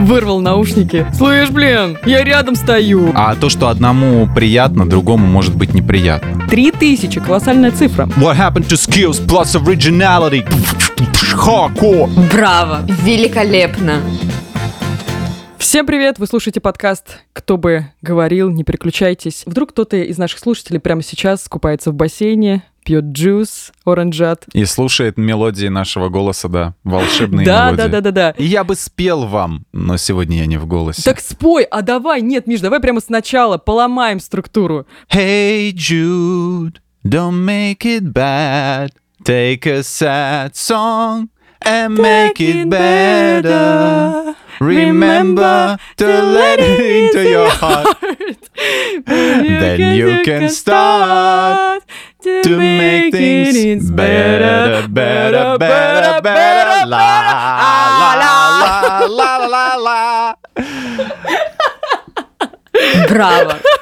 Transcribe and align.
Вырвал 0.00 0.40
наушники. 0.40 1.06
Слышь, 1.14 1.50
блин, 1.50 1.98
я 2.06 2.24
рядом 2.24 2.54
стою. 2.54 3.12
А 3.14 3.34
то, 3.36 3.50
что 3.50 3.68
одному 3.68 4.26
приятно, 4.34 4.88
другому 4.88 5.26
может 5.26 5.54
быть 5.54 5.74
неприятно. 5.74 6.48
Три 6.48 6.70
тысячи, 6.70 7.20
колоссальная 7.20 7.70
цифра. 7.70 8.06
What 8.16 8.38
happened 8.38 8.66
to 8.68 8.76
skills 8.76 9.20
plus 9.26 9.54
originality? 9.62 10.48
Hardcore. 11.34 12.08
Браво! 12.32 12.80
Великолепно! 13.02 14.00
Всем 15.58 15.86
привет! 15.86 16.18
Вы 16.18 16.26
слушаете 16.26 16.60
подкаст 16.60 17.20
«Кто 17.34 17.58
бы 17.58 17.86
говорил, 18.00 18.50
не 18.50 18.64
переключайтесь». 18.64 19.42
Вдруг 19.44 19.70
кто-то 19.70 19.98
из 19.98 20.16
наших 20.16 20.38
слушателей 20.38 20.80
прямо 20.80 21.02
сейчас 21.02 21.46
купается 21.46 21.90
в 21.90 21.94
бассейне, 21.94 22.62
пьет 22.84 23.04
джус, 23.12 23.72
оранжат. 23.84 24.46
И 24.52 24.64
слушает 24.64 25.16
мелодии 25.18 25.68
нашего 25.68 26.08
голоса, 26.08 26.48
да, 26.48 26.74
волшебные 26.84 27.46
Да, 27.46 27.66
мелодии. 27.66 27.76
да, 27.82 27.88
да, 27.88 28.00
да, 28.00 28.10
да. 28.10 28.30
И 28.38 28.44
я 28.44 28.64
бы 28.64 28.74
спел 28.74 29.26
вам, 29.26 29.64
но 29.72 29.96
сегодня 29.96 30.38
я 30.38 30.46
не 30.46 30.56
в 30.58 30.66
голосе. 30.66 31.02
Так 31.02 31.20
спой, 31.20 31.64
а 31.64 31.82
давай, 31.82 32.20
нет, 32.22 32.46
Миш, 32.46 32.60
давай 32.60 32.80
прямо 32.80 33.00
сначала 33.00 33.58
поломаем 33.58 34.20
структуру. 34.20 34.86
Hey 35.12 35.72
Jude, 35.72 36.76
don't 37.04 37.44
make 37.44 37.84
it 37.84 38.12
bad. 38.12 38.90
Take 39.24 39.66
a 39.66 39.82
sad 39.82 40.56
song 40.56 41.28
and 41.62 41.90
make 41.98 42.40
it 42.40 42.68
better. 42.70 44.34
Remember 44.60 45.78
to 45.96 46.06
let 46.06 46.58
it 46.58 46.80
into 46.80 47.28
your 47.30 47.48
heart 47.48 47.96
Then 49.06 49.96
you 49.96 50.22
can 50.22 50.50
start 50.50 51.82
to, 52.22 52.42
to 52.42 52.56
make, 52.58 53.12
make 53.12 53.14
things 53.14 53.90
better, 53.90 54.86
better, 54.88 55.58
better, 55.58 55.58
better, 55.58 56.22
better. 56.22 56.86
Ah, 56.92 57.86
la, 58.00 58.10
la, 58.20 58.32
la, 58.60 59.36
la, 59.46 59.46
la, 59.46 59.76
la, 59.76 59.76
la. 59.76 60.34
Bravo. 63.08 63.79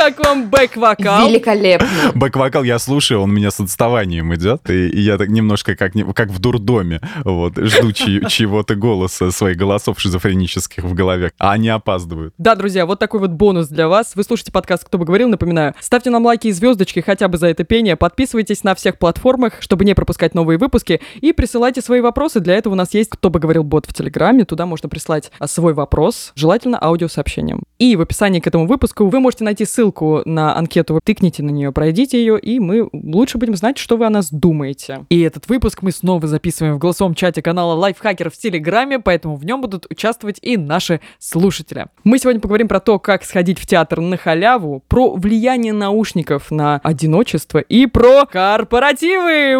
Как 0.00 0.18
вам 0.24 0.48
бэк-вокал? 0.48 1.28
Великолепно! 1.28 1.86
Бэк-вокал 2.14 2.62
я 2.62 2.78
слушаю, 2.78 3.20
он 3.20 3.28
у 3.28 3.32
меня 3.34 3.50
с 3.50 3.60
отставанием 3.60 4.34
идет, 4.34 4.70
и, 4.70 4.88
и 4.88 4.98
я 4.98 5.18
так 5.18 5.28
немножко 5.28 5.76
как, 5.76 5.92
как 6.14 6.30
в 6.30 6.38
дурдоме, 6.38 7.02
вот, 7.22 7.58
жду 7.58 7.92
чьего-то 7.92 8.74
голоса, 8.76 9.30
своих 9.30 9.58
голосов 9.58 10.00
шизофренических 10.00 10.84
в 10.84 10.94
голове, 10.94 11.32
а 11.38 11.52
они 11.52 11.68
опаздывают. 11.68 12.32
Да, 12.38 12.54
друзья, 12.54 12.86
вот 12.86 12.98
такой 12.98 13.20
вот 13.20 13.32
бонус 13.32 13.68
для 13.68 13.88
вас. 13.88 14.12
Вы 14.14 14.24
слушаете 14.24 14.52
подкаст 14.52 14.84
«Кто 14.84 14.96
бы 14.96 15.04
говорил», 15.04 15.28
напоминаю. 15.28 15.74
Ставьте 15.80 16.08
нам 16.08 16.24
лайки 16.24 16.46
и 16.46 16.52
звездочки 16.52 17.00
хотя 17.00 17.28
бы 17.28 17.36
за 17.36 17.48
это 17.48 17.64
пение. 17.64 17.94
Подписывайтесь 17.96 18.64
на 18.64 18.74
всех 18.74 18.98
платформах, 18.98 19.60
чтобы 19.60 19.84
не 19.84 19.94
пропускать 19.94 20.34
новые 20.34 20.56
выпуски. 20.56 21.02
И 21.20 21.34
присылайте 21.34 21.82
свои 21.82 22.00
вопросы. 22.00 22.40
Для 22.40 22.54
этого 22.54 22.72
у 22.72 22.76
нас 22.76 22.94
есть 22.94 23.10
«Кто 23.10 23.28
бы 23.28 23.38
говорил» 23.38 23.64
бот 23.64 23.84
в 23.86 23.92
Телеграме. 23.92 24.46
Туда 24.46 24.64
можно 24.64 24.88
прислать 24.88 25.30
свой 25.44 25.74
вопрос, 25.74 26.32
желательно 26.36 26.82
аудиосообщением. 26.82 27.64
И 27.78 27.96
в 27.96 28.00
описании 28.00 28.40
к 28.40 28.46
этому 28.46 28.66
выпуску 28.66 29.06
вы 29.06 29.20
можете 29.20 29.44
найти 29.44 29.66
ссылку 29.66 29.89
на 30.24 30.56
анкету. 30.56 30.94
Вы 30.94 31.00
тыкните 31.02 31.42
на 31.42 31.50
нее, 31.50 31.72
пройдите 31.72 32.18
ее, 32.18 32.38
и 32.38 32.60
мы 32.60 32.88
лучше 32.92 33.38
будем 33.38 33.56
знать, 33.56 33.78
что 33.78 33.96
вы 33.96 34.06
о 34.06 34.10
нас 34.10 34.30
думаете. 34.30 35.04
И 35.08 35.20
этот 35.20 35.48
выпуск 35.48 35.82
мы 35.82 35.92
снова 35.92 36.26
записываем 36.26 36.74
в 36.76 36.78
голосовом 36.78 37.14
чате 37.14 37.42
канала 37.42 37.74
Лайфхакер 37.74 38.30
в 38.30 38.36
Телеграме, 38.36 38.98
поэтому 38.98 39.36
в 39.36 39.44
нем 39.44 39.60
будут 39.60 39.86
участвовать 39.90 40.38
и 40.42 40.56
наши 40.56 41.00
слушатели. 41.18 41.86
Мы 42.04 42.18
сегодня 42.18 42.40
поговорим 42.40 42.68
про 42.68 42.80
то, 42.80 42.98
как 42.98 43.24
сходить 43.24 43.58
в 43.58 43.66
театр 43.66 44.00
на 44.00 44.16
халяву, 44.16 44.82
про 44.88 45.14
влияние 45.14 45.72
наушников 45.72 46.50
на 46.50 46.80
одиночество 46.82 47.58
и 47.58 47.86
про 47.86 48.26
корпоративы. 48.26 49.56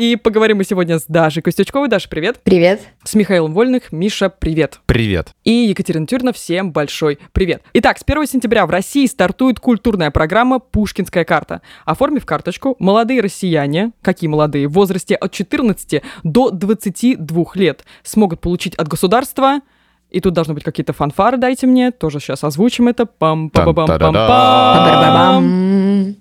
И 0.00 0.16
поговорим 0.16 0.56
мы 0.58 0.64
сегодня 0.64 0.98
с 0.98 1.04
Дашей 1.06 1.42
Костючковой. 1.42 1.88
Даша, 1.88 2.08
привет. 2.08 2.40
Привет! 2.42 2.80
С 3.04 3.14
Михаилом 3.14 3.52
Вольных. 3.52 3.92
Миша, 3.92 4.30
привет. 4.30 4.80
Привет. 4.86 5.32
И 5.44 5.50
Екатерина 5.50 6.06
Тюрина, 6.06 6.32
всем 6.32 6.72
большой 6.72 7.18
привет. 7.32 7.62
Итак, 7.74 7.98
с 7.98 8.02
1 8.06 8.26
сентября 8.26 8.66
в 8.66 8.70
России 8.72 9.06
стартует 9.06 9.60
культурная 9.60 10.10
программа 10.10 10.58
«Пушкинская 10.58 11.24
карта». 11.24 11.62
Оформив 11.84 12.26
карточку, 12.26 12.76
молодые 12.78 13.20
россияне, 13.20 13.92
какие 14.02 14.28
молодые, 14.28 14.66
в 14.66 14.72
возрасте 14.72 15.14
от 15.14 15.32
14 15.32 16.02
до 16.24 16.50
22 16.50 17.44
лет, 17.54 17.84
смогут 18.02 18.40
получить 18.40 18.74
от 18.74 18.88
государства 18.88 19.60
и 20.10 20.20
тут 20.20 20.34
должны 20.34 20.52
быть 20.52 20.62
какие-то 20.62 20.92
фанфары, 20.92 21.38
дайте 21.38 21.66
мне, 21.66 21.90
тоже 21.90 22.20
сейчас 22.20 22.44
озвучим 22.44 22.88
это. 22.88 23.06
пам 23.06 23.48
па 23.48 23.64
ба 23.64 23.72
бам 23.72 23.86
пам 23.86 23.98
Там-та-да-да. 23.98 24.28
пам 24.28 25.44
Ба-ба-бам. 25.44 26.16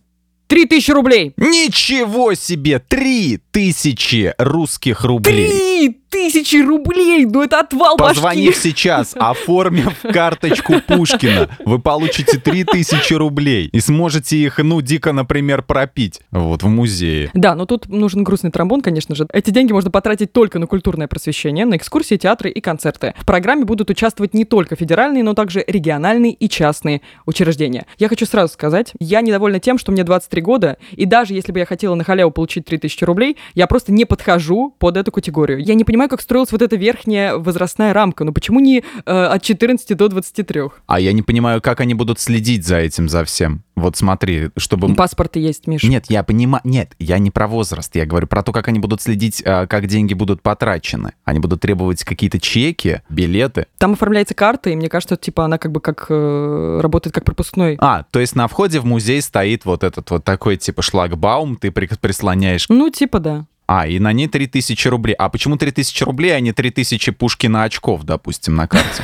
Три 0.47 0.65
тысячи 0.65 0.91
рублей! 0.91 1.33
Ничего 1.37 2.33
себе! 2.33 2.79
Три 2.79 3.39
тысячи 3.51 4.33
русских 4.37 5.03
рублей! 5.05 5.49
Три 5.49 6.00
тысячи 6.11 6.57
рублей! 6.57 7.25
Ну 7.25 7.41
это 7.41 7.61
отвал 7.61 7.97
Позвонив 7.97 8.53
башки! 8.53 8.69
сейчас, 8.69 9.13
оформив 9.19 9.99
карточку 10.01 10.73
Пушкина, 10.85 11.49
вы 11.65 11.79
получите 11.79 12.37
3000 12.37 13.13
рублей 13.13 13.69
и 13.71 13.79
сможете 13.79 14.37
их, 14.37 14.59
ну, 14.59 14.81
дико, 14.81 15.13
например, 15.13 15.63
пропить 15.63 16.19
вот 16.31 16.63
в 16.63 16.67
музее. 16.67 17.31
Да, 17.33 17.55
но 17.55 17.65
тут 17.65 17.87
нужен 17.87 18.23
грустный 18.23 18.51
тромбон, 18.51 18.81
конечно 18.81 19.15
же. 19.15 19.25
Эти 19.33 19.49
деньги 19.49 19.71
можно 19.71 19.89
потратить 19.89 20.33
только 20.33 20.59
на 20.59 20.67
культурное 20.67 21.07
просвещение, 21.07 21.65
на 21.65 21.77
экскурсии, 21.77 22.17
театры 22.17 22.49
и 22.49 22.59
концерты. 22.59 23.13
В 23.17 23.25
программе 23.25 23.63
будут 23.63 23.89
участвовать 23.89 24.33
не 24.33 24.45
только 24.45 24.75
федеральные, 24.75 25.23
но 25.23 25.33
также 25.33 25.63
региональные 25.65 26.33
и 26.33 26.49
частные 26.49 27.01
учреждения. 27.25 27.85
Я 27.97 28.09
хочу 28.09 28.25
сразу 28.25 28.53
сказать, 28.53 28.91
я 28.99 29.21
недовольна 29.21 29.59
тем, 29.59 29.77
что 29.77 29.91
мне 29.91 30.03
23 30.03 30.41
года, 30.41 30.77
и 30.91 31.05
даже 31.05 31.33
если 31.33 31.51
бы 31.51 31.59
я 31.59 31.65
хотела 31.65 31.95
на 31.95 32.03
халяву 32.03 32.31
получить 32.31 32.65
3000 32.65 33.03
рублей, 33.05 33.37
я 33.53 33.67
просто 33.67 33.93
не 33.93 34.05
подхожу 34.05 34.75
под 34.77 34.97
эту 34.97 35.11
категорию. 35.11 35.59
Я 35.59 35.73
не 35.75 35.85
понимаю, 35.85 36.00
как 36.07 36.21
строилась 36.21 36.51
вот 36.51 36.61
эта 36.61 36.75
верхняя 36.75 37.35
возрастная 37.35 37.93
рамка. 37.93 38.23
Ну 38.23 38.33
почему 38.33 38.59
не 38.59 38.83
э, 39.05 39.23
от 39.23 39.41
14 39.41 39.95
до 39.97 40.07
23? 40.09 40.61
А 40.87 40.99
я 40.99 41.13
не 41.13 41.21
понимаю, 41.21 41.61
как 41.61 41.79
они 41.79 41.93
будут 41.93 42.19
следить 42.19 42.65
за 42.65 42.77
этим, 42.77 43.09
за 43.09 43.23
всем. 43.25 43.63
Вот 43.75 43.97
смотри, 43.97 44.49
чтобы... 44.57 44.93
Паспорты 44.93 45.39
есть, 45.39 45.65
Миш. 45.65 45.83
Нет, 45.83 46.05
я 46.09 46.23
понимаю... 46.23 46.61
Нет, 46.63 46.93
я 46.99 47.17
не 47.17 47.31
про 47.31 47.47
возраст. 47.47 47.95
Я 47.95 48.05
говорю 48.05 48.27
про 48.27 48.43
то, 48.43 48.51
как 48.51 48.67
они 48.67 48.79
будут 48.79 49.01
следить, 49.01 49.41
а, 49.43 49.65
как 49.65 49.87
деньги 49.87 50.13
будут 50.13 50.41
потрачены. 50.41 51.13
Они 51.25 51.39
будут 51.39 51.61
требовать 51.61 52.03
какие-то 52.03 52.39
чеки, 52.39 53.01
билеты. 53.09 53.65
Там 53.79 53.93
оформляется 53.93 54.35
карта, 54.35 54.69
и 54.69 54.75
мне 54.75 54.87
кажется, 54.87 55.17
типа 55.17 55.45
она 55.45 55.57
как 55.57 55.71
бы 55.71 55.79
как 55.81 56.05
э, 56.09 56.79
работает 56.81 57.15
как 57.15 57.23
пропускной. 57.25 57.77
А, 57.79 58.03
то 58.11 58.19
есть 58.19 58.35
на 58.35 58.47
входе 58.47 58.79
в 58.79 58.85
музей 58.85 59.21
стоит 59.21 59.65
вот 59.65 59.83
этот 59.83 60.11
вот 60.11 60.23
такой 60.23 60.57
типа 60.57 60.81
шлагбаум, 60.81 61.55
ты 61.55 61.71
при- 61.71 61.89
прислоняешь 61.99 62.67
Ну, 62.69 62.89
типа 62.89 63.19
да. 63.19 63.45
А, 63.73 63.87
и 63.87 63.99
на 63.99 64.11
ней 64.11 64.27
3000 64.27 64.87
рублей. 64.89 65.13
А 65.13 65.29
почему 65.29 65.55
3000 65.55 66.03
рублей, 66.03 66.35
а 66.35 66.41
не 66.41 66.51
3000 66.51 67.11
Пушкина 67.13 67.63
очков, 67.63 68.03
допустим, 68.03 68.55
на 68.55 68.67
карте? 68.67 69.01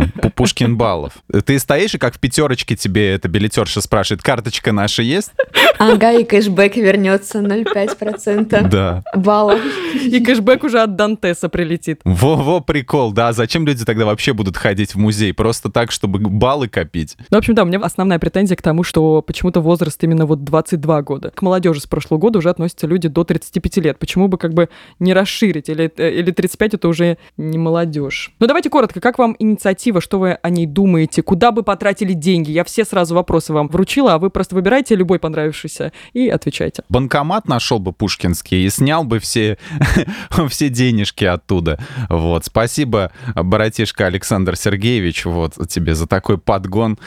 Пу- 0.00 0.30
Пушкин 0.34 0.76
баллов. 0.76 1.12
Ты 1.44 1.58
стоишь, 1.58 1.94
и 1.94 1.98
как 1.98 2.14
в 2.16 2.18
пятерочке 2.20 2.76
тебе 2.76 3.12
эта 3.14 3.28
билетерша 3.28 3.80
спрашивает, 3.80 4.22
карточка 4.22 4.72
наша 4.72 5.02
есть? 5.02 5.30
Ага, 5.78 6.12
и 6.12 6.24
кэшбэк 6.24 6.76
вернется 6.76 7.40
0,5% 7.40 8.68
Да. 8.68 9.02
баллов. 9.14 9.60
И 10.02 10.20
кэшбэк 10.24 10.64
уже 10.64 10.80
от 10.80 10.96
Дантеса 10.96 11.48
прилетит. 11.48 12.00
Во-во, 12.04 12.60
прикол, 12.60 13.12
да. 13.12 13.32
Зачем 13.32 13.66
люди 13.66 13.84
тогда 13.84 14.04
вообще 14.06 14.32
будут 14.32 14.56
ходить 14.56 14.94
в 14.94 14.98
музей? 14.98 15.32
Просто 15.32 15.70
так, 15.70 15.90
чтобы 15.92 16.18
баллы 16.18 16.68
копить? 16.68 17.16
Ну, 17.30 17.36
в 17.36 17.38
общем, 17.38 17.54
да, 17.54 17.62
у 17.62 17.66
меня 17.66 17.78
основная 17.80 18.18
претензия 18.18 18.56
к 18.56 18.62
тому, 18.62 18.82
что 18.84 19.22
почему-то 19.22 19.60
возраст 19.60 20.02
именно 20.04 20.26
вот 20.26 20.44
22 20.44 21.02
года. 21.02 21.30
К 21.30 21.42
молодежи 21.42 21.80
с 21.80 21.86
прошлого 21.86 22.18
года 22.20 22.38
уже 22.38 22.50
относятся 22.50 22.86
люди 22.86 23.08
до 23.08 23.24
35 23.24 23.76
лет. 23.78 23.98
Почему 23.98 24.28
бы 24.28 24.38
как 24.38 24.54
бы 24.54 24.68
не 24.98 25.12
расширить? 25.14 25.68
Или, 25.68 25.92
э, 25.96 26.10
или 26.12 26.30
35 26.30 26.74
это 26.74 26.88
уже 26.88 27.18
не 27.36 27.58
молодежь. 27.58 28.32
Ну, 28.38 28.46
давайте 28.46 28.70
коротко, 28.70 29.00
как 29.00 29.18
вам 29.18 29.36
инициатива, 29.38 29.72
что 30.00 30.18
вы 30.18 30.32
о 30.34 30.50
ней 30.50 30.66
думаете? 30.66 31.22
Куда 31.22 31.50
бы 31.52 31.62
потратили 31.62 32.12
деньги? 32.12 32.50
Я 32.50 32.64
все 32.64 32.84
сразу 32.84 33.14
вопросы 33.14 33.52
вам 33.52 33.68
вручила, 33.68 34.14
а 34.14 34.18
вы 34.18 34.30
просто 34.30 34.54
выбирайте 34.54 34.94
любой 34.94 35.18
понравившийся 35.18 35.92
и 36.12 36.28
отвечайте. 36.28 36.84
Банкомат 36.88 37.48
нашел 37.48 37.78
бы 37.78 37.92
пушкинский 37.92 38.64
и 38.64 38.70
снял 38.70 39.04
бы 39.04 39.18
все, 39.18 39.58
все 40.48 40.68
денежки 40.68 41.24
оттуда. 41.24 41.78
Вот. 42.08 42.44
Спасибо, 42.44 43.12
братишка 43.34 44.06
Александр 44.06 44.56
Сергеевич, 44.56 45.24
вот 45.24 45.54
тебе 45.68 45.94
за 45.94 46.06
такой 46.06 46.38
подгон. 46.38 46.98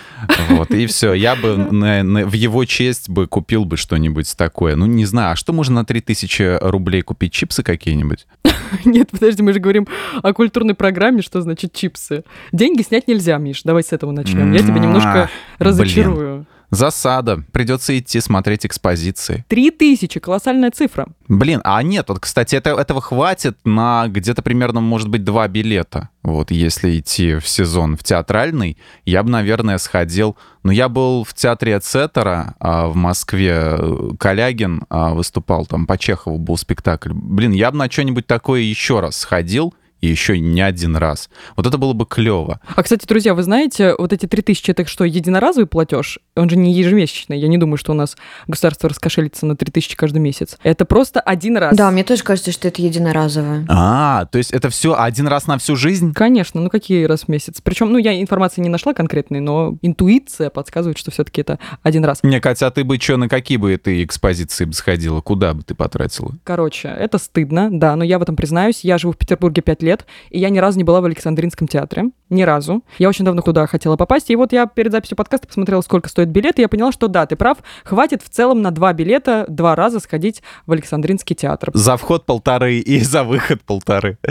Вот. 0.49 0.71
И 0.71 0.85
все. 0.87 1.13
Я 1.13 1.35
бы 1.35 1.55
на- 1.57 2.03
на- 2.03 2.25
в 2.25 2.33
его 2.33 2.65
честь 2.65 3.09
бы 3.09 3.27
купил 3.27 3.65
бы 3.65 3.77
что-нибудь 3.77 4.35
такое. 4.37 4.75
Ну, 4.75 4.85
не 4.85 5.05
знаю, 5.05 5.33
а 5.33 5.35
что 5.35 5.53
можно 5.53 5.75
на 5.75 5.85
3000 5.85 6.57
рублей 6.61 7.01
купить? 7.01 7.33
Чипсы 7.33 7.63
какие-нибудь? 7.63 8.25
Нет, 8.85 9.11
подожди, 9.11 9.43
мы 9.43 9.53
же 9.53 9.59
говорим 9.59 9.87
о 10.21 10.33
культурной 10.33 10.73
программе, 10.73 11.21
что 11.21 11.41
значит 11.41 11.73
чипсы. 11.73 12.23
Деньги 12.65 12.81
снять 12.81 13.07
нельзя, 13.07 13.37
Миш, 13.37 13.61
давай 13.61 13.83
с 13.83 13.93
этого 13.93 14.09
начнем. 14.09 14.51
Я 14.51 14.57
тебя 14.57 14.79
немножко 14.79 15.25
Ах, 15.25 15.29
разочарую. 15.59 16.47
Засада. 16.71 17.43
Придется 17.51 17.95
идти 17.95 18.19
смотреть 18.19 18.65
экспозиции. 18.65 19.45
Три 19.47 19.69
тысячи, 19.69 20.19
колоссальная 20.19 20.71
цифра. 20.71 21.05
Блин, 21.27 21.61
а 21.63 21.83
нет, 21.83 22.09
вот, 22.09 22.21
кстати, 22.21 22.55
это, 22.55 22.71
этого 22.71 23.01
хватит 23.01 23.55
на 23.65 24.07
где-то 24.07 24.41
примерно, 24.41 24.81
может 24.81 25.09
быть, 25.09 25.23
два 25.23 25.47
билета. 25.47 26.09
Вот, 26.23 26.49
если 26.49 26.97
идти 26.97 27.35
в 27.35 27.47
сезон 27.47 27.97
в 27.97 28.03
театральный, 28.03 28.79
я 29.05 29.21
бы, 29.21 29.29
наверное, 29.29 29.77
сходил... 29.77 30.35
Но 30.63 30.71
я 30.71 30.89
был 30.89 31.23
в 31.23 31.35
театре 31.35 31.77
Эцетера 31.77 32.55
а, 32.59 32.87
в 32.87 32.95
Москве. 32.95 33.77
Калягин 34.17 34.85
а, 34.89 35.13
выступал, 35.13 35.67
там 35.67 35.85
по 35.85 35.99
Чехову 35.99 36.39
был 36.39 36.57
спектакль. 36.57 37.11
Блин, 37.13 37.51
я 37.51 37.69
бы 37.69 37.77
на 37.77 37.91
что-нибудь 37.91 38.25
такое 38.25 38.61
еще 38.61 39.01
раз 39.01 39.17
сходил, 39.17 39.75
и 40.01 40.07
еще 40.07 40.39
не 40.39 40.61
один 40.61 40.95
раз. 40.95 41.29
Вот 41.55 41.65
это 41.65 41.77
было 41.77 41.93
бы 41.93 42.05
клево. 42.05 42.59
А, 42.75 42.83
кстати, 42.83 43.05
друзья, 43.05 43.33
вы 43.33 43.43
знаете, 43.43 43.95
вот 43.97 44.13
эти 44.13 44.25
3000 44.25 44.71
это 44.71 44.85
что, 44.85 45.03
единоразовый 45.03 45.67
платеж? 45.67 46.19
Он 46.35 46.49
же 46.49 46.57
не 46.57 46.73
ежемесячный. 46.73 47.39
Я 47.39 47.47
не 47.47 47.57
думаю, 47.57 47.77
что 47.77 47.93
у 47.93 47.95
нас 47.95 48.17
государство 48.47 48.89
раскошелится 48.89 49.45
на 49.45 49.55
3000 49.55 49.95
каждый 49.95 50.17
месяц. 50.17 50.57
Это 50.63 50.83
просто 50.83 51.21
один 51.21 51.55
раз. 51.57 51.77
Да, 51.77 51.89
мне 51.91 52.03
тоже 52.03 52.23
кажется, 52.23 52.51
что 52.51 52.67
это 52.67 52.81
единоразовое. 52.81 53.65
А, 53.69 54.25
то 54.25 54.37
есть 54.37 54.51
это 54.51 54.69
все 54.69 54.95
один 54.97 55.27
раз 55.27 55.47
на 55.47 55.57
всю 55.57 55.75
жизнь? 55.75 56.13
Конечно, 56.13 56.59
ну 56.59 56.69
какие 56.69 57.05
раз 57.05 57.23
в 57.23 57.27
месяц? 57.29 57.61
Причем, 57.63 57.91
ну, 57.91 57.97
я 57.97 58.19
информации 58.21 58.61
не 58.61 58.69
нашла 58.69 58.93
конкретной, 58.93 59.39
но 59.39 59.77
интуиция 59.81 60.49
подсказывает, 60.49 60.97
что 60.97 61.11
все-таки 61.11 61.41
это 61.41 61.57
один 61.83 62.03
раз. 62.03 62.19
Не, 62.23 62.41
Катя, 62.41 62.67
а 62.67 62.71
ты 62.71 62.83
бы 62.83 62.97
что, 62.97 63.15
на 63.15 63.29
какие 63.29 63.57
бы 63.57 63.77
ты 63.77 64.03
экспозиции 64.03 64.65
бы 64.65 64.73
сходила? 64.73 65.21
Куда 65.21 65.53
бы 65.53 65.63
ты 65.63 65.73
потратила? 65.73 66.33
Короче, 66.43 66.89
это 66.89 67.17
стыдно, 67.17 67.69
да, 67.71 67.95
но 67.95 68.03
я 68.03 68.19
в 68.19 68.21
этом 68.21 68.35
признаюсь. 68.35 68.81
Я 68.83 68.97
живу 68.97 69.13
в 69.13 69.17
Петербурге 69.17 69.61
5 69.61 69.83
лет, 69.83 70.05
и 70.29 70.39
я 70.39 70.49
ни 70.49 70.59
разу 70.59 70.77
не 70.77 70.83
была 70.83 70.99
в 70.99 71.05
Александринском 71.05 71.67
театре. 71.67 72.09
Ни 72.29 72.41
разу. 72.41 72.83
Я 72.97 73.07
очень 73.09 73.23
давно 73.23 73.41
туда 73.41 73.67
хотела 73.67 73.97
попасть. 73.97 74.31
И 74.31 74.35
вот 74.35 74.51
я 74.51 74.65
перед 74.65 74.91
записью 74.91 75.15
подкаста 75.15 75.47
посмотрела, 75.47 75.81
сколько 75.81 76.09
стоит 76.09 76.24
билет, 76.29 76.59
и 76.59 76.61
я 76.61 76.67
поняла, 76.67 76.91
что 76.91 77.07
да, 77.07 77.25
ты 77.25 77.35
прав. 77.35 77.57
Хватит 77.83 78.21
в 78.23 78.29
целом 78.29 78.61
на 78.61 78.71
два 78.71 78.93
билета 78.93 79.45
два 79.47 79.75
раза 79.75 79.99
сходить 79.99 80.41
в 80.65 80.71
Александринский 80.71 81.35
театр. 81.35 81.71
За 81.73 81.97
вход 81.97 82.25
полторы 82.25 82.79
и 82.79 82.99
за 83.01 83.23
выход 83.23 83.61
полторы. 83.61 84.17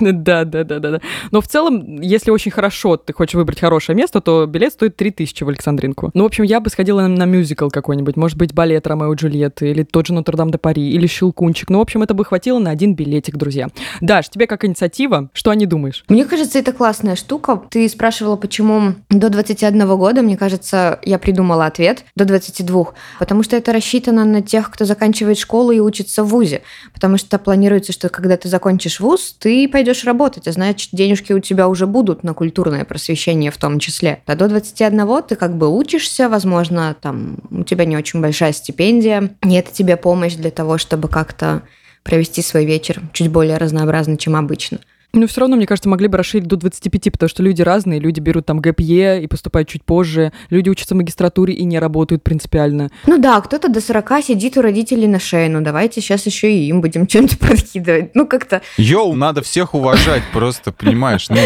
Да, 0.00 0.44
да, 0.44 0.64
да, 0.64 0.78
да. 0.78 1.00
Но 1.30 1.40
в 1.40 1.48
целом, 1.48 2.00
если 2.00 2.30
очень 2.30 2.50
хорошо 2.50 2.96
ты 2.96 3.12
хочешь 3.12 3.34
выбрать 3.34 3.60
хорошее 3.60 3.96
место, 3.96 4.20
то 4.20 4.46
билет 4.46 4.72
стоит 4.72 4.96
3000 4.96 5.44
в 5.44 5.48
Александринку. 5.48 6.10
Ну, 6.14 6.24
в 6.24 6.26
общем, 6.26 6.44
я 6.44 6.60
бы 6.60 6.70
сходила 6.70 7.06
на 7.06 7.24
мюзикл 7.24 7.68
какой-нибудь. 7.68 8.16
Может 8.16 8.36
быть, 8.36 8.54
балет 8.54 8.86
Ромео 8.86 9.12
и 9.12 9.16
Джульетты, 9.16 9.70
или 9.70 9.82
тот 9.82 10.06
же 10.06 10.14
Нотр-Дам 10.14 10.50
де 10.50 10.58
Пари, 10.58 10.90
или 10.90 11.06
Щелкунчик. 11.06 11.70
Ну, 11.70 11.78
в 11.78 11.82
общем, 11.82 12.02
это 12.02 12.14
бы 12.14 12.24
хватило 12.24 12.58
на 12.58 12.70
один 12.70 12.94
билетик, 12.94 13.36
друзья. 13.36 13.68
Даш, 14.00 14.28
тебе 14.28 14.46
как 14.46 14.64
инициатива, 14.64 15.28
что 15.32 15.50
о 15.50 15.54
ней 15.54 15.66
думаешь? 15.66 16.04
Мне 16.08 16.24
кажется, 16.24 16.58
это 16.58 16.72
классная 16.72 17.16
штука. 17.16 17.62
Ты 17.70 17.88
спрашивала, 17.88 18.36
почему 18.36 18.94
до 19.08 19.28
21 19.30 19.86
года. 19.96 20.22
Мне 20.22 20.36
кажется, 20.36 20.98
я 21.04 21.18
придумала 21.30 21.66
ответ. 21.66 22.04
До 22.16 22.24
22. 22.24 22.86
Потому 23.20 23.44
что 23.44 23.56
это 23.56 23.72
рассчитано 23.72 24.24
на 24.24 24.42
тех, 24.42 24.68
кто 24.68 24.84
заканчивает 24.84 25.38
школу 25.38 25.70
и 25.70 25.78
учится 25.78 26.24
в 26.24 26.28
ВУЗе. 26.28 26.62
Потому 26.92 27.18
что 27.18 27.38
планируется, 27.38 27.92
что 27.92 28.08
когда 28.08 28.36
ты 28.36 28.48
закончишь 28.48 28.98
ВУЗ, 28.98 29.36
ты 29.38 29.68
пойдешь 29.68 30.04
работать, 30.04 30.48
а 30.48 30.52
значит, 30.52 30.90
денежки 30.92 31.32
у 31.32 31.38
тебя 31.38 31.68
уже 31.68 31.86
будут 31.86 32.24
на 32.24 32.34
культурное 32.34 32.84
просвещение 32.84 33.52
в 33.52 33.58
том 33.58 33.78
числе. 33.78 34.22
А 34.26 34.34
до 34.34 34.48
21 34.48 35.22
ты 35.22 35.36
как 35.36 35.56
бы 35.56 35.68
учишься, 35.68 36.28
возможно, 36.28 36.96
там 37.00 37.36
у 37.50 37.62
тебя 37.62 37.84
не 37.84 37.96
очень 37.96 38.20
большая 38.20 38.52
стипендия, 38.52 39.30
и 39.46 39.54
это 39.54 39.72
тебе 39.72 39.96
помощь 39.96 40.34
для 40.34 40.50
того, 40.50 40.78
чтобы 40.78 41.06
как-то 41.08 41.62
провести 42.02 42.42
свой 42.42 42.64
вечер 42.64 43.02
чуть 43.12 43.30
более 43.30 43.56
разнообразно, 43.56 44.16
чем 44.16 44.34
обычно. 44.34 44.80
Ну, 45.12 45.26
все 45.26 45.40
равно, 45.40 45.56
мне 45.56 45.66
кажется, 45.66 45.88
могли 45.88 46.08
бы 46.08 46.18
расширить 46.18 46.46
до 46.46 46.56
25, 46.56 47.12
потому 47.12 47.28
что 47.28 47.42
люди 47.42 47.62
разные, 47.62 47.98
люди 47.98 48.20
берут 48.20 48.46
там 48.46 48.60
ГПЕ 48.60 49.22
и 49.22 49.26
поступают 49.26 49.68
чуть 49.68 49.84
позже, 49.84 50.32
люди 50.50 50.68
учатся 50.68 50.94
в 50.94 50.98
магистратуре 50.98 51.54
и 51.54 51.64
не 51.64 51.78
работают 51.78 52.22
принципиально. 52.22 52.90
Ну 53.06 53.18
да, 53.18 53.40
кто-то 53.40 53.68
до 53.68 53.80
40 53.80 54.24
сидит 54.24 54.56
у 54.56 54.62
родителей 54.62 55.08
на 55.08 55.18
шее, 55.18 55.48
ну 55.48 55.62
давайте 55.62 56.00
сейчас 56.00 56.26
еще 56.26 56.52
и 56.52 56.68
им 56.68 56.80
будем 56.80 57.06
чем-то 57.06 57.38
подкидывать. 57.40 58.14
Ну 58.14 58.26
как-то... 58.26 58.62
Йоу, 58.76 59.14
надо 59.14 59.42
всех 59.42 59.74
уважать, 59.74 60.22
просто, 60.32 60.72
понимаешь, 60.72 61.28
ну... 61.28 61.36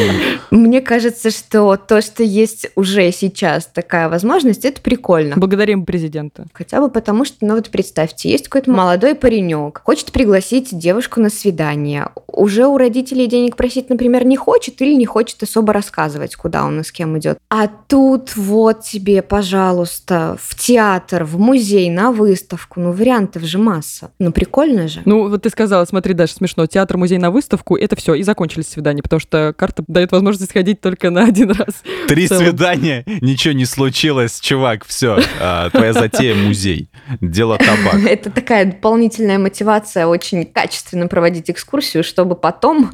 Мне 0.51 0.81
кажется, 0.81 1.31
что 1.31 1.77
то, 1.77 2.03
что 2.03 2.23
есть 2.23 2.69
уже 2.75 3.11
сейчас 3.13 3.67
такая 3.67 4.09
возможность, 4.09 4.65
это 4.65 4.81
прикольно. 4.81 5.37
Благодарим 5.37 5.87
президента. 5.87 6.47
Хотя 6.53 6.81
бы 6.81 6.91
потому, 6.91 7.25
что, 7.25 7.37
ну 7.41 7.55
вот 7.55 7.71
представьте, 7.71 8.31
есть 8.31 8.49
какой-то 8.49 8.71
молодой 8.71 9.15
паренек, 9.15 9.81
хочет 9.85 10.13
пригласить 10.13 10.77
девушку 10.79 11.21
на 11.21 11.31
свидание. 11.31 12.09
Уже 12.27 12.67
у 12.67 12.77
родителей 12.77 13.27
денег 13.27 13.54
просить, 13.57 13.91
например, 13.91 14.25
не 14.25 14.37
хочет 14.37 14.81
или 14.81 14.95
не 14.95 15.07
хочет 15.07 15.43
особо 15.43 15.73
рассказывать, 15.73 16.37
куда 16.37 16.65
он 16.65 16.81
и 16.81 16.85
с 16.85 16.93
кем 16.93 17.19
идет. 17.19 17.39
А 17.51 17.69
тут 17.69 18.37
вот 18.37 18.83
тебе, 18.83 19.23
пожалуйста, 19.23 20.37
в 20.41 20.55
театр, 20.55 21.25
в 21.25 21.39
музей, 21.39 21.91
на 21.91 22.13
выставку. 22.13 22.81
Ну, 22.81 22.93
вариантов 22.93 23.43
же 23.45 23.59
масса. 23.59 24.11
Ну, 24.19 24.33
прикольно 24.33 24.89
же. 24.89 25.03
Ну, 25.05 25.29
вот 25.29 25.43
ты 25.43 25.51
сказала, 25.51 25.85
смотри, 25.85 26.15
даже 26.15 26.33
смешно, 26.33 26.67
театр, 26.67 26.97
музей 26.97 27.19
на 27.19 27.31
выставку, 27.31 27.77
это 27.77 27.97
все, 27.97 28.15
и 28.15 28.23
закончились 28.23 28.69
свидания, 28.69 29.03
потому 29.03 29.21
что 29.21 29.55
карта 29.57 29.85
дает 29.87 30.13
возможность 30.13 30.51
сходить 30.51 30.81
только 30.81 31.11
на 31.11 31.25
один 31.25 31.51
раз. 31.51 31.83
Три 32.09 32.29
свидания, 32.29 33.05
ничего 33.21 33.55
не 33.55 33.65
случилось, 33.65 34.41
чувак, 34.41 34.85
все, 34.85 35.19
а, 35.41 35.71
твоя 35.71 35.93
затея 35.93 36.35
музей, 36.35 36.89
дело 37.21 37.59
табак. 37.59 38.05
Это 38.09 38.31
такая 38.31 38.67
дополнительная 38.67 39.39
мотивация 39.39 40.07
очень 40.07 40.45
качественно 40.47 41.07
проводить 41.07 41.51
экскурсию, 41.51 42.05
чтобы 42.05 42.35
потом 42.35 42.93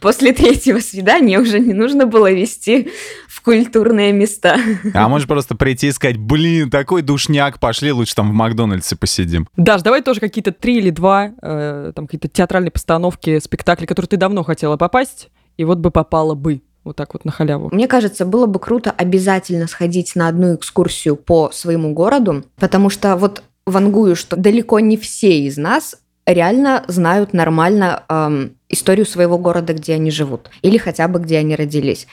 после 0.00 0.32
третьего 0.32 0.78
свидания 0.78 1.38
уже 1.38 1.58
не 1.58 1.74
нужно 1.74 2.06
было 2.06 2.30
вести 2.30 2.90
в 3.28 3.42
культурные 3.42 4.12
места. 4.12 4.56
А 4.94 5.08
можешь 5.08 5.26
просто 5.26 5.54
прийти 5.54 5.88
и 5.88 5.92
сказать, 5.92 6.16
блин, 6.16 6.70
такой 6.70 7.02
душняк, 7.02 7.58
пошли 7.58 7.92
лучше 7.92 8.14
там 8.14 8.30
в 8.30 8.32
Макдональдсе 8.32 8.96
посидим. 8.96 9.48
Даш, 9.56 9.82
давай 9.82 10.02
тоже 10.02 10.20
какие-то 10.20 10.52
три 10.52 10.78
или 10.78 10.90
два, 10.90 11.32
э, 11.42 11.92
там 11.94 12.06
какие-то 12.06 12.28
театральные 12.28 12.70
постановки, 12.70 13.38
спектакли, 13.40 13.86
которые 13.86 14.08
ты 14.08 14.16
давно 14.16 14.42
хотела 14.42 14.76
попасть, 14.76 15.28
и 15.56 15.64
вот 15.64 15.78
бы 15.78 15.90
попала 15.90 16.34
бы 16.34 16.62
вот 16.84 16.96
так 16.96 17.12
вот 17.12 17.24
на 17.24 17.32
халяву. 17.32 17.68
Мне 17.72 17.88
кажется, 17.88 18.24
было 18.24 18.46
бы 18.46 18.58
круто 18.58 18.90
обязательно 18.90 19.66
сходить 19.66 20.16
на 20.16 20.28
одну 20.28 20.54
экскурсию 20.54 21.16
по 21.16 21.50
своему 21.52 21.92
городу, 21.92 22.44
потому 22.56 22.90
что 22.90 23.16
вот 23.16 23.42
вангую, 23.66 24.16
что 24.16 24.36
далеко 24.36 24.80
не 24.80 24.96
все 24.96 25.40
из 25.40 25.56
нас 25.56 25.96
реально 26.26 26.84
знают 26.88 27.32
нормально 27.32 28.04
эм, 28.08 28.56
историю 28.70 29.04
своего 29.04 29.36
города, 29.36 29.74
где 29.74 29.94
они 29.94 30.10
живут, 30.10 30.48
или 30.62 30.78
хотя 30.78 31.08
бы 31.08 31.18
где 31.18 31.38
они 31.38 31.56
родились. 31.56 32.06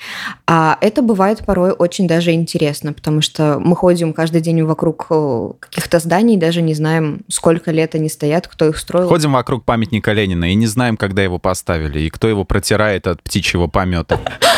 А 0.45 0.77
это 0.81 1.01
бывает 1.01 1.45
порой 1.45 1.71
очень 1.71 2.07
даже 2.07 2.31
интересно, 2.33 2.94
потому 2.94 3.21
что 3.21 3.59
мы 3.59 3.75
ходим 3.75 4.12
каждый 4.12 4.42
день 4.42 4.63
вокруг 4.63 5.06
э, 5.09 5.50
каких-то 5.59 6.00
зданий, 6.00 6.36
даже 6.36 6.62
не 6.62 6.74
знаем, 6.74 7.21
сколько 7.30 7.71
лет 7.71 7.95
они 7.95 8.09
стоят, 8.09 8.48
кто 8.48 8.68
их 8.68 8.77
строил. 8.77 9.07
Ходим 9.07 9.33
вокруг 9.33 9.63
памятника 9.63 10.12
Ленина 10.12 10.51
и 10.51 10.56
не 10.56 10.68
знаем, 10.68 10.98
когда 10.98 11.24
его 11.24 11.38
поставили, 11.38 12.01
и 12.01 12.09
кто 12.09 12.27
его 12.27 12.44
протирает 12.44 13.07
от 13.07 13.21
птичьего 13.21 13.68
помета. 13.68 14.19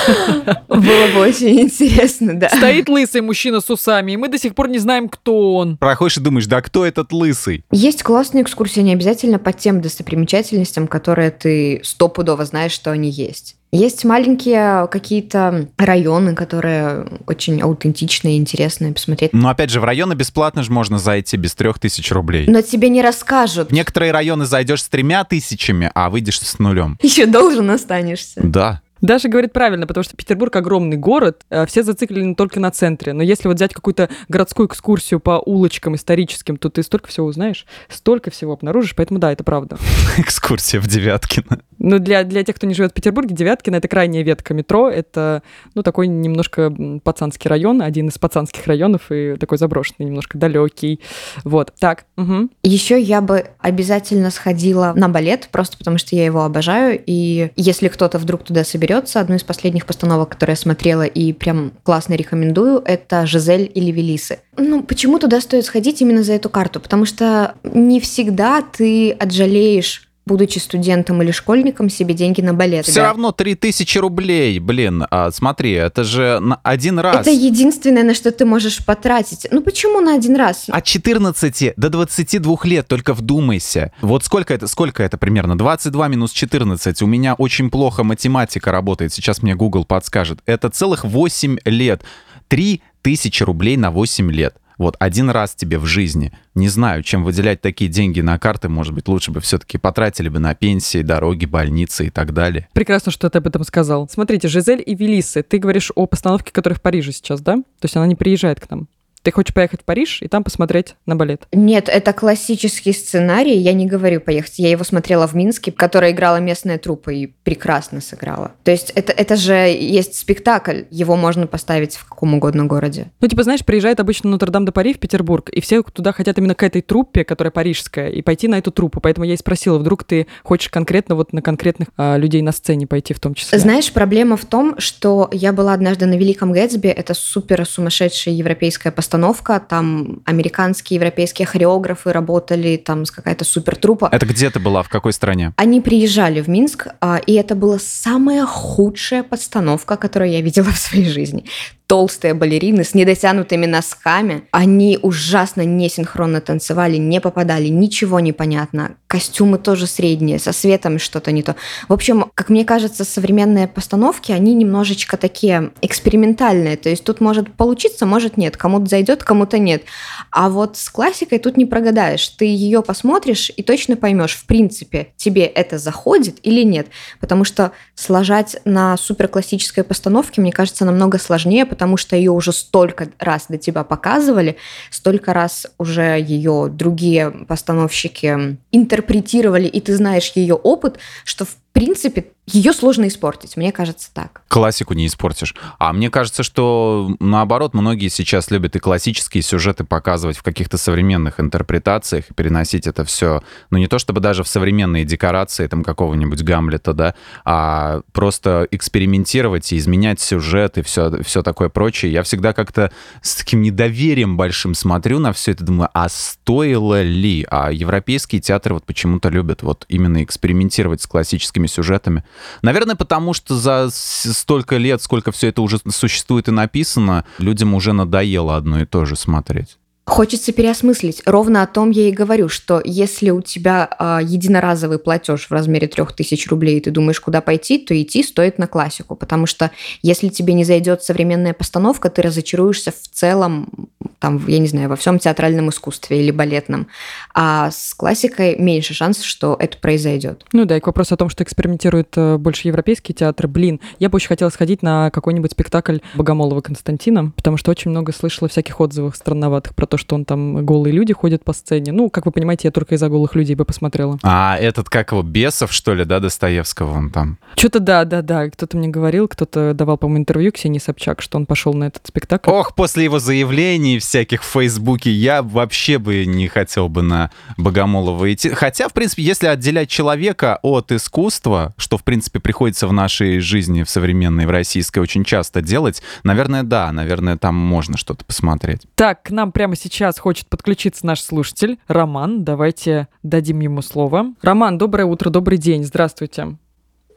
Было 0.68 1.08
бы 1.14 1.20
очень 1.22 1.62
интересно, 1.62 2.40
да. 2.40 2.50
Стоит 2.50 2.90
лысый 2.90 3.22
мужчина 3.22 3.62
с 3.62 3.70
усами, 3.70 4.14
и 4.14 4.18
мы 4.18 4.28
до 4.28 4.38
сих 4.38 4.56
пор 4.56 4.70
не 4.70 4.80
знаем, 4.80 5.10
кто 5.10 5.56
он. 5.56 5.78
Проходишь 5.78 6.18
и 6.18 6.22
думаешь, 6.22 6.48
да 6.48 6.62
кто 6.62 6.86
этот 6.86 7.12
лысый? 7.12 7.64
Есть 7.72 8.04
классные 8.04 8.44
экскурсии, 8.44 8.82
не 8.82 8.94
обязательно 8.94 9.40
по 9.40 9.54
тем 9.54 9.82
достопримечательностям, 9.82 10.88
которые 10.88 11.32
ты 11.32 11.82
стопудово 11.84 12.46
знаешь, 12.46 12.72
что 12.72 12.92
они 12.92 13.10
есть. 13.10 13.56
Есть 13.72 14.04
маленькие 14.04 14.88
какие-то 14.88 15.68
районы, 15.78 16.34
которые 16.34 17.06
очень 17.28 17.62
аутентичные 17.62 18.36
и 18.36 18.40
интересные 18.40 18.94
посмотреть. 18.94 19.32
Но 19.32 19.50
опять 19.50 19.70
же, 19.70 19.80
в 19.80 19.84
районы 19.84 20.14
бесплатно 20.14 20.64
же 20.64 20.72
можно 20.72 20.98
зайти 20.98 21.38
без 21.38 21.54
трех 21.54 21.78
тысяч 21.78 22.12
рублей. 22.12 22.48
Но 22.48 22.62
тебе 22.62 22.90
не 22.90 23.04
расскажут. 23.04 23.70
В 23.70 23.74
некоторые 23.74 24.12
районы 24.12 24.46
зайдешь 24.46 24.82
с 24.82 24.90
тремя 24.90 25.24
тысячами, 25.24 25.92
а 25.94 26.10
выйдешь 26.10 26.40
с 26.40 26.58
нулем. 26.58 26.98
Еще 27.04 27.28
должен 27.28 27.70
останешься. 27.70 28.42
Да. 28.44 28.82
Даша 29.02 29.30
говорит 29.30 29.54
правильно, 29.54 29.88
потому 29.88 30.04
что 30.04 30.16
Петербург 30.16 30.56
огромный 30.56 30.98
город, 30.98 31.46
э, 31.50 31.66
все 31.66 31.84
зациклены 31.84 32.36
только 32.36 32.60
на 32.60 32.72
центре. 32.72 33.14
Но 33.14 33.24
если 33.24 33.48
вот 33.48 33.58
взять 33.58 33.74
какую-то 33.74 34.10
городскую 34.28 34.68
экскурсию 34.68 35.20
по 35.20 35.42
улочкам 35.46 35.96
историческим, 35.96 36.58
то 36.58 36.70
ты 36.70 36.84
столько 36.84 37.08
всего 37.08 37.28
узнаешь, 37.28 37.66
столько 37.88 38.32
всего 38.32 38.54
обнаружишь, 38.54 38.96
поэтому 38.96 39.20
да, 39.20 39.32
это 39.32 39.44
правда. 39.44 39.78
Экскурсия 40.18 40.80
в 40.82 40.88
Девяткино. 40.88 41.62
Ну, 41.78 41.98
для, 42.00 42.24
для 42.24 42.44
тех, 42.44 42.58
кто 42.58 42.68
не 42.68 42.74
живет 42.74 42.92
в 42.92 42.94
Петербурге, 42.94 43.34
Девяткино— 43.34 43.76
это 43.78 43.88
крайняя 43.88 44.24
ветка 44.24 44.54
метро, 44.54 44.90
это, 44.90 45.44
ну, 45.76 45.84
такой 45.84 46.08
немножко 46.08 46.74
пацанский 47.04 47.50
район, 47.50 47.82
один 47.82 48.10
из 48.10 48.18
пацанских 48.18 48.68
районов, 48.68 49.12
и 49.12 49.36
такой 49.40 49.58
заброшенный, 49.58 50.06
немножко 50.06 50.38
далекий. 50.38 51.00
Вот, 51.46 51.74
так. 51.80 52.06
Угу. 52.18 52.50
Еще 52.64 53.02
я 53.02 53.22
бы 53.22 53.46
обязательно 53.60 54.30
сходила 54.30 54.92
на 54.96 55.08
балет, 55.08 55.48
просто 55.52 55.78
потому 55.78 55.98
что 55.98 56.16
я 56.18 56.26
его 56.26 56.44
обожаю, 56.44 57.02
и 57.06 57.52
если 57.56 57.88
кто-то 57.88 58.18
вдруг 58.18 58.44
туда 58.44 58.66
соберется, 58.66 58.89
берется. 58.90 59.20
Одну 59.20 59.36
из 59.36 59.44
последних 59.44 59.86
постановок, 59.86 60.30
которую 60.30 60.54
я 60.54 60.58
смотрела 60.58 61.04
и 61.04 61.34
прям 61.34 61.72
классно 61.84 62.16
рекомендую, 62.16 62.82
это 62.84 63.26
«Жизель 63.26 63.72
или 63.74 63.92
Велисы». 63.92 64.40
Ну, 64.58 64.84
почему 64.84 65.20
туда 65.20 65.42
стоит 65.42 65.66
сходить 65.66 66.02
именно 66.02 66.24
за 66.24 66.34
эту 66.34 66.50
карту? 66.50 66.80
Потому 66.80 67.06
что 67.06 67.56
не 67.64 68.00
всегда 68.00 68.62
ты 68.62 69.12
отжалеешь 69.12 70.09
будучи 70.30 70.60
студентом 70.60 71.22
или 71.24 71.32
школьником, 71.32 71.90
себе 71.90 72.14
деньги 72.14 72.42
на 72.42 72.54
балет. 72.54 72.86
Все 72.86 73.02
равно 73.02 73.32
3000 73.32 73.98
рублей, 73.98 74.60
блин, 74.60 75.06
а, 75.10 75.32
смотри, 75.32 75.72
это 75.72 76.04
же 76.04 76.40
на 76.40 76.60
один 76.64 77.00
раз. 77.00 77.28
Это 77.28 77.32
единственное, 77.32 78.04
на 78.04 78.14
что 78.14 78.32
ты 78.32 78.46
можешь 78.46 78.86
потратить. 78.86 79.48
Ну 79.52 79.62
почему 79.62 80.00
на 80.00 80.14
один 80.14 80.36
раз? 80.36 80.66
От 80.70 80.86
14 80.86 81.74
до 81.76 81.90
22 81.90 82.58
лет, 82.64 82.88
только 82.88 83.14
вдумайся. 83.14 83.92
Вот 84.02 84.24
сколько 84.24 84.54
это, 84.54 84.68
сколько 84.68 85.02
это 85.02 85.18
примерно? 85.18 85.58
22 85.58 86.08
минус 86.08 86.32
14. 86.32 87.02
У 87.02 87.08
меня 87.08 87.34
очень 87.34 87.72
плохо 87.72 88.04
математика 88.04 88.72
работает, 88.72 89.12
сейчас 89.12 89.42
мне 89.42 89.56
Google 89.56 89.84
подскажет. 89.84 90.40
Это 90.46 90.70
целых 90.70 91.04
8 91.04 91.58
лет. 91.66 92.04
3000 92.50 93.44
рублей 93.44 93.78
на 93.78 93.90
8 93.90 94.32
лет. 94.32 94.56
Вот 94.80 94.96
один 94.98 95.30
раз 95.30 95.54
тебе 95.54 95.78
в 95.78 95.86
жизни. 95.86 96.32
Не 96.56 96.70
знаю, 96.70 97.04
чем 97.04 97.24
выделять 97.24 97.62
такие 97.62 97.92
деньги 97.92 98.22
на 98.22 98.40
карты, 98.40 98.70
может 98.70 98.94
быть, 98.94 99.08
лучше 99.08 99.30
бы 99.30 99.42
все-таки 99.42 99.78
потратили 99.78 100.30
бы 100.30 100.40
на 100.40 100.56
пенсии, 100.56 101.02
дороги, 101.04 101.46
больницы 101.46 102.08
и 102.08 102.10
так 102.10 102.34
далее. 102.34 102.68
Прекрасно, 102.74 103.12
что 103.12 103.30
ты 103.30 103.38
об 103.38 103.48
этом 103.48 103.64
сказал. 103.66 104.10
Смотрите, 104.10 104.48
Жизель 104.48 104.82
и 104.84 104.96
Велисы, 104.96 105.44
ты 105.44 105.60
говоришь 105.60 105.92
о 105.96 106.08
постановке, 106.08 106.54
которая 106.54 106.78
в 106.78 106.82
Париже 106.82 107.12
сейчас, 107.12 107.42
да? 107.42 107.58
То 107.58 107.84
есть 107.84 107.96
она 107.98 108.08
не 108.08 108.16
приезжает 108.16 108.62
к 108.62 108.70
нам. 108.72 108.88
Ты 109.22 109.32
хочешь 109.32 109.54
поехать 109.54 109.82
в 109.82 109.84
Париж 109.84 110.22
и 110.22 110.28
там 110.30 110.44
посмотреть 110.44 110.96
на 111.06 111.16
балет? 111.16 111.44
Нет, 111.52 111.90
это 111.90 112.14
классический 112.14 112.94
сценарий. 112.94 113.58
Я 113.58 113.74
не 113.74 113.86
говорю 113.86 114.22
поехать. 114.22 114.60
Я 114.60 114.70
его 114.70 114.86
смотрела 114.86 115.28
в 115.28 115.34
Минске, 115.34 115.72
которая 115.74 116.12
играла 116.12 116.38
местная 116.38 116.78
труппа 116.78 117.10
и 117.10 117.28
прекрасно 117.28 118.00
сыграла. 118.00 118.54
То 118.64 118.72
есть 118.72 118.92
это, 118.96 119.12
это 119.12 119.36
же 119.36 119.54
есть 119.54 120.16
спектакль. 120.16 120.84
Его 120.90 121.18
можно 121.18 121.48
поставить 121.48 121.98
в 121.98 122.08
каком 122.08 122.34
угодно 122.34 122.66
городе. 122.66 123.12
Ну, 123.20 123.28
типа, 123.28 123.44
знаешь, 123.44 123.66
приезжает 123.66 124.00
обычно 124.00 124.30
Нотр-Дам 124.30 124.66
де 124.66 124.72
Пари 124.72 124.94
в 124.94 125.00
Петербург, 125.00 125.50
и 125.50 125.60
все 125.60 125.84
туда 125.84 126.14
хотят 126.14 126.38
именно 126.38 126.56
к 126.56 126.64
этой 126.64 126.82
труппе, 126.82 127.26
которая 127.26 127.52
парижская, 127.52 128.10
и 128.10 128.22
пойти 128.22 128.48
на 128.48 128.58
эту 128.58 128.72
труппу. 128.72 129.02
Поэтому 129.02 129.26
я 129.26 129.34
и 129.34 129.38
спросила, 129.38 129.78
вдруг 129.78 130.06
ты 130.06 130.28
хочешь 130.44 130.70
конкретно 130.70 131.16
вот 131.16 131.34
на 131.34 131.42
конкретных 131.42 131.90
а, 131.98 132.16
людей 132.16 132.42
на 132.42 132.54
сцене 132.54 132.88
пойти 132.88 133.14
в 133.14 133.20
том 133.20 133.34
числе? 133.34 133.60
Знаешь, 133.60 133.92
проблема 133.92 134.38
в 134.38 134.46
том, 134.46 134.80
что 134.80 135.30
я 135.34 135.52
была 135.52 135.74
однажды 135.74 136.06
на 136.06 136.18
Великом 136.18 136.54
Гэтсби. 136.54 136.88
Это 136.88 137.14
супер 137.14 137.66
сумасшедшая 137.66 138.34
европейская 138.34 138.92
постановка 138.92 139.09
постановка, 139.10 139.60
там 139.60 140.22
американские, 140.26 140.98
европейские 140.98 141.48
хореографы 141.48 142.12
работали, 142.12 142.78
там 142.78 143.06
с 143.06 143.12
какая-то 143.12 143.44
супер 143.44 143.76
трупа. 143.76 144.08
Это 144.12 144.28
где 144.28 144.52
ты 144.52 144.60
была, 144.60 144.84
в 144.84 144.90
какой 144.90 145.14
стране? 145.14 145.52
Они 145.56 145.82
приезжали 145.82 146.42
в 146.42 146.48
Минск, 146.48 146.88
а, 147.02 147.18
и 147.18 147.34
это 147.34 147.56
была 147.56 147.80
самая 147.80 148.46
худшая 148.46 149.24
постановка, 149.24 149.98
которую 149.98 150.30
я 150.30 150.42
видела 150.42 150.66
в 150.72 150.78
своей 150.78 151.10
жизни 151.10 151.46
толстые 151.90 152.36
балерины 152.36 152.84
с 152.84 152.94
недотянутыми 152.94 153.66
носками. 153.66 154.44
Они 154.52 155.00
ужасно 155.02 155.66
несинхронно 155.66 156.40
танцевали, 156.40 156.98
не 156.98 157.20
попадали, 157.20 157.68
ничего 157.68 158.20
не 158.20 158.32
понятно. 158.32 158.96
Костюмы 159.08 159.58
тоже 159.58 159.88
средние, 159.88 160.38
со 160.38 160.54
светом 160.54 161.00
что-то 161.00 161.32
не 161.32 161.42
то. 161.42 161.56
В 161.88 161.94
общем, 161.94 162.26
как 162.36 162.50
мне 162.50 162.64
кажется, 162.64 163.04
современные 163.04 163.68
постановки, 163.68 164.32
они 164.32 164.54
немножечко 164.54 165.18
такие 165.18 165.72
экспериментальные. 165.82 166.78
То 166.78 166.90
есть 166.90 167.04
тут 167.04 167.22
может 167.22 167.52
получиться, 167.54 168.06
может 168.06 168.38
нет. 168.38 168.56
Кому-то 168.56 168.86
зайдет, 168.86 169.24
кому-то 169.24 169.58
нет. 169.58 169.82
А 170.30 170.50
вот 170.50 170.78
с 170.78 170.92
классикой 170.92 171.40
тут 171.40 171.58
не 171.58 171.66
прогадаешь. 171.66 172.28
Ты 172.28 172.46
ее 172.46 172.84
посмотришь 172.84 173.52
и 173.58 173.64
точно 173.64 173.98
поймешь, 173.98 174.36
в 174.36 174.46
принципе, 174.46 175.08
тебе 175.18 175.46
это 175.46 175.80
заходит 175.80 176.38
или 176.44 176.62
нет. 176.62 176.86
Потому 177.20 177.46
что 177.46 177.72
сложать 177.96 178.58
на 178.64 178.96
суперклассической 178.96 179.84
постановке, 179.84 180.40
мне 180.40 180.52
кажется, 180.52 180.86
намного 180.86 181.18
сложнее, 181.18 181.66
потому 181.80 181.96
что 181.96 182.18
ее 182.18 182.32
уже 182.32 182.52
столько 182.52 183.08
раз 183.20 183.46
до 183.48 183.58
тебя 183.58 183.86
показывали, 183.86 184.58
столько 184.92 185.34
раз 185.34 185.66
уже 185.78 186.20
ее 186.20 186.68
другие 186.70 187.32
постановщики 187.48 188.58
интерпретировали, 188.74 189.66
и 189.66 189.80
ты 189.80 189.96
знаешь 189.96 190.34
ее 190.36 190.56
опыт, 190.56 191.00
что 191.24 191.46
в 191.46 191.56
принципе 191.72 192.26
ее 192.54 192.74
сложно 192.74 193.08
испортить, 193.08 193.58
мне 193.58 193.72
кажется 193.72 194.10
так. 194.14 194.42
Классику 194.48 194.94
не 194.94 195.08
испортишь. 195.08 195.56
А 195.78 195.94
мне 195.94 196.10
кажется, 196.10 196.44
что 196.44 197.16
наоборот, 197.20 197.74
многие 197.74 198.10
сейчас 198.10 198.52
любят 198.52 198.76
и 198.76 198.80
классические 198.80 199.44
сюжеты 199.44 199.84
показывать 199.84 200.38
в 200.38 200.44
каких-то 200.44 200.78
современных 200.78 201.40
интерпретациях, 201.40 202.26
переносить 202.36 202.88
это 202.88 203.06
все, 203.06 203.44
ну 203.70 203.78
не 203.78 203.88
то 203.88 204.00
чтобы 204.00 204.20
даже 204.20 204.44
в 204.44 204.48
современные 204.48 205.06
декорации 205.06 205.68
там 205.68 205.84
какого-нибудь 205.84 206.44
Гамлета, 206.44 206.94
да, 206.94 207.16
а 207.46 208.02
просто 208.12 208.68
экспериментировать 208.72 209.72
и 209.72 209.78
изменять 209.78 210.20
сюжет 210.20 210.78
и 210.78 210.82
все, 210.82 211.22
все 211.24 211.44
такое 211.44 211.70
прочее. 211.70 212.12
Я 212.12 212.24
всегда 212.24 212.54
как-то 212.54 212.92
с 213.22 213.36
таким 213.36 213.62
недоверием 213.62 214.38
большим 214.38 214.74
смотрю 214.74 215.20
на 215.20 215.34
все 215.34 215.52
это, 215.52 215.64
думаю, 215.64 215.90
а 215.94 216.10
стоило 216.10 217.02
ли? 217.02 217.46
А 217.50 217.72
европейские 217.72 218.42
театры 218.42 218.74
вот 218.74 218.86
почему-то 218.86 219.30
любят 219.30 219.64
вот 219.64 219.86
именно 219.90 220.24
экспериментировать 220.24 221.02
с 221.02 221.08
классическими 221.08 221.68
сюжетами. 221.68 222.24
Наверное, 222.62 222.96
потому 222.96 223.34
что 223.34 223.56
за 223.56 223.90
столько 223.92 224.78
лет, 224.78 225.02
сколько 225.02 225.32
все 225.32 225.48
это 225.48 225.62
уже 225.62 225.80
существует 225.90 226.48
и 226.48 226.52
написано, 226.52 227.26
людям 227.38 227.74
уже 227.74 227.94
надоело 227.94 228.56
одно 228.56 228.82
и 228.82 228.86
то 228.86 229.06
же 229.06 229.16
смотреть. 229.16 229.78
Хочется 230.10 230.52
переосмыслить. 230.52 231.22
Ровно 231.28 231.62
о 231.62 231.68
том 231.68 231.92
я 231.92 232.10
и 232.10 232.12
говорю, 232.12 232.50
что 232.50 232.82
если 232.84 233.30
у 233.30 233.42
тебя 233.44 233.88
э, 234.00 234.20
единоразовый 234.24 234.98
платеж 234.98 235.46
в 235.48 235.52
размере 235.52 235.88
3000 235.88 236.50
рублей, 236.50 236.78
и 236.78 236.82
ты 236.82 236.90
думаешь, 236.90 237.20
куда 237.20 237.42
пойти, 237.42 237.78
то 237.78 238.00
идти 238.00 238.24
стоит 238.24 238.58
на 238.58 238.66
классику. 238.66 239.16
Потому 239.16 239.46
что 239.46 239.70
если 240.02 240.30
тебе 240.30 240.56
не 240.56 240.64
зайдет 240.64 241.04
современная 241.04 241.54
постановка, 241.54 242.10
ты 242.10 242.24
разочаруешься 242.24 242.92
в 242.92 243.08
целом, 243.08 243.70
там, 244.18 244.44
я 244.48 244.58
не 244.58 244.68
знаю, 244.68 244.90
во 244.90 244.96
всем 244.96 245.20
театральном 245.20 245.70
искусстве 245.70 246.20
или 246.22 246.32
балетном. 246.32 246.88
А 247.36 247.70
с 247.70 247.94
классикой 247.94 248.58
меньше 248.58 248.96
шансов, 248.96 249.26
что 249.26 249.56
это 249.60 249.78
произойдет. 249.78 250.44
Ну 250.54 250.66
да, 250.66 250.78
и 250.78 250.80
к 250.80 250.88
вопросу 250.88 251.14
о 251.14 251.18
том, 251.18 251.30
что 251.30 251.44
экспериментируют 251.44 252.18
э, 252.18 252.38
больше 252.38 252.68
европейские 252.68 253.14
театры. 253.14 253.48
Блин, 253.48 253.80
я 254.00 254.10
бы 254.10 254.16
очень 254.16 254.30
хотела 254.30 254.50
сходить 254.50 254.82
на 254.82 255.12
какой-нибудь 255.12 255.52
спектакль 255.52 256.00
Богомолова 256.16 256.62
Константина, 256.62 257.32
потому 257.36 257.58
что 257.58 257.70
очень 257.70 257.92
много 257.92 258.12
слышала 258.12 258.50
всяких 258.50 258.82
отзывов 258.82 259.16
странноватых 259.16 259.76
про 259.76 259.86
то, 259.86 259.99
что 260.00 260.16
он 260.16 260.26
там 260.26 260.66
голые 260.66 260.92
люди 260.92 261.14
ходят 261.14 261.44
по 261.44 261.54
сцене. 261.54 261.92
Ну, 261.92 262.10
как 262.10 262.26
вы 262.26 262.32
понимаете, 262.32 262.68
я 262.70 262.72
только 262.72 262.96
из-за 262.96 263.10
голых 263.10 263.36
людей 263.36 263.56
бы 263.56 263.66
посмотрела. 263.66 264.18
А 264.24 264.58
этот, 264.58 264.90
как 264.90 265.12
его, 265.12 265.22
Бесов, 265.22 265.72
что 265.72 265.94
ли, 265.94 266.06
да, 266.06 266.20
Достоевского 266.20 266.98
он 266.98 267.12
там? 267.12 267.38
Что-то 267.56 267.80
да, 267.80 268.06
да, 268.06 268.22
да. 268.22 268.50
Кто-то 268.50 268.78
мне 268.78 268.88
говорил, 268.88 269.28
кто-то 269.28 269.74
давал, 269.74 269.98
по-моему, 269.98 270.22
интервью 270.22 270.52
Ксении 270.52 270.80
Собчак, 270.80 271.22
что 271.22 271.38
он 271.38 271.46
пошел 271.46 271.74
на 271.74 271.86
этот 271.86 272.08
спектакль. 272.08 272.50
Ох, 272.50 272.74
после 272.74 273.04
его 273.04 273.20
заявлений 273.20 274.00
всяких 274.00 274.42
в 274.42 274.48
Фейсбуке 274.48 275.12
я 275.12 275.44
вообще 275.44 275.98
бы 275.98 276.26
не 276.26 276.48
хотел 276.48 276.90
бы 276.90 277.02
на 277.02 277.32
Богомолова 277.58 278.34
идти. 278.34 278.50
Хотя, 278.50 278.88
в 278.88 278.94
принципе, 278.94 279.24
если 279.24 279.48
отделять 279.48 279.90
человека 279.90 280.60
от 280.62 280.92
искусства, 280.92 281.74
что, 281.78 281.98
в 281.98 282.04
принципе, 282.04 282.40
приходится 282.40 282.88
в 282.88 282.94
нашей 282.94 283.40
жизни, 283.40 283.84
в 283.84 283.90
современной, 283.90 284.46
в 284.46 284.50
российской, 284.50 285.00
очень 285.00 285.24
часто 285.24 285.62
делать, 285.62 286.02
наверное, 286.24 286.64
да, 286.64 286.92
наверное, 286.92 287.38
там 287.38 287.56
можно 287.56 287.98
что-то 287.98 288.26
посмотреть. 288.26 288.82
Так, 288.96 289.24
к 289.24 289.32
нам 289.32 289.52
прямо 289.52 289.76
сейчас 289.76 289.89
сейчас 289.90 290.20
хочет 290.20 290.48
подключиться 290.48 291.06
наш 291.06 291.22
слушатель 291.22 291.80
Роман. 291.88 292.44
Давайте 292.44 293.08
дадим 293.24 293.60
ему 293.60 293.82
слово. 293.82 294.34
Роман, 294.42 294.78
доброе 294.78 295.06
утро, 295.06 295.30
добрый 295.32 295.58
день, 295.58 295.84
здравствуйте. 295.84 296.58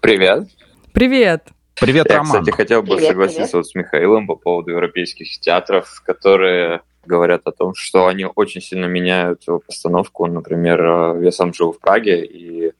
Привет. 0.01 0.49
Привет. 0.93 1.49
Привет, 1.79 2.07
Я, 2.09 2.19
Роман. 2.19 2.41
кстати, 2.41 2.57
хотел 2.57 2.83
бы 2.83 2.97
Привет, 2.97 3.09
согласиться 3.11 3.43
привет. 3.45 3.55
вот 3.55 3.67
с 3.67 3.75
Михаилом 3.75 4.27
по 4.27 4.37
поводу 4.37 4.71
европейских 4.71 5.39
театров, 5.41 6.03
которые 6.05 6.81
говорят 7.05 7.43
о 7.45 7.53
том, 7.53 7.75
что 7.75 8.07
они 8.07 8.27
очень 8.35 8.61
сильно 8.63 8.87
меняют 8.87 9.45
постановку. 9.67 10.27
Например, 10.27 10.81
э, 11.19 11.25
я 11.25 11.33
сам 11.33 11.53
живу 11.53 11.73
в 11.73 11.79
Праге, 11.81 12.25
и 12.25 12.73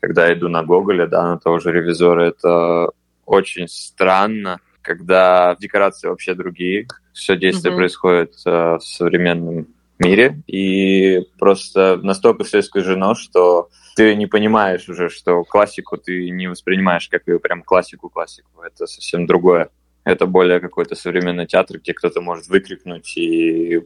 когда 0.00 0.26
я 0.26 0.34
иду 0.34 0.48
на 0.48 0.62
Гоголя, 0.62 1.06
да, 1.06 1.26
на 1.28 1.38
того 1.38 1.58
же 1.58 1.72
ревизора, 1.72 2.22
это 2.28 2.90
очень 3.24 3.68
странно, 3.68 4.60
когда 4.82 5.56
декорации 5.60 6.08
вообще 6.08 6.34
другие, 6.34 6.86
все 7.12 7.36
действие 7.36 7.72
Мгм. 7.72 7.78
происходит 7.78 8.34
э, 8.46 8.50
в 8.50 8.80
современном 8.80 9.66
мире, 9.98 10.40
и 10.46 11.26
просто 11.38 11.98
настолько 12.02 12.44
все 12.44 12.60
искажено, 12.60 13.14
что 13.14 13.68
ты 13.96 14.14
не 14.14 14.26
понимаешь 14.26 14.88
уже, 14.88 15.08
что 15.08 15.42
классику 15.42 15.96
ты 15.96 16.30
не 16.30 16.46
воспринимаешь 16.46 17.08
как 17.08 17.26
ее 17.26 17.40
прям 17.40 17.62
классику-классику. 17.62 18.62
Это 18.62 18.86
совсем 18.86 19.26
другое. 19.26 19.70
Это 20.04 20.26
более 20.26 20.60
какой-то 20.60 20.94
современный 20.94 21.46
театр, 21.46 21.78
где 21.78 21.92
кто-то 21.92 22.20
может 22.20 22.46
выкрикнуть 22.46 23.16
и 23.16 23.82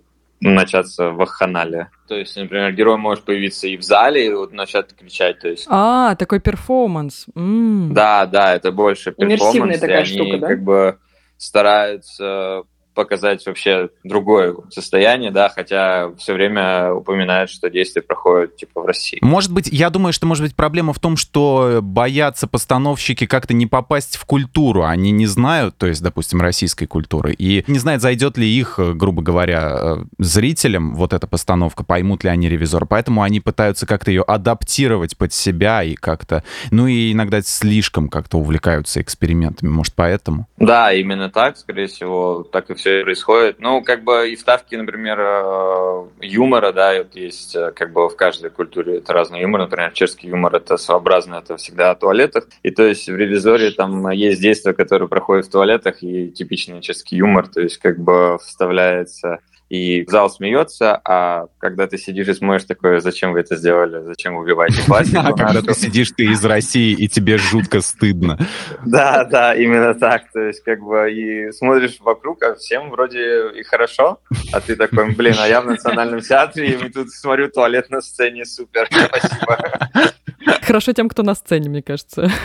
начаться 0.50 1.10
вакханалия. 1.10 1.90
То 2.08 2.16
есть, 2.16 2.36
например, 2.36 2.72
герой 2.72 2.96
может 2.96 3.24
появиться 3.24 3.68
и 3.68 3.76
в 3.76 3.82
зале, 3.82 4.26
и 4.26 4.32
вот 4.32 4.52
начать 4.52 4.94
кричать. 4.94 5.38
То 5.40 5.48
есть, 5.48 5.66
А, 5.68 6.14
такой 6.16 6.40
перформанс. 6.40 7.26
М. 7.34 7.92
да, 7.94 8.26
да, 8.26 8.54
это 8.54 8.72
больше 8.72 9.14
Иммерсивная 9.16 9.52
перформанс, 9.52 9.76
и 9.76 9.80
такая 9.80 9.96
они 9.98 10.06
штука, 10.06 10.38
да? 10.38 10.46
как 10.48 10.62
бы 10.62 10.98
стараются 11.36 12.62
показать 12.94 13.44
вообще 13.46 13.90
другое 14.04 14.54
состояние, 14.70 15.30
да, 15.30 15.48
хотя 15.48 16.12
все 16.18 16.34
время 16.34 16.92
упоминают, 16.92 17.50
что 17.50 17.70
действия 17.70 18.02
проходят 18.02 18.56
типа 18.56 18.82
в 18.82 18.86
России. 18.86 19.18
Может 19.22 19.52
быть, 19.52 19.68
я 19.70 19.90
думаю, 19.90 20.12
что 20.12 20.26
может 20.26 20.44
быть 20.44 20.54
проблема 20.54 20.92
в 20.92 20.98
том, 20.98 21.16
что 21.16 21.80
боятся 21.82 22.46
постановщики 22.46 23.26
как-то 23.26 23.54
не 23.54 23.66
попасть 23.66 24.16
в 24.16 24.24
культуру. 24.24 24.84
Они 24.84 25.10
не 25.10 25.26
знают, 25.26 25.76
то 25.76 25.86
есть, 25.86 26.02
допустим, 26.02 26.40
российской 26.40 26.86
культуры, 26.86 27.32
и 27.32 27.64
не 27.66 27.78
знают, 27.78 28.02
зайдет 28.02 28.36
ли 28.38 28.46
их, 28.46 28.78
грубо 28.78 29.22
говоря, 29.22 29.98
зрителям 30.18 30.94
вот 30.94 31.12
эта 31.12 31.26
постановка, 31.26 31.84
поймут 31.84 32.24
ли 32.24 32.30
они 32.30 32.48
ревизор. 32.48 32.86
Поэтому 32.86 33.22
они 33.22 33.40
пытаются 33.40 33.86
как-то 33.86 34.10
ее 34.10 34.22
адаптировать 34.22 35.16
под 35.16 35.32
себя 35.32 35.82
и 35.82 35.94
как-то, 35.94 36.44
ну 36.70 36.86
и 36.86 37.12
иногда 37.12 37.42
слишком 37.42 38.08
как-то 38.08 38.38
увлекаются 38.38 39.00
экспериментами. 39.00 39.68
Может, 39.68 39.94
поэтому? 39.94 40.46
Да, 40.56 40.92
именно 40.92 41.30
так, 41.30 41.56
скорее 41.56 41.86
всего, 41.86 42.42
так 42.42 42.70
и 42.70 42.74
все 42.82 43.04
происходит. 43.04 43.60
Ну, 43.60 43.82
как 43.82 44.02
бы 44.02 44.30
и 44.30 44.34
вставки, 44.34 44.74
например, 44.74 45.18
э, 45.20 46.04
юмора, 46.20 46.72
да, 46.72 46.98
вот 46.98 47.14
есть 47.14 47.54
э, 47.54 47.70
как 47.70 47.92
бы 47.92 48.08
в 48.08 48.16
каждой 48.16 48.50
культуре 48.50 48.98
это 48.98 49.12
разный 49.12 49.40
юмор. 49.40 49.60
Например, 49.60 49.92
чешский 49.92 50.28
юмор 50.28 50.56
это 50.56 50.76
своеобразно, 50.76 51.36
это 51.36 51.56
всегда 51.56 51.92
о 51.92 51.94
туалетах. 51.94 52.48
И 52.64 52.72
то 52.72 52.82
есть 52.82 53.08
в 53.08 53.14
ревизоре 53.14 53.70
там 53.70 54.10
есть 54.10 54.42
действия, 54.42 54.72
которые 54.72 55.08
проходят 55.08 55.46
в 55.46 55.50
туалетах, 55.50 56.02
и 56.02 56.30
типичный 56.30 56.80
чешский 56.80 57.16
юмор, 57.16 57.46
то 57.46 57.60
есть 57.60 57.78
как 57.78 58.00
бы 58.00 58.38
вставляется 58.38 59.38
и 59.72 60.04
зал 60.06 60.28
смеется, 60.28 61.00
а 61.02 61.46
когда 61.56 61.86
ты 61.86 61.96
сидишь 61.96 62.28
и 62.28 62.34
смотришь 62.34 62.64
такое, 62.64 63.00
зачем 63.00 63.32
вы 63.32 63.40
это 63.40 63.56
сделали, 63.56 64.04
зачем 64.04 64.36
вы 64.36 64.42
убиваете 64.42 64.82
классику? 64.86 65.20
А 65.24 65.32
когда 65.32 65.62
ты 65.62 65.72
сидишь, 65.72 66.10
ты 66.10 66.24
из 66.24 66.44
России, 66.44 66.92
и 66.92 67.08
тебе 67.08 67.38
жутко 67.38 67.80
стыдно. 67.80 68.38
Да, 68.84 69.24
да, 69.24 69.54
именно 69.54 69.94
так. 69.94 70.30
То 70.30 70.40
есть 70.40 70.62
как 70.62 70.80
бы 70.80 71.10
и 71.10 71.50
смотришь 71.52 71.96
вокруг, 72.00 72.42
а 72.42 72.54
всем 72.54 72.90
вроде 72.90 73.50
и 73.58 73.62
хорошо, 73.62 74.18
а 74.52 74.60
ты 74.60 74.76
такой, 74.76 75.14
блин, 75.14 75.36
а 75.38 75.48
я 75.48 75.62
в 75.62 75.66
национальном 75.66 76.20
театре, 76.20 76.72
и 76.72 76.90
тут 76.90 77.10
смотрю 77.10 77.48
туалет 77.48 77.88
на 77.88 78.02
сцене, 78.02 78.44
супер, 78.44 78.86
спасибо. 78.90 79.58
Хорошо 80.62 80.92
тем, 80.92 81.08
кто 81.08 81.22
на 81.22 81.34
сцене, 81.34 81.68
мне 81.68 81.82
кажется. 81.82 82.30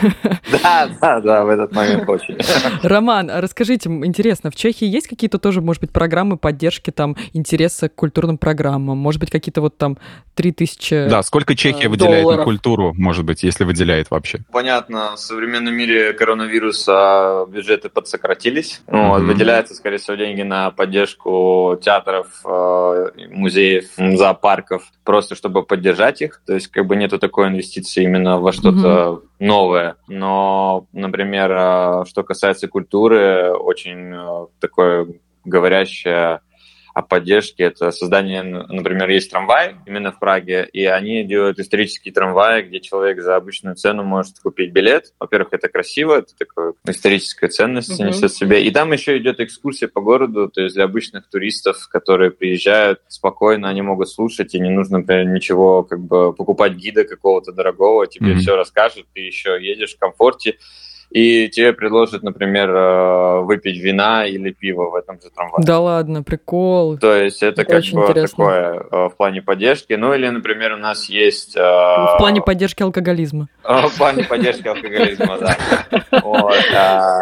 Да, 0.62 0.88
да, 1.00 1.20
да, 1.20 1.44
в 1.44 1.48
этот 1.50 1.72
момент 1.72 2.08
очень. 2.08 2.36
Роман, 2.82 3.30
расскажите, 3.32 3.88
интересно, 3.88 4.50
в 4.50 4.56
Чехии 4.56 4.86
есть 4.86 5.06
какие-то 5.06 5.38
тоже, 5.38 5.60
может 5.60 5.80
быть, 5.80 5.90
программы 5.90 6.36
поддержки 6.36 6.90
там 6.90 7.16
интереса 7.32 7.88
к 7.88 7.94
культурным 7.94 8.38
программам? 8.38 8.98
Может 8.98 9.20
быть, 9.20 9.30
какие-то 9.30 9.60
вот 9.60 9.76
там 9.76 9.98
3000 10.34 11.08
Да, 11.08 11.22
сколько 11.22 11.54
Чехия 11.54 11.86
э, 11.86 11.88
выделяет 11.88 12.22
долларов. 12.22 12.38
на 12.40 12.44
культуру, 12.44 12.94
может 12.96 13.24
быть, 13.24 13.42
если 13.42 13.64
выделяет 13.64 14.10
вообще? 14.10 14.40
Понятно, 14.50 15.16
в 15.16 15.18
современном 15.18 15.74
мире 15.74 16.12
коронавируса 16.12 17.46
бюджеты 17.48 17.88
подсократились. 17.88 18.82
Ну, 18.88 19.08
вот, 19.08 19.22
выделяются, 19.22 19.74
скорее 19.74 19.98
всего, 19.98 20.16
деньги 20.16 20.42
на 20.42 20.70
поддержку 20.70 21.78
театров, 21.82 22.26
э, 22.44 23.06
музеев, 23.30 23.84
зоопарков, 23.96 24.82
просто 25.04 25.34
чтобы 25.34 25.62
поддержать 25.62 26.22
их. 26.22 26.40
То 26.46 26.54
есть, 26.54 26.68
как 26.68 26.86
бы 26.86 26.96
нету 26.96 27.18
такой 27.18 27.48
инвестиции 27.48 28.07
именно 28.08 28.38
во 28.38 28.52
что-то 28.52 29.22
новое. 29.38 29.96
Но, 30.08 30.86
например, 30.92 31.50
э, 31.52 32.04
что 32.06 32.22
касается 32.24 32.66
культуры, 32.68 33.52
очень 33.52 34.12
э, 34.12 34.46
такое 34.60 35.06
говорящее 35.44 36.40
о 36.98 37.02
поддержке. 37.02 37.62
Это 37.62 37.92
создание, 37.92 38.42
например, 38.42 39.08
есть 39.08 39.30
трамвай 39.30 39.76
именно 39.86 40.10
в 40.10 40.18
Праге, 40.18 40.68
и 40.72 40.84
они 40.84 41.22
делают 41.22 41.60
исторические 41.60 42.12
трамваи, 42.12 42.62
где 42.62 42.80
человек 42.80 43.22
за 43.22 43.36
обычную 43.36 43.76
цену 43.76 44.02
может 44.02 44.40
купить 44.40 44.72
билет. 44.72 45.14
Во-первых, 45.20 45.52
это 45.52 45.68
красиво, 45.68 46.18
это 46.18 46.34
такая 46.36 46.72
историческая 46.88 47.46
ценность 47.46 48.00
Мгм. 48.00 48.08
несет 48.08 48.32
в 48.32 48.36
себе. 48.36 48.64
И 48.64 48.72
там 48.72 48.92
еще 48.92 49.16
идет 49.16 49.38
экскурсия 49.38 49.86
по 49.86 50.00
городу, 50.00 50.48
то 50.48 50.60
есть 50.60 50.74
для 50.74 50.84
обычных 50.84 51.30
туристов, 51.30 51.88
которые 51.88 52.32
приезжают 52.32 53.00
спокойно, 53.06 53.68
они 53.68 53.82
могут 53.82 54.08
слушать, 54.08 54.56
и 54.56 54.60
не 54.60 54.70
нужно, 54.70 54.98
например, 54.98 55.26
ничего 55.26 55.84
как 55.84 56.00
бы 56.00 56.32
покупать 56.32 56.72
гида 56.72 57.04
какого-то 57.04 57.52
дорогого, 57.52 58.08
тебе 58.08 58.32
Мгм. 58.32 58.40
все 58.40 58.56
расскажет, 58.56 59.06
ты 59.14 59.20
еще 59.20 59.56
едешь 59.60 59.94
в 59.94 59.98
комфорте, 60.00 60.56
и 61.10 61.48
тебе 61.48 61.72
предложат, 61.72 62.22
например, 62.22 62.68
э, 62.70 63.40
выпить 63.40 63.78
вина 63.78 64.26
или 64.26 64.50
пиво 64.50 64.90
в 64.90 64.94
этом 64.94 65.20
же 65.20 65.30
трамвае. 65.30 65.64
Да 65.64 65.80
ладно, 65.80 66.22
прикол. 66.22 66.98
То 66.98 67.14
есть 67.14 67.42
это, 67.42 67.62
Это 67.62 67.72
как 67.72 67.82
бы 67.82 67.88
интересно. 68.02 68.28
такое 68.28 68.86
э, 68.90 69.08
в 69.08 69.16
плане 69.16 69.42
поддержки. 69.42 69.94
Ну 69.94 70.12
или, 70.12 70.28
например, 70.28 70.72
у 70.74 70.76
нас 70.76 71.08
есть... 71.08 71.56
э, 71.56 71.60
В 71.60 72.16
плане 72.18 72.42
поддержки 72.42 72.82
алкоголизма. 72.82 73.48
В 73.64 73.96
плане 73.96 74.24
поддержки 74.24 74.68
алкоголизма, 74.68 75.38
да. 75.38 75.56
А, 76.74 77.20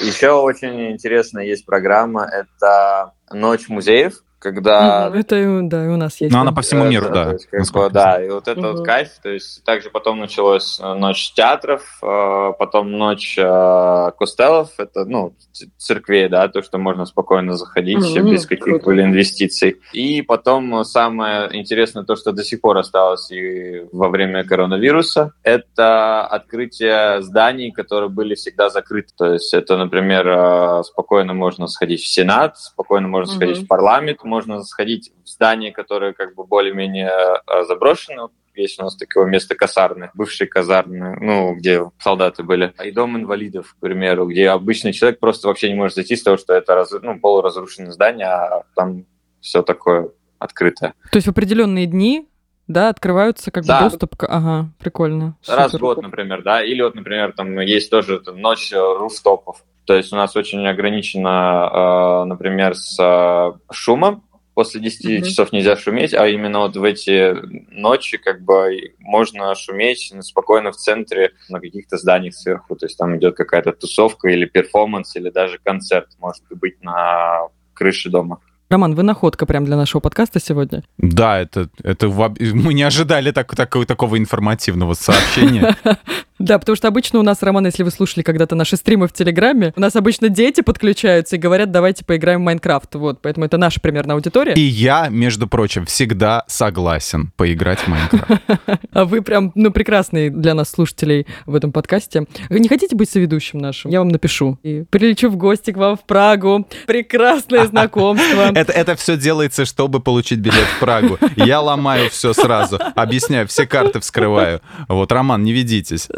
Еще 0.00 0.30
очень 0.30 0.92
интересная 0.92 1.44
есть 1.44 1.64
программа, 1.66 2.24
это 2.26 3.12
«Ночь 3.32 3.68
музеев», 3.68 4.14
когда 4.40 5.12
Это, 5.14 5.36
и- 5.36 5.62
да, 5.68 5.84
и 5.84 5.88
у 5.88 5.96
нас 5.96 6.20
есть. 6.20 6.32
Но 6.32 6.38
да. 6.38 6.42
она 6.42 6.52
по 6.52 6.62
всему 6.62 6.86
миру, 6.86 7.06
то 7.06 7.12
да. 7.12 7.32
есть, 7.32 7.46
как 7.46 7.70
бы, 7.72 7.90
да, 7.90 8.24
и 8.24 8.30
вот 8.30 8.48
это 8.48 8.60
Мгм. 8.60 8.72
вот 8.76 8.86
кайф. 8.86 9.08
То 9.22 9.28
есть 9.28 9.62
также 9.64 9.90
потом 9.90 10.18
началась 10.18 10.80
э, 10.80 10.94
ночь 10.94 11.32
театров, 11.34 11.82
э, 12.02 12.52
потом 12.58 12.90
ночь 12.92 13.36
э, 13.38 14.10
костелов, 14.18 14.70
это 14.78 15.04
ну 15.04 15.34
церквей, 15.76 16.28
да, 16.28 16.48
то, 16.48 16.62
что 16.62 16.78
можно 16.78 17.04
спокойно 17.04 17.54
заходить 17.54 17.98
Мгм, 17.98 18.30
без 18.30 18.46
каких-либо 18.46 19.02
инвестиций. 19.02 19.76
И 19.92 20.22
потом 20.22 20.84
самое 20.84 21.50
интересное 21.56 22.04
то, 22.04 22.16
что 22.16 22.32
до 22.32 22.42
сих 22.42 22.60
пор 22.62 22.78
осталось 22.78 23.30
и 23.30 23.82
во 23.92 24.08
время 24.08 24.44
коронавируса, 24.44 25.32
это 25.42 26.26
открытие 26.26 27.20
зданий, 27.22 27.72
которые 27.72 28.08
были 28.08 28.34
всегда 28.34 28.70
закрыты. 28.70 29.12
То 29.18 29.34
есть 29.34 29.52
это, 29.52 29.76
например, 29.76 30.82
спокойно 30.84 31.34
можно 31.34 31.66
сходить 31.66 32.00
в 32.00 32.06
Сенат, 32.08 32.56
спокойно 32.58 33.06
можно 33.08 33.30
Мгм. 33.32 33.36
сходить 33.36 33.64
в 33.64 33.66
парламент, 33.66 34.18
можно 34.30 34.62
сходить 34.62 35.12
в 35.24 35.28
здания, 35.28 35.72
которые 35.72 36.14
как 36.14 36.34
бы 36.34 36.46
более-менее 36.46 37.10
э, 37.10 37.64
заброшены. 37.64 38.22
Вот 38.22 38.32
Есть 38.54 38.80
у 38.80 38.84
нас 38.84 38.96
такое 38.96 39.26
место 39.26 39.54
касарны, 39.54 40.10
бывшие 40.14 40.48
казарны, 40.48 41.16
ну, 41.20 41.54
где 41.54 41.82
солдаты 41.98 42.42
были. 42.42 42.72
И 42.84 42.90
дом 42.92 43.16
инвалидов, 43.16 43.74
к 43.76 43.80
примеру, 43.80 44.26
где 44.26 44.48
обычный 44.50 44.92
человек 44.92 45.18
просто 45.20 45.48
вообще 45.48 45.68
не 45.68 45.74
может 45.74 45.94
зайти 45.96 46.16
с 46.16 46.22
того, 46.22 46.36
что 46.36 46.54
это 46.54 46.74
раз, 46.74 46.90
ну, 47.02 47.18
полуразрушенное 47.20 47.92
здание, 47.92 48.26
а 48.28 48.62
там 48.74 49.04
все 49.40 49.62
такое 49.62 50.08
открытое. 50.38 50.94
То 51.12 51.16
есть 51.16 51.26
в 51.26 51.30
определенные 51.30 51.86
дни, 51.86 52.26
да, 52.66 52.88
открываются 52.88 53.50
как 53.50 53.64
бы 53.64 53.68
Да. 53.68 53.80
доступ 53.82 54.16
к... 54.16 54.26
Ага, 54.26 54.70
прикольно. 54.78 55.36
Раз 55.48 55.68
в 55.68 55.72
Супер. 55.72 55.80
год, 55.84 56.02
например, 56.02 56.42
да, 56.42 56.62
или 56.62 56.82
вот, 56.82 56.94
например, 56.94 57.32
там 57.32 57.58
есть 57.60 57.90
тоже 57.90 58.16
это 58.16 58.32
ночь 58.32 58.72
э, 58.72 58.78
руфтопов. 58.78 59.64
То 59.90 59.96
есть 59.96 60.12
у 60.12 60.16
нас 60.16 60.36
очень 60.36 60.64
ограничено, 60.68 62.22
э, 62.22 62.24
например, 62.26 62.76
с 62.76 62.96
э, 62.96 63.52
шумом. 63.72 64.22
После 64.54 64.80
10 64.80 65.04
Мгм. 65.18 65.24
часов 65.24 65.50
нельзя 65.50 65.74
шуметь, 65.76 66.14
а 66.14 66.28
именно 66.28 66.60
вот 66.60 66.76
в 66.76 66.84
эти 66.84 67.34
ночи 67.74 68.16
как 68.16 68.40
бы 68.40 68.92
можно 69.00 69.52
шуметь 69.56 70.12
спокойно 70.20 70.70
в 70.70 70.76
центре 70.76 71.32
на 71.48 71.58
каких-то 71.58 71.96
зданиях 71.96 72.34
сверху. 72.34 72.76
То 72.76 72.86
есть 72.86 72.96
там 72.98 73.16
идет 73.16 73.34
какая-то 73.36 73.72
тусовка 73.72 74.28
или 74.28 74.44
перформанс, 74.44 75.16
или 75.16 75.28
даже 75.28 75.58
концерт 75.58 76.06
может 76.20 76.44
быть 76.50 76.80
на 76.84 77.48
крыше 77.74 78.10
дома. 78.10 78.38
Роман, 78.68 78.94
вы 78.94 79.02
находка 79.02 79.44
прям 79.44 79.64
для 79.64 79.76
нашего 79.76 80.00
подкаста 80.00 80.38
сегодня. 80.38 80.84
Да, 80.98 81.40
это, 81.40 81.68
это 81.82 82.08
мы 82.08 82.74
не 82.74 82.84
ожидали 82.84 83.32
так, 83.32 83.52
такого, 83.56 83.84
такого 83.86 84.16
информативного 84.16 84.94
сообщения. 84.94 85.76
Да, 86.40 86.58
потому 86.58 86.74
что 86.74 86.88
обычно 86.88 87.18
у 87.18 87.22
нас, 87.22 87.42
Роман, 87.42 87.66
если 87.66 87.82
вы 87.82 87.90
слушали 87.90 88.22
когда-то 88.22 88.54
наши 88.54 88.76
стримы 88.76 89.06
в 89.06 89.12
Телеграме, 89.12 89.74
у 89.76 89.80
нас 89.80 89.94
обычно 89.94 90.30
дети 90.30 90.62
подключаются 90.62 91.36
и 91.36 91.38
говорят, 91.38 91.70
давайте 91.70 92.02
поиграем 92.02 92.40
в 92.40 92.44
Майнкрафт. 92.44 92.94
Вот, 92.94 93.20
поэтому 93.20 93.44
это 93.44 93.58
наша 93.58 93.78
примерно 93.78 94.14
аудитория. 94.14 94.54
И 94.54 94.60
я, 94.60 95.08
между 95.10 95.46
прочим, 95.46 95.84
всегда 95.84 96.44
согласен 96.46 97.30
поиграть 97.36 97.80
в 97.80 97.88
Майнкрафт. 97.88 98.42
А 98.92 99.04
вы 99.04 99.22
прям, 99.22 99.52
ну, 99.54 99.70
прекрасные 99.70 100.30
для 100.30 100.54
нас 100.54 100.70
слушателей 100.70 101.26
в 101.46 101.54
этом 101.54 101.72
подкасте. 101.72 102.24
Вы 102.48 102.60
не 102.60 102.68
хотите 102.68 102.96
быть 102.96 103.10
соведущим 103.10 103.58
нашим? 103.58 103.90
Я 103.90 104.00
вам 104.00 104.08
напишу. 104.08 104.58
И 104.62 104.84
прилечу 104.90 105.28
в 105.28 105.36
гости 105.36 105.70
к 105.72 105.76
вам 105.76 105.96
в 105.96 106.04
Прагу. 106.04 106.66
Прекрасное 106.86 107.66
знакомство. 107.68 108.50
Это, 108.54 108.72
это 108.72 108.96
все 108.96 109.16
делается, 109.16 109.64
чтобы 109.64 110.00
получить 110.00 110.38
билет 110.38 110.66
в 110.76 110.80
Прагу. 110.80 111.18
Я 111.36 111.60
ломаю 111.60 112.08
все 112.10 112.32
сразу, 112.32 112.78
объясняю, 112.94 113.46
все 113.46 113.66
карты 113.66 114.00
вскрываю. 114.00 114.60
Вот, 114.88 115.12
Роман, 115.12 115.42
не 115.42 115.52
ведитесь. 115.52 116.08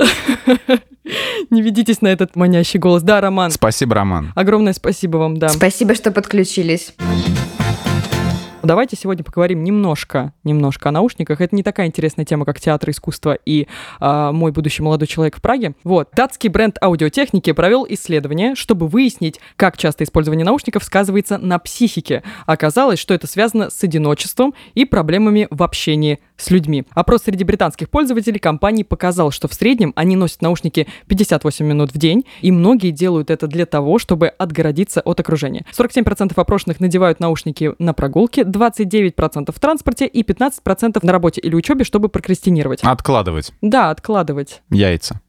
Не 1.51 1.62
ведитесь 1.62 2.01
на 2.01 2.09
этот 2.09 2.37
манящий 2.37 2.79
голос. 2.79 3.03
Да, 3.03 3.20
Роман, 3.20 3.51
Спасибо, 3.51 3.94
Роман. 3.94 4.33
огромное 4.35 4.72
спасибо 4.72 5.16
вам, 5.18 5.37
да. 5.38 5.48
Спасибо, 5.48 5.94
что 5.94 6.11
подключились. 6.12 6.94
Давайте 8.62 8.96
сегодня 8.96 9.25
поговорим 9.25 9.64
немножко, 9.64 10.33
немножко 10.44 10.90
о 10.90 10.92
наушниках. 10.92 11.40
Это 11.40 11.57
не 11.57 11.64
такая 11.64 11.88
интересная 11.88 12.25
тема, 12.25 12.44
как 12.44 12.61
театр 12.61 12.90
искусства 12.90 13.37
и 13.44 13.66
э, 14.01 14.31
мой 14.33 14.53
будущий 14.53 14.85
молодой 14.85 15.09
человек 15.09 15.37
в 15.37 15.40
Праге. 15.40 15.75
Вот, 15.83 16.11
датский 16.14 16.48
бренд 16.48 16.79
аудиотехники 16.81 17.51
провел 17.51 17.85
исследование, 17.88 18.55
чтобы 18.55 18.87
выяснить, 18.87 19.40
как 19.57 19.77
часто 19.77 20.05
использование 20.05 20.46
наушников 20.46 20.85
сказывается 20.85 21.38
на 21.38 21.59
психике. 21.59 22.22
Оказалось, 22.46 23.01
что 23.01 23.14
это 23.14 23.27
связано 23.27 23.68
с 23.68 23.83
одиночеством 23.83 24.55
и 24.75 24.85
проблемами 24.85 25.48
в 25.51 25.64
общении 25.64 26.20
с 26.37 26.51
людьми. 26.51 26.85
Опрос 26.92 27.22
среди 27.22 27.42
британских 27.42 27.90
пользователей 27.90 28.38
компании 28.38 28.85
показал, 28.85 29.33
что 29.33 29.48
в 29.48 29.55
среднем 29.55 29.92
они 29.96 30.14
носят 30.14 30.40
наушники 30.40 30.87
58 31.09 31.66
минут 31.66 31.92
в 31.92 31.98
день, 31.98 32.27
и 32.42 32.53
многие 32.53 32.90
делают 32.90 33.31
это 33.31 33.48
для 33.48 33.66
того, 33.66 33.98
чтобы 33.98 34.29
отгородиться 34.29 35.01
от 35.01 35.18
окружения. 35.18 35.64
47% 35.77 36.33
опрошенных 36.37 36.79
надевают 36.79 37.18
наушники 37.18 37.72
на 37.81 37.92
прогулке, 37.92 38.44
29% 38.52 39.50
в 39.52 39.58
транспорте 39.58 40.06
и 40.06 40.22
15% 40.22 41.00
на 41.02 41.12
работе 41.12 41.40
или 41.40 41.54
учебе, 41.54 41.84
чтобы 41.84 42.08
прокрастинировать. 42.08 42.80
Откладывать 42.84 43.52
Да, 43.62 43.90
откладывать. 43.90 44.62
яйца. 44.70 45.20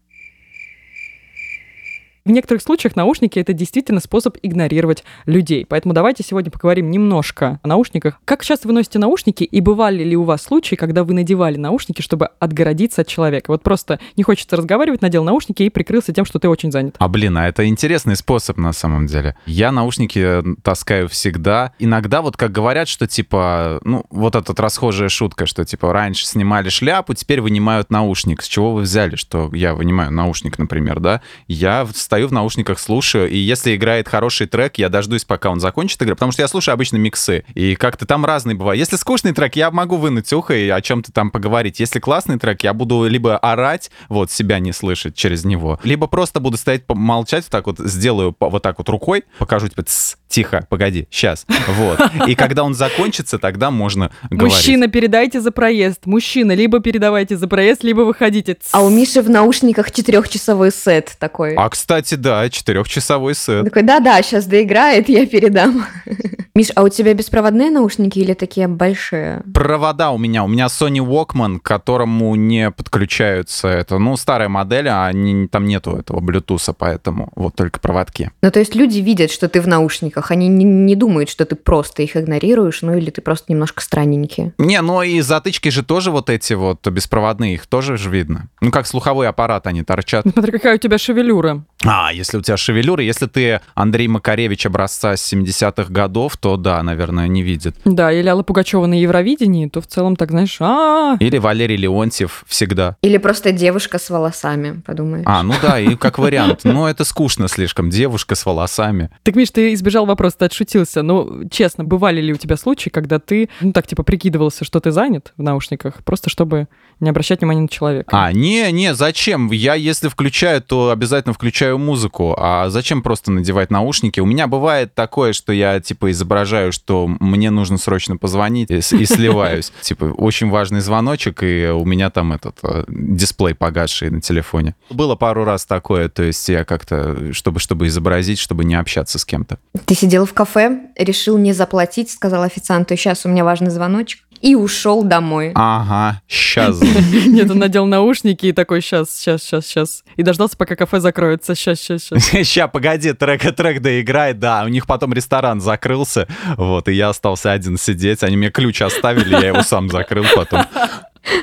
В 2.25 2.31
некоторых 2.31 2.63
случаях 2.63 2.95
наушники 2.95 3.37
это 3.37 3.51
действительно 3.51 3.99
способ 3.99 4.37
игнорировать 4.41 5.03
людей. 5.25 5.65
Поэтому 5.67 5.93
давайте 5.93 6.23
сегодня 6.23 6.49
поговорим 6.51 6.89
немножко 6.89 7.59
о 7.61 7.67
наушниках. 7.67 8.17
Как 8.23 8.45
часто 8.45 8.69
вы 8.69 8.73
носите 8.73 8.97
наушники 8.97 9.43
и 9.43 9.59
бывали 9.59 10.05
ли 10.05 10.15
у 10.15 10.23
вас 10.23 10.43
случаи, 10.43 10.75
когда 10.75 11.03
вы 11.03 11.13
надевали 11.15 11.57
наушники, 11.57 12.01
чтобы 12.01 12.29
отгородиться 12.39 13.01
от 13.01 13.07
человека? 13.07 13.51
Вот 13.51 13.61
просто 13.61 13.99
не 14.15 14.23
хочется 14.23 14.55
разговаривать, 14.55 15.01
надел 15.01 15.25
наушники 15.25 15.63
и 15.63 15.69
прикрылся 15.69 16.13
тем, 16.13 16.23
что 16.23 16.39
ты 16.39 16.47
очень 16.47 16.71
занят. 16.71 16.95
А 16.97 17.09
блин, 17.09 17.37
а 17.37 17.45
это 17.45 17.67
интересный 17.67 18.15
способ 18.15 18.55
на 18.55 18.71
самом 18.71 19.05
деле. 19.05 19.35
Я 19.45 19.73
наушники 19.73 20.41
таскаю 20.61 21.09
всегда. 21.09 21.73
Иногда 21.77 22.21
вот 22.21 22.37
как 22.37 22.53
говорят, 22.53 22.87
что 22.87 23.05
типа, 23.05 23.81
ну, 23.83 24.05
вот 24.09 24.37
эта 24.37 24.53
расхожая 24.55 25.09
шутка, 25.09 25.45
что 25.45 25.65
типа 25.65 25.91
раньше 25.91 26.25
снимали 26.25 26.69
шляпу, 26.69 27.15
теперь 27.15 27.41
вынимают 27.41 27.89
наушник. 27.89 28.43
С 28.43 28.47
чего 28.47 28.71
вы 28.73 28.83
взяли, 28.83 29.17
что 29.17 29.49
я 29.53 29.75
вынимаю 29.75 30.09
наушник, 30.13 30.57
например, 30.57 31.01
да? 31.01 31.21
Я 31.49 31.85
стою 32.13 32.27
в 32.27 32.31
наушниках, 32.31 32.77
слушаю, 32.77 33.27
и 33.27 33.37
если 33.37 33.75
играет 33.75 34.07
хороший 34.07 34.45
трек, 34.45 34.77
я 34.77 34.89
дождусь, 34.89 35.25
пока 35.25 35.49
он 35.49 35.59
закончит 35.59 35.99
играть, 36.03 36.15
потому 36.15 36.31
что 36.31 36.43
я 36.43 36.47
слушаю 36.47 36.73
обычно 36.73 36.97
миксы, 36.97 37.43
и 37.55 37.73
как-то 37.73 38.05
там 38.05 38.23
разные 38.23 38.55
бывают. 38.55 38.77
Если 38.77 38.97
скучный 38.97 39.33
трек, 39.33 39.55
я 39.55 39.71
могу 39.71 39.95
вынуть 39.95 40.31
ухо 40.31 40.53
и 40.53 40.69
о 40.69 40.79
чем-то 40.79 41.11
там 41.11 41.31
поговорить. 41.31 41.79
Если 41.79 41.99
классный 41.99 42.37
трек, 42.37 42.63
я 42.63 42.75
буду 42.75 43.07
либо 43.07 43.39
орать, 43.39 43.89
вот, 44.09 44.29
себя 44.29 44.59
не 44.59 44.73
слышать 44.73 45.15
через 45.15 45.43
него, 45.43 45.79
либо 45.83 46.05
просто 46.05 46.39
буду 46.39 46.55
стоять, 46.57 46.83
молчать, 46.87 47.45
вот 47.45 47.51
так 47.51 47.65
вот 47.65 47.79
сделаю 47.79 48.35
вот 48.39 48.61
так 48.61 48.77
вот 48.77 48.89
рукой, 48.89 49.23
покажу, 49.39 49.67
типа, 49.67 49.81
«Тсс, 49.81 50.17
тихо, 50.33 50.65
погоди, 50.67 51.07
сейчас, 51.11 51.45
вот. 51.67 51.99
И 52.27 52.33
когда 52.33 52.63
он 52.63 52.73
закончится, 52.73 53.37
тогда 53.37 53.69
можно 53.69 54.11
говорить. 54.31 54.57
Мужчина, 54.57 54.87
передайте 54.87 55.39
за 55.39 55.51
проезд. 55.51 56.05
Мужчина, 56.05 56.53
либо 56.53 56.79
передавайте 56.79 57.37
за 57.37 57.47
проезд, 57.47 57.83
либо 57.83 58.01
выходите. 58.01 58.57
А 58.71 58.83
у 58.83 58.89
Миши 58.89 59.21
в 59.21 59.29
наушниках 59.29 59.91
четырехчасовой 59.91 60.71
сет 60.71 61.15
такой. 61.19 61.53
А, 61.53 61.69
кстати, 61.69 62.02
да, 62.11 62.49
четырехчасовой 62.49 63.35
сет. 63.35 63.65
Такой, 63.65 63.83
да-да, 63.83 64.21
сейчас 64.21 64.45
доиграет, 64.45 65.09
я 65.09 65.25
передам. 65.25 65.85
Миш, 66.55 66.67
а 66.75 66.83
у 66.83 66.89
тебя 66.89 67.15
беспроводные 67.15 67.71
наушники 67.71 68.19
или 68.19 68.33
такие 68.33 68.67
большие? 68.67 69.41
Провода 69.55 70.11
у 70.11 70.19
меня. 70.19 70.43
У 70.43 70.47
меня 70.47 70.67
Sony 70.67 70.99
Walkman, 70.99 71.57
к 71.57 71.63
которому 71.63 72.35
не 72.35 72.69
подключаются 72.69 73.69
это. 73.69 73.97
Ну, 73.97 74.15
старая 74.17 74.49
модель, 74.49 74.87
а 74.87 75.07
они, 75.07 75.47
там 75.47 75.65
нету 75.65 75.95
этого 75.97 76.19
Bluetooth, 76.19 76.75
поэтому 76.77 77.31
вот 77.35 77.55
только 77.55 77.79
проводки. 77.79 78.29
Ну, 78.43 78.51
то 78.51 78.59
есть 78.59 78.75
люди 78.75 78.99
видят, 78.99 79.31
что 79.31 79.49
ты 79.49 79.61
в 79.61 79.67
наушниках, 79.67 80.29
они 80.29 80.47
не, 80.47 80.63
не 80.63 80.95
думают, 80.95 81.29
что 81.31 81.45
ты 81.45 81.55
просто 81.55 82.03
их 82.03 82.15
игнорируешь, 82.15 82.83
ну 82.83 82.95
или 82.95 83.09
ты 83.09 83.21
просто 83.21 83.51
немножко 83.51 83.81
странненький. 83.81 84.51
Не, 84.59 84.79
ну 84.81 85.01
и 85.01 85.21
затычки 85.21 85.69
же 85.69 85.83
тоже 85.83 86.11
вот 86.11 86.29
эти 86.29 86.53
вот 86.53 86.87
беспроводные, 86.87 87.55
их 87.55 87.65
тоже 87.65 87.97
же 87.97 88.11
видно. 88.11 88.49
Ну, 88.61 88.69
как 88.69 88.85
слуховой 88.85 89.27
аппарат 89.27 89.65
они 89.65 89.81
торчат. 89.81 90.23
Смотри, 90.31 90.51
какая 90.51 90.75
у 90.75 90.77
тебя 90.77 90.99
шевелюра. 90.99 91.65
А, 91.85 92.11
если 92.13 92.37
у 92.37 92.41
тебя 92.41 92.57
шевелюра, 92.57 93.03
если 93.03 93.25
ты 93.25 93.59
Андрей 93.75 94.07
Макаревич 94.07 94.65
образца 94.65 95.13
70-х 95.13 95.91
годов, 95.91 96.37
то 96.37 96.57
да, 96.57 96.81
наверное, 96.81 97.27
не 97.27 97.43
видит. 97.43 97.75
Да, 97.85 98.11
или 98.11 98.27
Алла 98.27 98.43
Пугачева 98.43 98.85
на 98.85 98.99
Евровидении, 98.99 99.67
то 99.67 99.81
в 99.81 99.87
целом 99.87 100.15
так, 100.15 100.31
знаешь, 100.31 100.57
а 100.59 101.17
Или 101.19 101.37
Валерий 101.37 101.75
Леонтьев 101.75 102.45
всегда. 102.47 102.95
Или 103.01 103.17
просто 103.17 103.51
девушка 103.51 103.99
с 103.99 104.09
волосами, 104.09 104.81
подумаешь. 104.85 105.23
А, 105.27 105.43
ну 105.43 105.53
да, 105.61 105.79
и 105.79 105.95
как 105.95 106.19
вариант. 106.19 106.61
Но 106.63 106.89
это 106.89 107.03
скучно 107.03 107.47
слишком. 107.47 107.89
Девушка 107.89 108.35
с 108.35 108.45
волосами. 108.45 109.09
Так, 109.23 109.35
Миш, 109.35 109.51
ты 109.51 109.73
избежал 109.73 110.05
вопроса, 110.05 110.37
ты 110.39 110.45
отшутился. 110.45 111.01
Ну, 111.01 111.47
честно, 111.49 111.83
бывали 111.83 112.21
ли 112.21 112.33
у 112.33 112.37
тебя 112.37 112.57
случаи, 112.57 112.89
когда 112.89 113.19
ты, 113.19 113.49
ну 113.61 113.73
так, 113.73 113.87
типа, 113.87 114.03
прикидывался, 114.03 114.63
что 114.65 114.79
ты 114.79 114.91
занят 114.91 115.33
в 115.37 115.41
наушниках, 115.43 116.03
просто 116.03 116.29
чтобы 116.29 116.67
не 116.99 117.09
обращать 117.09 117.41
внимания 117.41 117.61
на 117.61 117.67
человека? 117.67 118.09
А, 118.11 118.31
не, 118.31 118.71
не, 118.71 118.93
зачем? 118.95 119.51
Я, 119.51 119.75
если 119.75 120.07
включаю, 120.07 120.61
то 120.61 120.89
обязательно 120.89 121.33
включаю 121.33 121.72
музыку. 121.77 122.35
А 122.37 122.69
зачем 122.69 123.01
просто 123.01 123.31
надевать 123.31 123.71
наушники? 123.71 124.19
У 124.19 124.25
меня 124.25 124.47
бывает 124.47 124.93
такое, 124.93 125.33
что 125.33 125.53
я, 125.53 125.79
типа, 125.79 126.11
изображаю, 126.11 126.71
что 126.71 127.07
мне 127.07 127.49
нужно 127.49 127.77
срочно 127.77 128.17
позвонить 128.17 128.71
и, 128.71 128.77
и 128.77 129.05
сливаюсь. 129.05 129.71
Типа, 129.81 130.05
очень 130.05 130.49
важный 130.49 130.79
звоночек, 130.79 131.43
и 131.43 131.67
у 131.67 131.85
меня 131.85 132.09
там 132.09 132.33
этот 132.33 132.57
э, 132.63 132.83
дисплей 132.87 133.53
погасший 133.53 134.09
на 134.09 134.21
телефоне. 134.21 134.75
Было 134.89 135.15
пару 135.15 135.43
раз 135.43 135.65
такое, 135.65 136.09
то 136.09 136.23
есть 136.23 136.47
я 136.49 136.63
как-то, 136.63 137.33
чтобы, 137.33 137.59
чтобы 137.59 137.87
изобразить, 137.87 138.39
чтобы 138.39 138.65
не 138.65 138.75
общаться 138.75 139.19
с 139.19 139.25
кем-то. 139.25 139.57
Ты 139.85 139.95
сидел 139.95 140.25
в 140.25 140.33
кафе, 140.33 140.79
решил 140.97 141.37
не 141.37 141.53
заплатить, 141.53 142.09
сказал 142.09 142.43
официанту, 142.43 142.95
сейчас 142.95 143.25
у 143.25 143.29
меня 143.29 143.43
важный 143.43 143.71
звоночек, 143.71 144.21
и 144.43 144.55
ушел 144.55 145.03
домой. 145.03 145.53
Ага, 145.55 146.21
сейчас. 146.27 146.81
Нет, 147.25 147.49
он 147.49 147.59
надел 147.59 147.85
наушники 147.85 148.47
и 148.47 148.51
такой, 148.51 148.81
сейчас, 148.81 149.09
сейчас, 149.09 149.41
сейчас, 149.41 149.65
сейчас. 149.65 150.03
И 150.17 150.21
дождался, 150.21 150.57
пока 150.57 150.75
кафе 150.75 150.99
закроется. 150.99 151.55
Сейчас, 151.55 151.79
сейчас, 151.79 152.03
сейчас. 152.03 152.47
Ща, 152.47 152.67
погоди, 152.67 153.13
трек, 153.13 153.55
трек 153.55 153.81
доиграет, 153.81 154.39
да. 154.39 154.63
У 154.65 154.67
них 154.67 154.85
потом 154.85 155.13
ресторан 155.13 155.61
закрылся, 155.61 156.27
вот, 156.57 156.89
и 156.89 156.93
я 156.93 157.09
остался 157.09 157.53
один 157.53 157.77
сидеть. 157.77 158.21
Они 158.21 158.35
мне 158.35 158.51
ключ 158.51 158.81
оставили, 158.81 159.31
я 159.31 159.47
его 159.47 159.63
сам 159.63 159.89
закрыл 159.89 160.25
потом. 160.35 160.65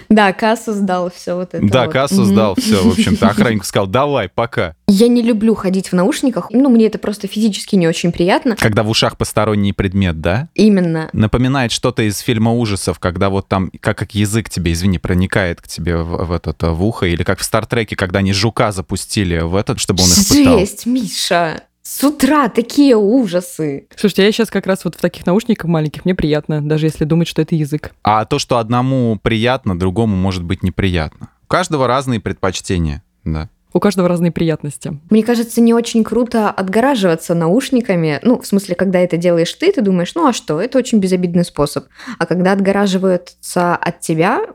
Да, 0.08 0.32
кассу 0.32 0.72
сдал, 0.72 1.10
все 1.14 1.34
вот 1.36 1.54
это 1.54 1.66
Да, 1.66 1.84
вот. 1.84 1.92
кассу 1.92 2.24
сдал, 2.24 2.54
все, 2.56 2.82
в 2.82 2.92
общем-то. 2.92 3.28
Охранник 3.30 3.64
сказал, 3.64 3.86
давай, 3.86 4.28
пока. 4.28 4.74
Я 4.88 5.08
не 5.08 5.22
люблю 5.22 5.54
ходить 5.54 5.88
в 5.88 5.92
наушниках, 5.92 6.48
ну, 6.50 6.68
мне 6.68 6.86
это 6.86 6.98
просто 6.98 7.28
физически 7.28 7.76
не 7.76 7.88
очень 7.88 8.12
приятно. 8.12 8.56
Когда 8.56 8.82
в 8.82 8.90
ушах 8.90 9.16
посторонний 9.16 9.72
предмет, 9.72 10.20
да? 10.20 10.48
Именно. 10.54 11.10
Напоминает 11.12 11.72
что-то 11.72 12.02
из 12.02 12.18
фильма 12.18 12.52
ужасов, 12.52 12.98
когда 12.98 13.30
вот 13.30 13.48
там, 13.48 13.70
как, 13.80 13.98
как 13.98 14.14
язык 14.14 14.50
тебе, 14.50 14.72
извини, 14.72 14.98
проникает 14.98 15.60
к 15.60 15.68
тебе 15.68 15.96
в, 15.96 16.24
в 16.24 16.32
этот, 16.32 16.62
в 16.62 16.84
ухо, 16.84 17.06
или 17.06 17.22
как 17.22 17.38
в 17.38 17.44
Стартреке, 17.44 17.96
когда 17.96 18.18
они 18.18 18.32
жука 18.32 18.72
запустили 18.72 19.38
в 19.38 19.54
этот, 19.54 19.80
чтобы 19.80 20.02
он 20.02 20.08
их 20.08 20.28
пытал. 20.28 20.58
Жесть, 20.58 20.86
Миша. 20.86 21.62
С 21.92 22.05
утра 22.05 22.48
такие 22.48 22.96
ужасы. 22.96 23.88
Слушайте, 23.96 24.22
я 24.22 24.31
сейчас 24.31 24.48
как 24.48 24.64
раз 24.68 24.85
вот 24.85 24.94
в 24.94 25.00
таких 25.00 25.26
наушниках 25.26 25.68
маленьких, 25.68 26.05
мне 26.05 26.14
приятно, 26.14 26.62
даже 26.62 26.87
если 26.87 27.05
думать, 27.05 27.26
что 27.26 27.42
это 27.42 27.57
язык. 27.57 27.90
А 28.05 28.24
то, 28.26 28.38
что 28.38 28.59
одному 28.59 29.18
приятно, 29.20 29.76
другому 29.76 30.14
может 30.14 30.44
быть 30.44 30.62
неприятно. 30.62 31.31
У 31.42 31.48
каждого 31.48 31.88
разные 31.88 32.20
предпочтения, 32.20 33.03
да. 33.24 33.48
У 33.72 33.79
каждого 33.79 34.09
разные 34.09 34.33
приятности. 34.33 34.98
Мне 35.11 35.22
кажется, 35.22 35.61
не 35.61 35.74
очень 35.74 36.03
круто 36.03 36.50
отгораживаться 36.50 37.35
наушниками. 37.35 38.18
Ну, 38.22 38.40
в 38.40 38.46
смысле, 38.46 38.74
когда 38.74 38.98
это 38.98 39.16
делаешь 39.16 39.53
ты, 39.53 39.72
ты 39.72 39.81
думаешь, 39.81 40.14
ну 40.14 40.26
а 40.26 40.33
что, 40.33 40.61
это 40.61 40.79
очень 40.79 40.98
безобидный 40.98 41.44
способ. 41.44 41.87
А 42.18 42.26
когда 42.26 42.53
отгораживаются 42.53 43.76
от 43.76 44.00
тебя, 44.00 44.42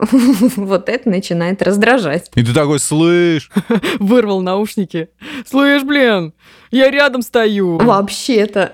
вот 0.56 0.88
это 0.88 1.08
начинает 1.08 1.62
раздражать. 1.62 2.30
И 2.34 2.42
ты 2.42 2.52
такой, 2.52 2.78
слышь, 2.78 3.50
Вырвал 4.00 4.42
наушники. 4.42 5.08
Слышь, 5.46 5.82
блин, 5.82 6.34
я 6.76 6.90
рядом 6.90 7.22
стою. 7.22 7.78
Вообще-то. 7.78 8.70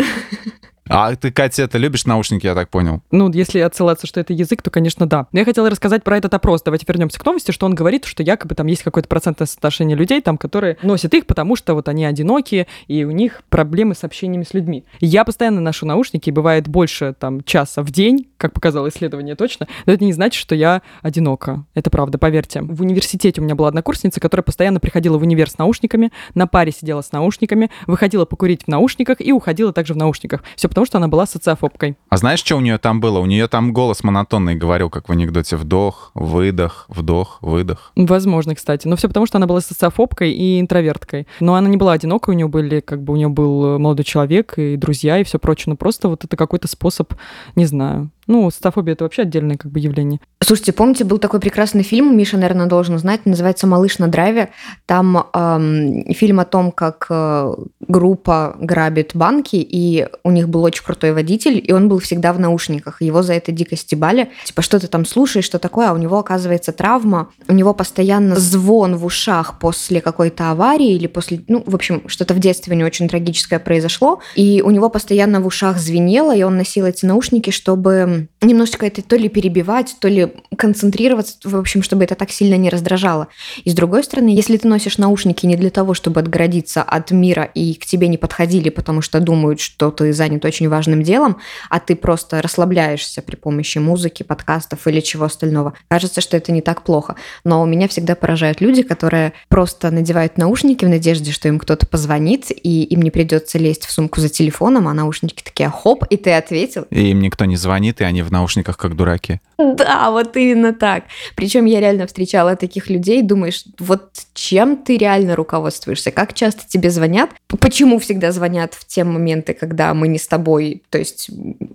А 0.92 1.16
ты, 1.16 1.32
Катя, 1.32 1.66
ты 1.68 1.78
любишь 1.78 2.04
наушники, 2.04 2.46
я 2.46 2.54
так 2.54 2.68
понял? 2.68 3.02
Ну, 3.10 3.30
если 3.32 3.60
отсылаться, 3.60 4.06
что 4.06 4.20
это 4.20 4.32
язык, 4.32 4.62
то, 4.62 4.70
конечно, 4.70 5.06
да. 5.06 5.26
Но 5.32 5.38
я 5.38 5.44
хотела 5.44 5.70
рассказать 5.70 6.04
про 6.04 6.16
этот 6.18 6.34
опрос. 6.34 6.62
Давайте 6.62 6.84
вернемся 6.86 7.18
к 7.18 7.24
новости, 7.24 7.50
что 7.50 7.66
он 7.66 7.74
говорит, 7.74 8.04
что 8.04 8.22
якобы 8.22 8.54
там 8.54 8.66
есть 8.66 8.82
какое-то 8.82 9.08
процентное 9.08 9.46
соотношение 9.46 9.96
людей, 9.96 10.20
там, 10.20 10.36
которые 10.36 10.76
носят 10.82 11.14
их, 11.14 11.26
потому 11.26 11.56
что 11.56 11.74
вот 11.74 11.88
они 11.88 12.04
одинокие, 12.04 12.66
и 12.88 13.04
у 13.04 13.10
них 13.10 13.42
проблемы 13.48 13.94
с 13.94 14.04
общениями 14.04 14.44
с 14.44 14.54
людьми. 14.54 14.84
Я 15.00 15.24
постоянно 15.24 15.60
ношу 15.60 15.86
наушники, 15.86 16.30
бывает 16.30 16.68
больше 16.68 17.14
там 17.18 17.42
часа 17.42 17.82
в 17.82 17.90
день, 17.90 18.28
как 18.36 18.52
показало 18.52 18.88
исследование 18.88 19.34
точно, 19.34 19.68
но 19.86 19.92
это 19.92 20.04
не 20.04 20.12
значит, 20.12 20.40
что 20.40 20.54
я 20.54 20.82
одинока. 21.00 21.64
Это 21.74 21.90
правда, 21.90 22.18
поверьте. 22.18 22.62
В 22.62 22.82
университете 22.82 23.40
у 23.40 23.44
меня 23.44 23.54
была 23.54 23.68
однокурсница, 23.68 24.20
которая 24.20 24.42
постоянно 24.42 24.80
приходила 24.80 25.18
в 25.18 25.22
универ 25.22 25.48
с 25.48 25.58
наушниками, 25.58 26.12
на 26.34 26.46
паре 26.46 26.72
сидела 26.72 27.00
с 27.00 27.12
наушниками, 27.12 27.70
выходила 27.86 28.24
покурить 28.24 28.64
в 28.64 28.68
наушниках 28.68 29.20
и 29.20 29.32
уходила 29.32 29.72
также 29.72 29.94
в 29.94 29.96
наушниках. 29.96 30.42
Все 30.56 30.68
потому, 30.68 30.81
потому 30.82 30.86
что 30.86 30.98
она 30.98 31.08
была 31.08 31.26
социофобкой. 31.26 31.96
А 32.08 32.16
знаешь, 32.16 32.40
что 32.40 32.56
у 32.56 32.60
нее 32.60 32.76
там 32.78 33.00
было? 33.00 33.20
У 33.20 33.26
нее 33.26 33.46
там 33.46 33.72
голос 33.72 34.02
монотонный 34.02 34.56
говорил, 34.56 34.90
как 34.90 35.08
в 35.08 35.12
анекдоте. 35.12 35.56
Вдох, 35.56 36.10
выдох, 36.14 36.86
вдох, 36.88 37.38
выдох. 37.40 37.92
Возможно, 37.94 38.54
кстати. 38.54 38.88
Но 38.88 38.96
все 38.96 39.06
потому, 39.06 39.26
что 39.26 39.38
она 39.38 39.46
была 39.46 39.60
социофобкой 39.60 40.32
и 40.32 40.60
интроверткой. 40.60 41.28
Но 41.38 41.54
она 41.54 41.68
не 41.68 41.76
была 41.76 41.92
одинокой, 41.92 42.34
у 42.34 42.36
нее 42.36 42.48
были, 42.48 42.80
как 42.80 43.02
бы, 43.02 43.12
у 43.12 43.16
нее 43.16 43.28
был 43.28 43.78
молодой 43.78 44.04
человек 44.04 44.54
и 44.56 44.76
друзья 44.76 45.18
и 45.18 45.24
все 45.24 45.38
прочее. 45.38 45.70
Но 45.70 45.76
просто 45.76 46.08
вот 46.08 46.24
это 46.24 46.36
какой-то 46.36 46.66
способ, 46.66 47.14
не 47.54 47.66
знаю, 47.66 48.10
ну, 48.26 48.50
социофобия— 48.50 48.92
это 48.94 49.04
вообще 49.04 49.22
отдельное 49.22 49.56
как 49.56 49.70
бы 49.70 49.80
явление. 49.80 50.20
Слушайте, 50.42 50.72
помните, 50.72 51.04
был 51.04 51.18
такой 51.18 51.40
прекрасный 51.40 51.82
фильм, 51.82 52.16
Миша, 52.16 52.36
наверное, 52.36 52.66
должен 52.66 52.98
знать, 52.98 53.26
называется 53.26 53.66
«Малыш 53.66 53.98
на 53.98 54.08
драйве». 54.08 54.50
Там 54.86 55.26
эм, 55.34 56.04
фильм 56.14 56.40
о 56.40 56.44
том, 56.44 56.72
как 56.72 57.06
э, 57.10 57.54
группа 57.80 58.56
грабит 58.60 59.12
банки, 59.14 59.56
и 59.56 60.08
у 60.24 60.30
них 60.30 60.48
был 60.48 60.62
очень 60.62 60.84
крутой 60.84 61.12
водитель, 61.12 61.62
и 61.64 61.72
он 61.72 61.88
был 61.88 61.98
всегда 61.98 62.32
в 62.32 62.38
наушниках. 62.38 63.02
Его 63.02 63.22
за 63.22 63.34
это 63.34 63.50
дико 63.50 63.76
стебали. 63.76 64.30
Типа, 64.44 64.62
что 64.62 64.78
ты 64.78 64.86
там 64.86 65.04
слушаешь, 65.04 65.44
что 65.44 65.58
такое? 65.58 65.90
А 65.90 65.92
у 65.92 65.96
него, 65.96 66.18
оказывается, 66.18 66.72
травма. 66.72 67.28
У 67.48 67.52
него 67.52 67.74
постоянно 67.74 68.36
звон 68.36 68.96
в 68.96 69.04
ушах 69.04 69.58
после 69.58 70.00
какой-то 70.00 70.50
аварии 70.50 70.94
или 70.94 71.06
после... 71.06 71.42
Ну, 71.48 71.62
в 71.66 71.74
общем, 71.74 72.02
что-то 72.08 72.34
в 72.34 72.38
детстве 72.38 72.76
не 72.76 72.84
очень 72.84 73.08
трагическое 73.08 73.58
произошло. 73.58 74.20
И 74.34 74.62
у 74.62 74.70
него 74.70 74.88
постоянно 74.90 75.40
в 75.40 75.46
ушах 75.46 75.78
звенело, 75.78 76.34
и 76.34 76.42
он 76.42 76.56
носил 76.56 76.86
эти 76.86 77.04
наушники, 77.06 77.50
чтобы 77.50 78.11
немножечко 78.40 78.86
это 78.86 79.02
то 79.02 79.16
ли 79.16 79.28
перебивать, 79.28 79.96
то 80.00 80.08
ли 80.08 80.32
концентрироваться, 80.56 81.36
в 81.44 81.56
общем, 81.56 81.82
чтобы 81.82 82.04
это 82.04 82.14
так 82.14 82.30
сильно 82.30 82.56
не 82.56 82.68
раздражало. 82.68 83.28
И 83.64 83.70
с 83.70 83.74
другой 83.74 84.04
стороны, 84.04 84.28
если 84.28 84.56
ты 84.56 84.68
носишь 84.68 84.98
наушники 84.98 85.46
не 85.46 85.56
для 85.56 85.70
того, 85.70 85.94
чтобы 85.94 86.20
отгородиться 86.20 86.82
от 86.82 87.10
мира 87.10 87.44
и 87.44 87.74
к 87.74 87.86
тебе 87.86 88.08
не 88.08 88.18
подходили, 88.18 88.68
потому 88.68 89.02
что 89.02 89.20
думают, 89.20 89.60
что 89.60 89.90
ты 89.90 90.12
занят 90.12 90.44
очень 90.44 90.68
важным 90.68 91.02
делом, 91.02 91.38
а 91.70 91.80
ты 91.80 91.96
просто 91.96 92.42
расслабляешься 92.42 93.22
при 93.22 93.36
помощи 93.36 93.78
музыки, 93.78 94.22
подкастов 94.22 94.86
или 94.86 95.00
чего 95.00 95.24
остального, 95.24 95.74
кажется, 95.88 96.20
что 96.20 96.36
это 96.36 96.52
не 96.52 96.60
так 96.60 96.82
плохо. 96.82 97.16
Но 97.44 97.62
у 97.62 97.66
меня 97.66 97.88
всегда 97.88 98.14
поражают 98.14 98.60
люди, 98.60 98.82
которые 98.82 99.32
просто 99.48 99.90
надевают 99.90 100.38
наушники 100.38 100.84
в 100.84 100.88
надежде, 100.88 101.32
что 101.32 101.48
им 101.48 101.58
кто-то 101.58 101.86
позвонит, 101.86 102.50
и 102.50 102.82
им 102.84 103.02
не 103.02 103.10
придется 103.10 103.58
лезть 103.58 103.86
в 103.86 103.92
сумку 103.92 104.20
за 104.20 104.28
телефоном, 104.28 104.88
а 104.88 104.94
наушники 104.94 105.42
такие 105.42 105.70
хоп, 105.70 106.04
и 106.10 106.16
ты 106.16 106.32
ответил. 106.32 106.86
И 106.90 107.10
им 107.10 107.20
никто 107.20 107.44
не 107.44 107.56
звонит, 107.56 108.01
и 108.02 108.04
они 108.04 108.22
в 108.22 108.30
наушниках 108.30 108.76
как 108.76 108.96
дураки. 108.96 109.40
Да, 109.58 110.10
вот 110.10 110.36
именно 110.36 110.72
так. 110.72 111.04
Причем 111.34 111.64
я 111.64 111.80
реально 111.80 112.06
встречала 112.06 112.56
таких 112.56 112.90
людей, 112.90 113.22
думаешь, 113.22 113.64
вот 113.78 114.10
чем 114.34 114.76
ты 114.76 114.96
реально 114.96 115.36
руководствуешься? 115.36 116.10
Как 116.10 116.34
часто 116.34 116.62
тебе 116.68 116.90
звонят? 116.90 117.30
Почему 117.46 117.98
всегда 117.98 118.32
звонят 118.32 118.74
в 118.74 118.86
те 118.86 119.04
моменты, 119.04 119.54
когда 119.54 119.94
мы 119.94 120.08
не 120.08 120.18
с 120.18 120.26
тобой? 120.26 120.82
То 120.90 120.98
есть 120.98 121.30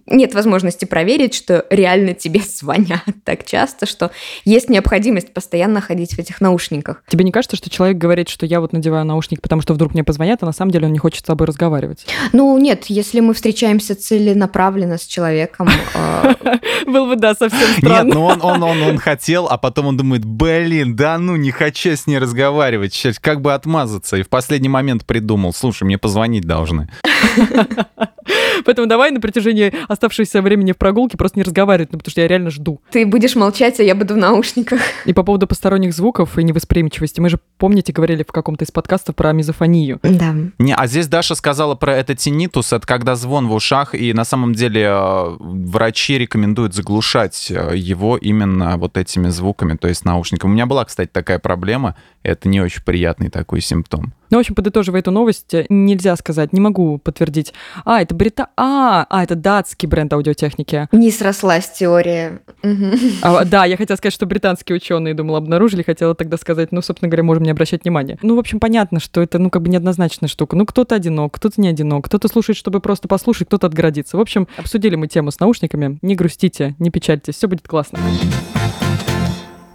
нет 0.07 0.33
возможности 0.33 0.85
проверить, 0.85 1.33
что 1.33 1.65
реально 1.69 2.13
тебе 2.13 2.41
звонят 2.45 3.03
так 3.23 3.45
часто, 3.45 3.85
что 3.85 4.11
есть 4.45 4.69
необходимость 4.69 5.33
постоянно 5.33 5.81
ходить 5.81 6.13
в 6.13 6.19
этих 6.19 6.41
наушниках. 6.41 7.03
Тебе 7.07 7.25
не 7.25 7.31
кажется, 7.31 7.55
что 7.57 7.69
человек 7.69 7.97
говорит, 7.97 8.29
что 8.29 8.45
я 8.45 8.61
вот 8.61 8.73
надеваю 8.73 9.05
наушник, 9.05 9.41
потому 9.41 9.61
что 9.61 9.73
вдруг 9.73 9.93
мне 9.93 10.03
позвонят, 10.03 10.43
а 10.43 10.45
на 10.45 10.53
самом 10.53 10.71
деле 10.71 10.87
он 10.87 10.93
не 10.93 10.99
хочет 10.99 11.19
с 11.19 11.23
тобой 11.23 11.47
разговаривать? 11.47 12.05
Ну 12.33 12.55
нет, 12.59 12.85
если 12.87 13.19
мы 13.19 13.33
встречаемся 13.33 13.95
целенаправленно 13.95 14.97
с 14.97 15.05
человеком, 15.07 15.69
а, 15.95 16.35
Был 16.85 17.07
бы, 17.07 17.15
да, 17.15 17.35
совсем 17.35 17.67
странно. 17.77 18.05
Нет, 18.05 18.13
ну 18.13 18.25
он, 18.25 18.39
он, 18.41 18.63
он, 18.63 18.81
он 18.81 18.97
хотел, 18.97 19.47
а 19.47 19.57
потом 19.57 19.87
он 19.87 19.97
думает, 19.97 20.25
блин, 20.25 20.95
да 20.95 21.17
ну, 21.17 21.35
не 21.35 21.51
хочу 21.51 21.95
с 21.95 22.07
ней 22.07 22.17
разговаривать, 22.17 22.93
сейчас 22.93 23.19
как 23.19 23.41
бы 23.41 23.53
отмазаться. 23.53 24.17
И 24.17 24.23
в 24.23 24.29
последний 24.29 24.69
момент 24.69 25.05
придумал, 25.05 25.53
слушай, 25.53 25.83
мне 25.83 25.97
позвонить 25.97 26.45
должны. 26.45 26.89
Поэтому 28.65 28.87
давай 28.87 29.11
на 29.11 29.19
протяжении 29.19 29.73
оставшегося 29.87 30.41
времени 30.41 30.71
в 30.71 30.77
прогулке 30.77 31.17
просто 31.17 31.39
не 31.39 31.43
разговаривать, 31.43 31.91
ну, 31.91 31.99
потому 31.99 32.11
что 32.11 32.21
я 32.21 32.27
реально 32.27 32.49
жду. 32.49 32.81
Ты 32.91 33.05
будешь 33.05 33.35
молчать, 33.35 33.79
а 33.79 33.83
я 33.83 33.95
буду 33.95 34.15
в 34.15 34.17
наушниках. 34.17 34.81
И 35.05 35.13
по 35.13 35.23
поводу 35.23 35.47
посторонних 35.47 35.93
звуков 35.93 36.37
и 36.37 36.43
невосприимчивости, 36.43 37.19
мы 37.19 37.29
же, 37.29 37.39
помните, 37.57 37.93
говорили 37.93 38.23
в 38.27 38.31
каком-то 38.31 38.65
из 38.65 38.71
подкастов 38.71 39.15
про 39.15 39.31
мизофонию. 39.33 39.99
Да. 40.03 40.35
Не, 40.59 40.75
а 40.75 40.87
здесь 40.87 41.07
Даша 41.07 41.35
сказала 41.35 41.75
про 41.75 41.95
это 41.95 42.15
тинитус, 42.15 42.73
это 42.73 42.85
когда 42.85 43.15
звон 43.15 43.47
в 43.47 43.53
ушах, 43.53 43.95
и 43.95 44.13
на 44.13 44.25
самом 44.25 44.53
деле 44.53 44.83
э, 44.83 45.35
врачи 45.39 46.17
рекомендуют 46.17 46.73
заглушать 46.73 47.51
э, 47.51 47.75
его 47.75 48.17
именно 48.17 48.77
вот 48.77 48.97
этими 48.97 49.29
звуками, 49.29 49.75
то 49.75 49.87
есть 49.87 50.05
наушниками. 50.05 50.51
У 50.51 50.53
меня 50.53 50.65
была, 50.65 50.85
кстати, 50.85 51.09
такая 51.11 51.39
проблема, 51.39 51.95
это 52.23 52.49
не 52.49 52.61
очень 52.61 52.83
приятный 52.83 53.29
такой 53.29 53.61
симптом. 53.61 54.13
Ну, 54.29 54.37
в 54.37 54.39
общем, 54.39 54.55
подытоживая 54.55 54.99
эту 54.99 55.11
новость, 55.11 55.53
нельзя 55.69 56.15
сказать, 56.15 56.53
не 56.53 56.59
могу 56.59 56.97
подтвердить. 56.97 57.53
А, 57.85 58.01
это 58.01 58.13
брита... 58.15 58.47
А, 58.57 59.05
а, 59.09 59.23
это 59.23 59.35
датский 59.35 59.87
бренд 59.87 60.11
аудиотехники. 60.13 60.87
Не 60.91 61.11
срослась 61.11 61.69
теория. 61.71 62.41
А, 63.21 63.45
да, 63.45 63.65
я 63.65 63.77
хотела 63.77 63.97
сказать, 63.97 64.13
что 64.13 64.25
британские 64.25 64.75
ученые, 64.75 65.13
думала, 65.13 65.37
обнаружили, 65.37 65.83
хотела 65.83 66.15
тогда 66.15 66.37
сказать, 66.37 66.71
ну, 66.71 66.81
собственно 66.81 67.09
говоря, 67.09 67.23
можем 67.23 67.43
не 67.43 67.51
обращать 67.51 67.83
внимания. 67.83 68.17
Ну, 68.21 68.35
в 68.35 68.39
общем, 68.39 68.59
понятно, 68.59 68.99
что 68.99 69.21
это, 69.21 69.39
ну, 69.39 69.49
как 69.49 69.61
бы 69.61 69.69
неоднозначная 69.69 70.29
штука. 70.29 70.55
Ну, 70.55 70.65
кто-то 70.65 70.95
одинок, 70.95 71.33
кто-то 71.35 71.59
не 71.61 71.69
одинок, 71.69 72.05
кто-то 72.05 72.27
слушает, 72.27 72.57
чтобы 72.57 72.79
просто 72.79 73.07
послушать, 73.07 73.47
кто-то 73.47 73.67
отгородиться. 73.67 74.17
В 74.17 74.21
общем, 74.21 74.47
обсудили 74.57 74.95
мы 74.95 75.07
тему 75.07 75.31
с 75.31 75.39
наушниками. 75.39 75.99
Не 76.01 76.15
грустите, 76.15 76.75
не 76.79 76.89
печальтесь, 76.89 77.35
все 77.35 77.47
будет 77.47 77.67
классно. 77.67 77.99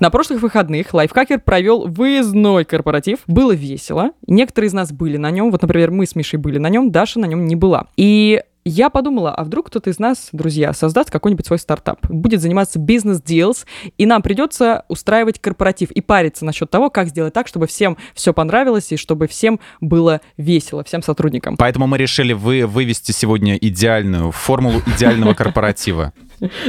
На 0.03 0.11
прошлых 0.11 0.43
выходных 0.43 0.93
лайфхакер 0.95 1.39
провел 1.39 1.87
выездной 1.87 2.65
корпоратив. 2.65 3.21
Было 3.29 3.53
весело. 3.53 4.11
Некоторые 4.27 4.67
из 4.67 4.73
нас 4.73 4.91
были 4.91 5.17
на 5.17 5.31
нем. 5.31 5.53
Вот, 5.53 5.63
например, 5.63 5.93
мы 5.93 6.07
с 6.07 6.17
Мишей 6.17 6.41
были 6.41 6.59
на 6.59 6.69
нем, 6.71 6.91
Даша 6.91 7.21
на 7.21 7.27
нем 7.27 7.47
не 7.47 7.55
была. 7.55 7.87
И 7.97 8.43
я 8.65 8.91
подумала, 8.91 9.33
а 9.33 9.45
вдруг 9.45 9.69
кто-то 9.69 9.91
из 9.91 10.01
нас, 10.01 10.31
друзья, 10.33 10.73
создаст 10.73 11.13
какой-нибудь 11.13 11.47
свой 11.47 11.61
стартап, 11.61 12.05
будет 12.09 12.41
заниматься 12.41 12.81
бизнес-дилс, 12.81 13.65
и 13.97 14.07
нам 14.07 14.23
придется 14.23 14.85
устраивать 14.89 15.41
корпоратив 15.41 15.93
и 15.93 16.01
париться 16.01 16.45
насчет 16.45 16.69
того, 16.69 16.91
как 16.91 17.07
сделать 17.09 17.33
так, 17.33 17.47
чтобы 17.47 17.69
всем 17.69 17.97
все 18.13 18.33
понравилось 18.33 18.91
и 18.91 18.97
чтобы 18.97 19.29
всем 19.29 19.61
было 19.81 20.21
весело, 20.37 20.83
всем 20.83 21.03
сотрудникам. 21.03 21.57
Поэтому 21.57 21.87
мы 21.87 21.97
решили 21.97 22.33
вы 22.33 22.67
вывести 22.67 23.13
сегодня 23.13 23.57
идеальную 23.57 24.33
формулу 24.33 24.81
идеального 24.97 25.35
корпоратива. 25.35 26.13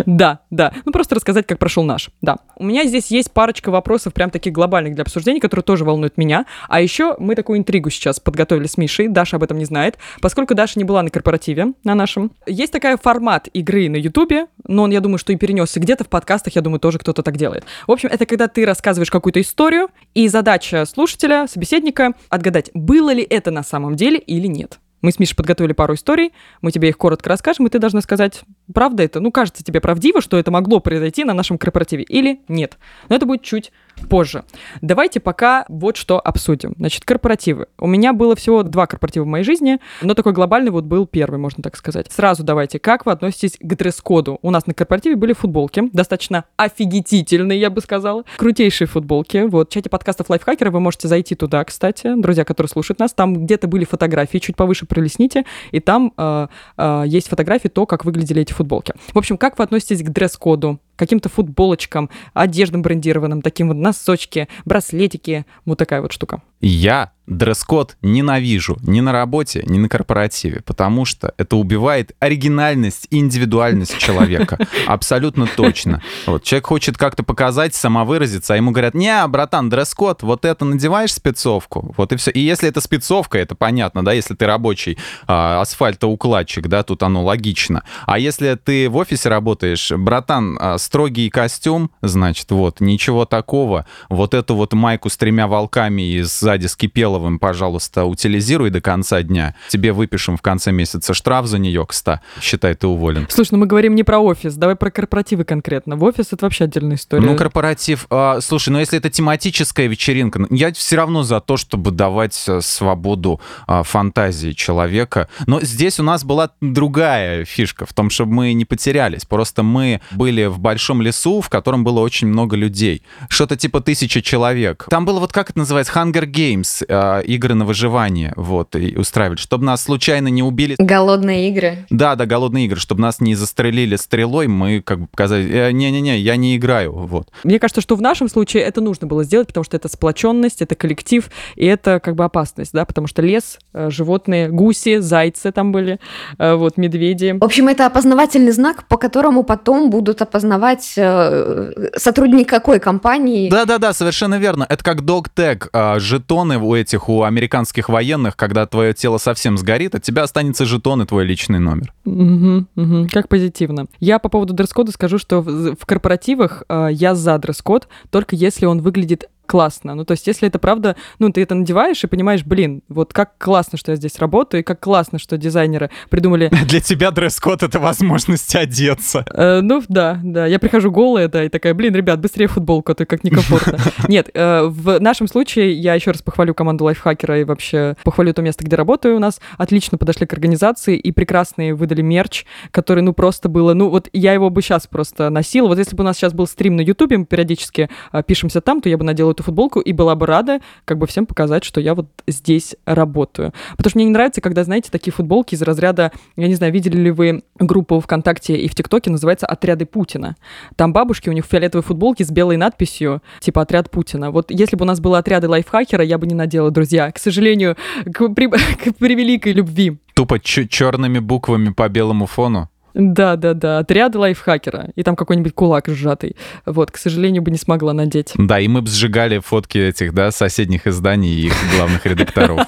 Да, 0.06 0.40
да. 0.50 0.74
Ну, 0.86 0.92
просто 0.92 1.16
рассказать, 1.16 1.48
как 1.48 1.60
прошел 1.60 1.84
наш. 1.84 2.10
Да. 2.22 2.38
У 2.58 2.66
меня 2.66 2.86
здесь 2.86 3.08
есть 3.08 3.32
парочка 3.32 3.72
вопросов, 3.72 4.14
прям 4.14 4.30
таких 4.30 4.54
глобальных 4.54 4.96
для 4.96 5.04
обсуждения, 5.04 5.40
которые 5.40 5.64
тоже 5.64 5.84
волнуют 5.84 6.18
меня. 6.18 6.46
А 6.68 6.82
еще 6.82 7.16
мы 7.20 7.36
такую 7.36 7.60
интригу 7.60 7.90
сейчас 7.90 8.20
подготовили 8.20 8.68
с 8.68 8.78
Мишей. 8.78 9.08
Даша 9.08 9.38
об 9.38 9.44
этом 9.44 9.58
не 9.58 9.66
знает. 9.66 9.98
Поскольку 10.22 10.56
Даша 10.56 10.80
не 10.80 10.86
была 10.86 11.04
на 11.04 11.10
корпоративе, 11.10 11.74
на 11.84 11.96
нашем, 11.96 12.32
есть 12.46 12.72
такая 12.72 12.98
формат 12.98 13.48
игры 13.54 13.90
на 13.90 13.96
Ютубе, 13.96 14.48
но 14.68 14.84
он, 14.84 14.92
я 14.92 15.00
думаю, 15.00 15.18
что 15.18 15.34
и 15.34 15.36
перенесся 15.36 15.80
где-то 15.80 16.04
в 16.04 16.08
подкастах, 16.08 16.56
я 16.56 16.62
думаю, 16.62 16.80
тоже 16.80 17.00
кто-то 17.00 17.24
так 17.24 17.38
делает. 17.38 17.66
В 17.88 17.92
общем, 17.92 18.10
это 18.12 18.26
когда 18.26 18.48
ты 18.48 18.66
рассказываешь 18.66 19.12
какую-то 19.12 19.42
историю, 19.42 19.90
и 20.14 20.28
задача 20.28 20.86
слушателя, 20.86 21.48
собеседника 21.48 22.14
отгадать, 22.30 22.70
было 22.74 23.12
ли 23.12 23.24
это 23.24 23.52
на 23.52 23.64
самом 23.64 23.96
деле 23.96 24.18
или 24.18 24.48
нет. 24.48 24.80
Мы 25.04 25.12
с 25.12 25.20
Мишей 25.20 25.36
подготовили 25.36 25.74
пару 25.74 25.96
историй, 25.96 26.32
мы 26.62 26.72
тебе 26.72 26.89
их 26.89 26.98
коротко 26.98 27.30
расскажем, 27.30 27.68
и 27.68 27.70
ты 27.70 27.78
должна 27.78 28.00
сказать, 28.00 28.44
правда 28.74 29.04
это, 29.04 29.20
ну, 29.20 29.32
кажется 29.32 29.62
тебе 29.62 29.82
правдиво, 29.82 30.22
что 30.22 30.39
это 30.39 30.50
могло 30.50 30.80
произойти 30.80 31.26
на 31.26 31.34
нашем 31.34 31.58
корпоративе, 31.58 32.04
или 32.04 32.39
нет. 32.48 32.78
Но 33.10 33.16
это 33.18 33.26
будет 33.26 33.44
чуть 33.44 33.74
позже. 34.10 34.44
Давайте 34.82 35.20
пока 35.20 35.66
вот 35.70 35.98
что 35.98 36.20
обсудим. 36.20 36.74
Значит, 36.78 37.06
корпоративы. 37.06 37.68
У 37.80 37.88
меня 37.88 38.14
было 38.14 38.36
всего 38.36 38.64
два 38.64 38.88
корпоратива 38.88 39.24
в 39.24 39.28
моей 39.28 39.44
жизни, 39.44 39.80
но 40.02 40.14
такой 40.14 40.34
глобальный 40.34 40.72
вот 40.72 40.86
был 40.86 41.08
первый, 41.08 41.38
можно 41.38 41.64
так 41.64 41.76
сказать. 41.76 42.12
Сразу 42.12 42.44
давайте, 42.44 42.80
как 42.80 43.06
вы 43.06 43.12
относитесь 43.12 43.58
к 43.60 43.76
дресс-коду? 43.76 44.40
У 44.42 44.52
нас 44.52 44.68
на 44.68 44.74
корпоративе 44.74 45.16
были 45.16 45.34
футболки, 45.34 45.90
достаточно 45.94 46.46
офигительные, 46.58 47.60
я 47.60 47.70
бы 47.70 47.82
сказала. 47.82 48.24
Крутейшие 48.38 48.88
футболки. 48.88 49.46
Вот, 49.48 49.70
в 49.70 49.74
чате 49.74 49.90
подкастов 49.90 50.30
лайфхакера 50.30 50.72
вы 50.72 50.80
можете 50.80 51.08
зайти 51.08 51.36
туда, 51.36 51.64
кстати, 51.64 52.14
друзья, 52.16 52.46
которые 52.46 52.70
слушают 52.70 53.00
нас. 53.00 53.14
Там 53.14 53.46
где-то 53.46 53.68
были 53.68 53.86
фотографии, 53.86 54.38
чуть 54.38 54.56
повыше 54.56 54.86
пролесните, 54.86 55.46
и 55.72 55.80
там 55.80 56.14
э, 56.18 56.48
э, 56.78 57.04
есть 57.08 57.28
фотографии 57.28 57.68
то, 57.68 57.86
как 57.86 58.06
выглядели 58.06 58.42
эти 58.42 58.54
футболки. 58.54 58.94
В 59.14 59.18
общем, 59.18 59.38
как 59.38 59.58
вы 59.58 59.64
относитесь 59.64 60.04
к 60.04 60.10
дресс-коду? 60.10 60.80
Каким-то 61.04 61.30
футболочкам, 61.30 62.10
одеждам 62.34 62.82
брендированным, 62.82 63.42
таким 63.42 63.68
вот 63.68 63.78
носочки, 63.78 64.48
браслетики, 64.66 65.46
вот 65.66 65.78
такая 65.78 66.02
вот 66.02 66.13
штука. 66.13 66.42
Я 66.62 67.12
дресс-код 67.28 67.98
ненавижу 68.02 68.78
ни 68.84 69.00
на 69.00 69.12
работе, 69.12 69.64
ни 69.66 69.78
на 69.78 69.90
корпоративе, 69.90 70.62
потому 70.66 71.06
что 71.06 71.34
это 71.38 71.56
убивает 71.56 72.16
оригинальность 72.20 73.08
и 73.10 73.20
индивидуальность 73.20 73.98
человека. 73.98 74.58
Абсолютно 74.88 75.48
точно. 75.48 76.02
Вот, 76.26 76.44
человек 76.44 76.68
хочет 76.68 76.98
как-то 76.98 77.24
показать, 77.24 77.76
самовыразиться, 77.76 78.54
а 78.54 78.58
ему 78.58 78.72
говорят, 78.72 78.94
не, 78.94 79.26
братан, 79.28 79.70
дресс-код, 79.70 80.24
вот 80.24 80.46
это 80.46 80.66
надеваешь 80.66 81.14
спецовку, 81.14 81.94
вот 81.98 82.12
и 82.12 82.18
все. 82.18 82.32
И 82.32 82.40
если 82.40 82.70
это 82.70 82.82
спецовка, 82.82 83.38
это 83.38 83.56
понятно, 83.56 84.04
да, 84.04 84.14
если 84.14 84.36
ты 84.36 84.46
рабочий 84.46 84.98
а, 85.28 85.62
асфальтоукладчик, 85.62 86.68
да, 86.68 86.84
тут 86.84 87.04
оно 87.04 87.24
логично. 87.24 87.84
А 88.06 88.20
если 88.20 88.56
ты 88.56 88.90
в 88.90 88.98
офисе 88.98 89.30
работаешь, 89.30 89.92
братан, 89.92 90.58
а, 90.60 90.78
строгий 90.78 91.30
костюм, 91.30 91.92
значит, 92.02 92.52
вот, 92.52 92.82
ничего 92.82 93.26
такого. 93.26 93.86
Вот 94.10 94.34
эту 94.34 94.56
вот 94.56 94.74
майку 94.74 95.10
с 95.10 95.18
тремя 95.18 95.48
волками 95.48 96.02
и 96.02 96.22
сзади 96.22 96.68
скипела 96.68 97.12
Гореловым, 97.13 97.38
пожалуйста, 97.38 98.06
утилизируй 98.06 98.71
до 98.71 98.82
конца 98.82 99.21
дня. 99.21 99.54
Тебе 99.69 99.93
выпишем 99.93 100.36
в 100.36 100.41
конце 100.41 100.71
месяца 100.71 101.13
штраф 101.13 101.45
за 101.45 101.60
нее, 101.60 101.86
кста. 101.86 102.21
Считай, 102.41 102.73
ты 102.73 102.88
уволен. 102.88 103.28
Слушай, 103.30 103.49
ну 103.52 103.58
мы 103.60 103.67
говорим 103.67 103.93
не 103.93 104.02
про 104.02 104.17
офис, 104.17 104.56
давай 104.56 104.76
про 104.76 104.89
корпоративы 104.89 105.43
конкретно. 105.43 105.95
В 105.95 106.04
офис 106.04 106.30
это 106.32 106.45
вообще 106.45 106.63
отдельная 106.63 106.95
история. 106.95 107.23
Ну, 107.23 107.36
корпоратив... 107.36 108.08
а, 108.10 108.41
слушай, 108.41 108.69
ну 108.69 108.80
если 108.80 108.97
это 108.97 109.12
тематическая 109.12 109.86
вечеринка, 109.86 110.39
ну, 110.39 110.47
я 110.49 110.73
все 110.73 110.95
равно 110.95 111.21
за 111.21 111.39
то, 111.39 111.56
чтобы 111.56 111.91
давать 111.91 112.43
э, 112.47 112.62
свободу 112.62 113.39
а, 113.67 113.84
фантазии 113.84 114.54
человека. 114.54 115.30
Но 115.45 115.62
здесь 115.62 115.99
у 115.99 116.04
нас 116.04 116.23
была 116.23 116.49
другая 116.62 117.45
фишка 117.45 117.86
в 117.86 117.93
том, 117.93 118.10
чтобы 118.10 118.34
мы 118.34 118.54
не 118.54 118.65
потерялись. 118.65 119.26
Просто 119.26 119.62
мы 119.62 120.02
были 120.10 120.45
в 120.45 120.58
большом 120.58 120.99
лесу, 121.04 121.41
в 121.41 121.49
котором 121.49 121.84
было 121.84 121.99
очень 121.99 122.28
много 122.28 122.56
людей. 122.56 123.04
Что-то 123.30 123.56
типа 123.56 123.82
тысячи 123.82 124.21
человек. 124.21 124.88
Там 124.89 125.06
было 125.06 125.19
вот 125.19 125.32
как 125.32 125.52
это 125.52 125.60
называется? 125.60 125.93
Hunger 125.93 126.26
Games, 126.26 126.84
а, 127.04 127.20
игры 127.20 127.54
на 127.54 127.66
выживание. 127.66 128.34
Вот, 128.36 128.76
и 128.76 128.96
устраивали. 128.98 129.38
Чтобы 129.38 129.66
нас 129.66 129.84
случайно 129.84 130.30
не 130.30 130.42
убили. 130.42 130.76
Голодные 130.78 131.50
игры. 131.50 131.86
Да, 131.89 132.16
да, 132.16 132.26
голодные 132.26 132.66
игры. 132.66 132.80
Чтобы 132.80 133.02
нас 133.02 133.20
не 133.20 133.36
застрелили 133.36 133.96
стрелой, 133.98 134.48
мы 134.48 134.82
как 134.82 135.00
бы 135.00 135.08
показали, 135.08 135.50
«Э, 135.50 135.72
не-не-не, 135.72 136.20
я 136.20 136.36
не 136.36 136.56
играю. 136.56 136.94
Вот. 136.94 137.30
Мне 137.44 137.60
кажется, 137.60 137.82
что 137.82 137.96
в 137.96 138.02
нашем 138.02 138.30
случае 138.30 138.63
это 138.63 138.82
нужно 138.82 139.08
было 139.08 139.24
сделать, 139.24 139.48
потому 139.48 139.63
что 139.63 139.76
это 139.76 139.89
сплоченность, 139.89 140.62
это 140.62 140.76
коллектив, 140.76 141.30
и 141.56 141.66
это 141.66 142.00
как 142.00 142.16
бы 142.16 142.24
опасность, 142.24 142.72
да, 142.74 142.86
потому 142.86 143.08
что 143.08 143.22
лес, 143.22 143.60
э, 143.74 143.89
животные, 143.89 144.50
гуси, 144.50 145.00
зайцы 145.00 145.52
там 145.52 145.72
были, 145.72 146.00
э, 146.39 146.54
вот, 146.56 146.78
медведи. 146.78 147.36
В 147.39 147.44
общем, 147.44 147.68
это 147.68 147.86
опознавательный 147.86 148.52
знак, 148.52 148.88
по 148.88 148.98
которому 148.98 149.44
потом 149.44 149.89
будут 149.89 150.22
опознавать 150.22 150.94
э, 150.98 151.89
сотрудник 151.98 152.50
какой 152.50 152.80
компании. 152.80 153.50
Да-да-да, 153.50 153.94
совершенно 153.94 154.39
верно. 154.39 154.66
Это 154.70 154.84
как 154.84 155.02
док-тег. 155.02 155.70
а, 155.74 156.00
Жетоны 156.00 156.58
у 156.58 156.76
этих, 156.76 156.93
у 157.10 157.24
американских 157.24 157.90
военных, 157.90 158.36
когда 158.36 158.66
твое 158.66 158.94
тело 158.94 159.18
совсем 159.18 159.58
сгорит, 159.58 159.96
от 159.96 160.04
тебя 160.04 160.24
останется 160.24 160.66
жетон 160.66 161.02
и 161.02 161.06
твой 161.06 161.26
личный 161.26 161.60
номер. 161.60 161.94
Мгм, 162.06 162.68
мгм. 162.76 163.10
Как 163.10 163.28
позитивно. 163.28 163.88
Я 164.00 164.20
по 164.20 164.30
поводу 164.30 164.54
дресс-кода 164.54 164.92
скажу, 164.92 165.18
что 165.18 165.42
в, 165.42 165.76
в 165.76 165.86
корпоративах 165.86 166.64
э, 166.70 166.90
я 166.92 167.16
за 167.16 167.38
дресс-код, 167.38 167.88
только 168.10 168.36
если 168.36 168.66
он 168.66 168.82
выглядит 168.82 169.30
классно. 169.46 169.96
Ну, 169.96 170.06
то 170.06 170.12
есть, 170.12 170.28
если 170.28 170.48
это 170.48 170.60
правда, 170.60 170.96
ну, 171.20 171.30
ты 171.30 171.42
это 171.42 171.56
надеваешь 171.56 172.04
и 172.04 172.08
понимаешь, 172.08 172.44
блин, 172.44 172.82
вот 172.88 173.14
как 173.14 173.38
классно, 173.38 173.78
что 173.78 173.92
я 173.92 173.96
здесь 173.96 174.18
работаю, 174.20 174.62
и 174.62 174.64
как 174.64 174.80
классно, 174.80 175.20
что 175.20 175.38
дизайнеры 175.38 175.90
придумали 176.10 176.50
Для 176.68 176.80
тебя 176.80 177.12
дресс-код— 177.12 177.64
это 177.64 177.80
возможность 177.80 178.56
одеться. 178.56 179.26
Э, 179.36 179.62
ну, 179.62 179.82
да, 179.88 180.20
да. 180.24 180.46
Я 180.46 180.60
прихожу 180.60 180.92
голая, 180.92 181.28
да, 181.28 181.44
и 181.44 181.50
такая, 181.50 181.74
блин, 181.74 181.96
ребят, 181.96 182.20
быстрее 182.22 182.48
футболку, 182.48 182.92
а 182.92 182.96
то 182.96 183.06
как 183.06 183.24
некомфортно. 183.24 183.78
Нет, 184.08 184.30
э, 184.34 184.64
в 184.68 185.00
нашем 185.00 185.28
случае 185.28 185.74
я 185.74 185.96
еще 185.96 186.12
раз 186.12 186.22
похвалю 186.22 186.54
команду 186.54 186.86
лайфхакера 186.86 187.40
и 187.40 187.44
вообще 187.44 187.96
похвалю 188.04 188.34
то 188.34 188.42
место, 188.42 188.64
где 188.64 188.76
работаю 188.76 189.16
у 189.16 189.20
нас. 189.20 189.42
Отлично 189.58 189.98
подошли 189.98 190.28
к 190.28 190.34
организации 190.34 190.98
и 190.98 191.12
прекрасные 191.12 191.74
выдали 191.74 192.02
мерч, 192.02 192.46
который, 192.72 193.02
ну, 193.02 193.14
просто 193.14 193.50
было... 193.50 193.74
Ну, 193.74 193.90
вот 193.90 194.08
я 194.14 194.34
его 194.34 194.50
бы 194.50 194.62
сейчас 194.62 194.88
просто 194.88 195.30
носила. 195.30 195.68
Вот 195.68 195.80
если 195.80 195.96
бы 195.96 196.04
у 196.04 196.06
нас 196.06 196.18
сейчас 196.18 196.34
был 196.34 196.48
стрим 196.48 196.76
на 196.76 196.82
Ютубе, 196.82 197.18
мы 197.18 197.26
периодически 197.26 197.90
э, 198.12 198.24
пишемся 198.24 198.62
там, 198.62 198.82
то 198.82 198.90
я 198.90 198.98
бы 198.98 199.04
надела 199.04 199.33
эту 199.34 199.43
футболку 199.43 199.80
и 199.80 199.91
была 199.91 200.15
бы 200.15 200.26
рада 200.26 200.60
как 200.86 200.98
бы 200.98 201.08
всем 201.08 201.26
показать, 201.26 201.63
что 201.63 201.82
я 201.82 201.93
вот 201.93 202.08
здесь 202.28 202.76
работаю. 202.86 203.54
Потому 203.78 203.89
что 203.89 203.98
мне 203.98 204.06
не 204.06 204.12
нравится, 204.12 204.41
когда, 204.41 204.63
знаете, 204.63 204.89
такие 204.91 205.12
футболки 205.13 205.56
из 205.56 205.62
разряда, 205.62 206.12
я 206.36 206.48
не 206.48 206.56
знаю, 206.56 206.72
видели 206.74 206.98
ли 206.98 207.12
вы 207.12 207.43
группу 207.60 208.00
ВКонтакте 208.00 208.56
и 208.56 208.67
в 208.67 208.76
ТикТоке, 208.76 209.10
называется 209.10 209.46
«Отряды 209.46 209.86
Путина». 209.86 210.36
Там 210.76 210.93
бабушки, 210.93 211.30
у 211.30 211.34
них 211.34 211.46
фиолетовые 211.46 211.84
футболки 211.84 212.24
с 212.24 212.32
белой 212.32 212.58
надписью, 212.58 213.22
типа 213.39 213.62
«Отряд 213.62 213.91
Путина». 213.91 214.32
Вот 214.32 214.52
если 214.52 214.76
бы 214.76 214.84
у 214.84 214.88
нас 214.88 215.00
было 215.00 215.17
отряды 215.17 215.48
лайфхакера, 215.48 216.04
я 216.04 216.17
бы 216.17 216.28
не 216.28 216.36
надела, 216.36 216.72
друзья. 216.72 217.12
К 217.12 217.19
сожалению, 217.19 217.76
к, 218.06 218.30
при- 218.30 218.48
к 218.91 218.96
превеликой 218.98 219.54
любви. 219.54 219.98
Тупо 220.13 220.39
черными 220.39 221.19
буквами 221.19 221.69
по 221.69 221.89
белому 221.89 222.26
фону. 222.26 222.69
Да, 222.94 223.36
да, 223.36 223.54
да, 223.54 223.80
отряды 223.80 224.20
лайфхакера. 224.20 224.92
И 224.96 225.04
там 225.04 225.16
какой-нибудь 225.16 225.54
кулак 225.54 225.88
сжатый. 225.88 226.36
Вот, 226.66 226.92
к 226.92 226.98
сожалению, 226.98 227.42
бы 227.42 227.52
не 227.52 227.58
смогла 227.58 227.94
надеть. 227.94 228.34
Да, 228.36 228.60
и 228.60 228.68
мы 228.68 228.82
бы 228.82 228.88
сжигали 228.88 229.40
фотки 229.40 229.78
этих, 229.78 230.14
да, 230.14 230.32
соседних 230.32 230.88
изданий 230.88 231.30
и 231.34 231.48
их 231.48 231.54
главных 231.76 232.06
редакторов. 232.06 232.68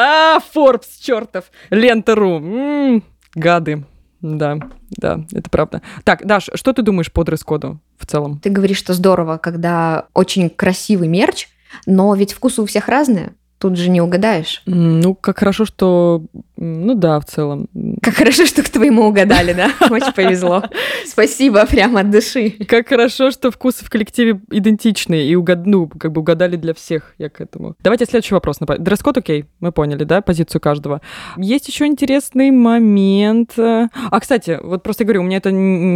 А, 0.00 0.38
Forbes, 0.54 0.86
чертов, 1.00 1.46
Лента.ру. 1.70 2.36
М, 2.36 3.04
Гады. 3.34 3.84
Да, 4.20 4.58
да, 4.90 5.24
это 5.32 5.50
правда. 5.50 5.82
Так, 6.04 6.24
Даш, 6.24 6.50
что 6.54 6.72
ты 6.72 6.82
думаешь 6.82 7.12
по 7.12 7.24
дресс-коду 7.24 7.80
в 7.98 8.06
целом? 8.06 8.38
Ты 8.38 8.50
говоришь, 8.50 8.78
что 8.78 8.94
здорово, 8.94 9.38
когда 9.38 10.06
очень 10.14 10.50
красивый 10.50 11.08
мерч, 11.08 11.48
но 11.86 12.14
ведь 12.14 12.32
вкусы 12.32 12.62
у 12.62 12.66
всех 12.66 12.88
разные. 12.88 13.34
Тут 13.58 13.76
же 13.76 13.90
не 13.90 14.00
угадаешь. 14.00 14.62
Ну, 14.66 15.14
как 15.14 15.38
хорошо, 15.38 15.64
что... 15.64 16.22
Ну 16.56 16.94
да, 16.94 17.18
в 17.20 17.24
целом. 17.24 17.68
Как 18.02 18.14
хорошо, 18.14 18.46
что 18.46 18.62
к 18.62 18.68
твоему 18.68 19.06
угадали, 19.06 19.52
да? 19.52 19.70
Очень 19.90 20.12
повезло. 20.12 20.64
Спасибо, 21.06 21.66
прямо 21.66 22.00
от 22.00 22.10
души. 22.10 22.50
Как 22.68 22.88
хорошо, 22.88 23.30
что 23.30 23.50
вкусы 23.50 23.84
в 23.84 23.90
коллективе 23.90 24.40
идентичны 24.50 25.26
и 25.26 25.34
угад... 25.34 25.66
ну, 25.66 25.88
как 25.88 26.12
бы 26.12 26.20
угадали 26.20 26.56
для 26.56 26.74
всех. 26.74 27.14
Я 27.18 27.30
к 27.30 27.40
этому. 27.40 27.74
Давайте 27.80 28.06
следующий 28.06 28.34
вопрос. 28.34 28.58
Дресс-код 28.60 29.18
окей, 29.18 29.46
мы 29.60 29.72
поняли, 29.72 30.04
да, 30.04 30.20
позицию 30.20 30.60
каждого. 30.60 31.00
Есть 31.36 31.68
еще 31.68 31.86
интересный 31.86 32.50
момент. 32.50 33.58
А, 33.58 34.20
кстати, 34.20 34.58
вот 34.62 34.82
просто 34.82 35.04
говорю, 35.04 35.22
у 35.22 35.24
меня 35.24 35.38
это 35.38 35.50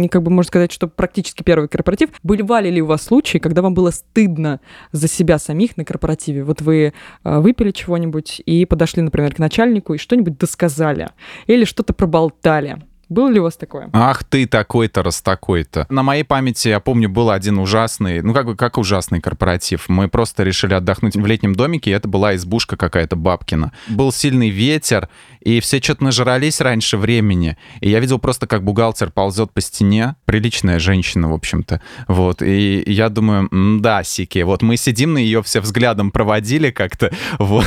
как 0.09 0.23
бы 0.23 0.31
можно 0.31 0.47
сказать, 0.47 0.71
что 0.71 0.87
практически 0.87 1.43
первый 1.43 1.67
корпоратив. 1.69 2.09
Бывали 2.23 2.69
ли 2.69 2.81
у 2.81 2.87
вас 2.87 3.03
случаи, 3.03 3.37
когда 3.37 3.61
вам 3.61 3.73
было 3.73 3.91
стыдно 3.91 4.59
за 4.91 5.07
себя 5.07 5.39
самих 5.39 5.77
на 5.77 5.85
корпоративе? 5.85 6.43
Вот 6.43 6.61
вы 6.61 6.93
а, 7.23 7.39
выпили 7.53 7.71
чего-нибудь 7.71 8.41
и 8.45 8.65
подошли, 8.65 9.03
например, 9.03 9.35
к 9.35 9.39
начальнику 9.39 9.93
и 9.93 9.99
что-нибудь 9.99 10.39
досказали 10.39 11.09
или 11.45 11.65
что-то 11.65 11.93
проболтали. 11.93 12.81
Было 13.13 13.29
ли 13.29 13.39
у 13.39 13.43
вас 13.43 13.55
такое? 13.55 13.91
Ах 13.93 14.23
ты 14.23 14.47
такой-то, 14.47 15.03
раз 15.03 15.21
такой-то. 15.21 15.85
На 15.89 16.01
моей 16.01 16.23
памяти, 16.23 16.69
я 16.69 16.79
помню, 16.79 17.09
был 17.09 17.29
один 17.29 17.59
ужасный, 17.59 18.23
ну 18.23 18.33
как 18.33 18.47
бы 18.47 18.55
как 18.55 18.79
ужасный 18.79 19.21
корпоратив. 19.21 19.87
Мы 19.87 20.07
просто 20.07 20.41
решили 20.41 20.73
отдохнуть 20.73 21.15
в 21.15 21.23
летнем 21.23 21.53
домике, 21.53 21.91
и 21.91 21.93
это 21.93 22.07
была 22.07 22.35
избушка 22.35 22.75
какая-то 22.75 23.15
бабкина. 23.15 23.71
Был 23.87 24.11
сильный 24.11 24.49
ветер, 24.49 25.09
и 25.41 25.59
все 25.59 25.79
что-то 25.79 26.05
нажрались 26.05 26.59
раньше 26.59 26.97
времени. 26.97 27.55
И 27.81 27.89
я 27.91 27.99
видел 27.99 28.17
просто, 28.17 28.47
как 28.47 28.63
бухгалтер 28.63 29.11
ползет 29.11 29.51
по 29.51 29.61
стене. 29.61 30.15
Приличная 30.25 30.79
женщина, 30.79 31.29
в 31.29 31.33
общем-то. 31.33 31.81
Вот. 32.07 32.41
И 32.41 32.83
я 32.87 33.09
думаю, 33.09 33.47
да, 33.79 34.03
Сики, 34.03 34.39
вот 34.39 34.63
мы 34.63 34.75
сидим 34.75 35.13
на 35.13 35.19
ее 35.19 35.43
все 35.43 35.61
взглядом 35.61 36.09
проводили 36.09 36.71
как-то. 36.71 37.11
Вот. 37.37 37.65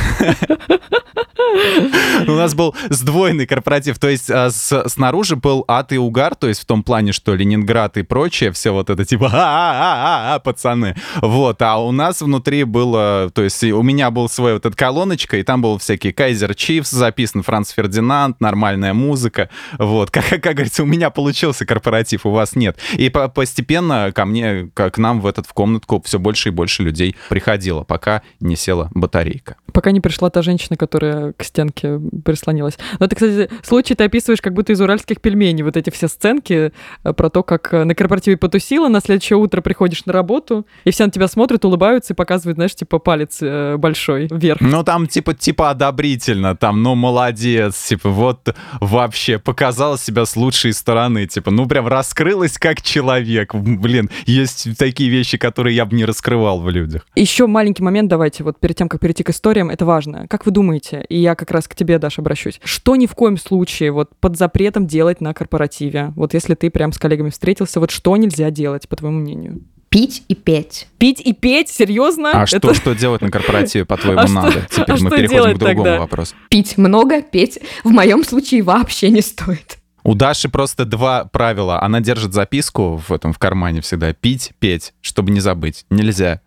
У 2.27 2.31
нас 2.31 2.53
был 2.53 2.75
сдвоенный 2.89 3.45
корпоратив, 3.45 3.99
то 3.99 4.07
есть 4.09 4.29
а, 4.29 4.49
с- 4.51 4.87
снаружи 4.89 5.35
был 5.35 5.63
ад 5.67 5.91
и 5.93 5.97
угар, 5.97 6.35
то 6.35 6.47
есть 6.47 6.61
в 6.61 6.65
том 6.65 6.83
плане, 6.83 7.11
что 7.13 7.33
Ленинград 7.35 7.97
и 7.97 8.03
прочее, 8.03 8.51
все 8.51 8.71
вот 8.71 8.89
это 8.89 9.05
типа 9.05 9.29
а-а-а-а, 9.31 10.39
пацаны. 10.39 10.95
Вот, 11.21 11.61
а 11.61 11.77
у 11.77 11.91
нас 11.91 12.21
внутри 12.21 12.63
было, 12.63 13.29
то 13.33 13.41
есть 13.43 13.63
у 13.63 13.81
меня 13.81 14.11
был 14.11 14.29
свой 14.29 14.53
вот 14.53 14.65
эта 14.65 14.75
колоночка, 14.75 15.37
и 15.37 15.43
там 15.43 15.61
был 15.61 15.77
всякие 15.77 16.13
Кайзер 16.13 16.55
Чифс, 16.55 16.89
записан 16.91 17.43
Франц 17.43 17.71
Фердинанд, 17.71 18.39
нормальная 18.41 18.93
музыка. 18.93 19.49
Вот, 19.77 20.11
как, 20.11 20.25
как 20.29 20.41
говорится, 20.55 20.83
у 20.83 20.85
меня 20.87 21.09
получился 21.09 21.65
корпоратив, 21.65 22.25
у 22.25 22.31
вас 22.31 22.55
нет. 22.55 22.77
И 22.93 23.09
по- 23.09 23.27
постепенно 23.29 24.11
ко 24.13 24.25
мне, 24.25 24.69
к 24.73 24.97
нам 24.97 25.21
в 25.21 25.27
этот 25.27 25.45
в 25.47 25.53
комнатку 25.53 26.01
все 26.05 26.19
больше 26.19 26.49
и 26.49 26.51
больше 26.51 26.83
людей 26.83 27.15
приходило, 27.29 27.83
пока 27.83 28.21
не 28.39 28.55
села 28.55 28.89
батарейка. 28.93 29.55
Пока 29.73 29.91
не 29.91 30.01
пришла 30.01 30.29
та 30.29 30.41
женщина, 30.41 30.75
которая 30.75 31.06
к 31.37 31.43
стенке 31.43 31.99
прислонилась. 32.23 32.77
Но 32.99 33.05
это, 33.05 33.15
кстати, 33.15 33.49
случай 33.63 33.95
ты 33.95 34.03
описываешь 34.03 34.41
как 34.41 34.53
будто 34.53 34.73
из 34.73 34.81
уральских 34.81 35.21
пельменей. 35.21 35.63
Вот 35.63 35.77
эти 35.77 35.89
все 35.89 36.07
сценки 36.07 36.71
э, 37.03 37.13
про 37.13 37.29
то, 37.29 37.43
как 37.43 37.73
э, 37.73 37.83
на 37.83 37.95
корпоративе 37.95 38.37
потусила, 38.37 38.87
на 38.87 39.01
следующее 39.01 39.37
утро 39.37 39.61
приходишь 39.61 40.05
на 40.05 40.13
работу, 40.13 40.65
и 40.83 40.91
все 40.91 41.05
на 41.05 41.11
тебя 41.11 41.27
смотрят, 41.27 41.65
улыбаются 41.65 42.13
и 42.13 42.15
показывают, 42.15 42.57
знаешь, 42.57 42.75
типа 42.75 42.99
палец 42.99 43.39
э, 43.41 43.77
большой 43.77 44.27
вверх. 44.31 44.61
Ну, 44.61 44.83
там 44.83 45.07
типа, 45.07 45.33
типа 45.33 45.71
одобрительно, 45.71 46.55
там, 46.55 46.83
ну, 46.83 46.95
молодец, 46.95 47.87
типа, 47.87 48.09
вот 48.09 48.55
вообще 48.79 49.39
показала 49.39 49.97
себя 49.97 50.25
с 50.25 50.35
лучшей 50.35 50.73
стороны, 50.73 51.25
типа, 51.27 51.51
ну, 51.51 51.65
прям 51.67 51.87
раскрылась 51.87 52.57
как 52.57 52.81
человек. 52.81 53.53
Блин, 53.53 54.09
есть 54.25 54.77
такие 54.77 55.09
вещи, 55.09 55.37
которые 55.37 55.75
я 55.75 55.85
бы 55.85 55.95
не 55.95 56.05
раскрывал 56.05 56.61
в 56.61 56.69
людях. 56.69 57.05
Еще 57.15 57.47
маленький 57.47 57.83
момент 57.83 58.09
давайте, 58.09 58.43
вот 58.43 58.59
перед 58.59 58.75
тем, 58.75 58.89
как 58.89 58.99
перейти 59.01 59.23
к 59.23 59.29
историям, 59.29 59.69
это 59.69 59.85
важно. 59.85 60.27
Как 60.27 60.45
вы 60.45 60.51
думаете, 60.51 60.96
и 61.01 61.17
я 61.19 61.35
как 61.35 61.51
раз 61.51 61.67
к 61.67 61.75
тебе, 61.75 61.99
Даша, 61.99 62.21
обращусь, 62.21 62.59
что 62.63 62.95
ни 62.95 63.05
в 63.05 63.13
коем 63.15 63.37
случае 63.37 63.91
вот 63.91 64.09
под 64.19 64.37
запретом 64.37 64.87
делать 64.87 65.21
на 65.21 65.33
корпоративе? 65.33 66.13
Вот 66.15 66.33
если 66.33 66.55
ты 66.55 66.69
прям 66.69 66.91
с 66.91 66.97
коллегами 66.97 67.29
встретился, 67.29 67.79
вот 67.79 67.91
что 67.91 68.15
нельзя 68.17 68.51
делать, 68.51 68.87
по 68.87 68.95
твоему 68.95 69.19
мнению? 69.19 69.61
Пить 69.89 70.23
и 70.27 70.35
петь. 70.35 70.87
Пить 70.97 71.21
и 71.21 71.31
петь? 71.33 71.69
Серьезно? 71.69 72.31
А 72.33 72.43
Это- 72.43 72.57
что, 72.57 72.73
что 72.73 72.93
делать 72.93 73.21
на 73.21 73.31
корпоративе, 73.31 73.85
по-твоему, 73.85 74.19
А 74.19 74.25
что- 74.27 74.33
надо? 74.35 74.67
Теперь 74.69 74.85
а 74.89 74.91
мы 74.93 74.97
что 74.97 75.09
переходим 75.09 75.55
к 75.55 75.59
другому 75.59 75.83
тогда? 75.85 75.99
вопросу. 75.99 76.35
Пить 76.49 76.77
много, 76.77 77.21
петь 77.21 77.59
в 77.83 77.89
моем 77.89 78.23
случае 78.25 78.63
вообще 78.63 79.09
не 79.09 79.21
стоит. 79.21 79.77
У 80.03 80.13
Даши 80.13 80.47
просто 80.49 80.85
два 80.85 81.25
правила. 81.25 81.81
Она 81.81 81.99
держит 82.01 82.33
записку 82.33 82.95
в 83.07 83.11
этом 83.11 83.33
в 83.33 83.39
кармане 83.39 83.81
всегда. 83.81 84.13
Пить, 84.13 84.51
петь, 84.59 84.93
чтобы 85.01 85.31
не 85.31 85.39
забыть. 85.41 85.85
Нельзя. 85.89 86.41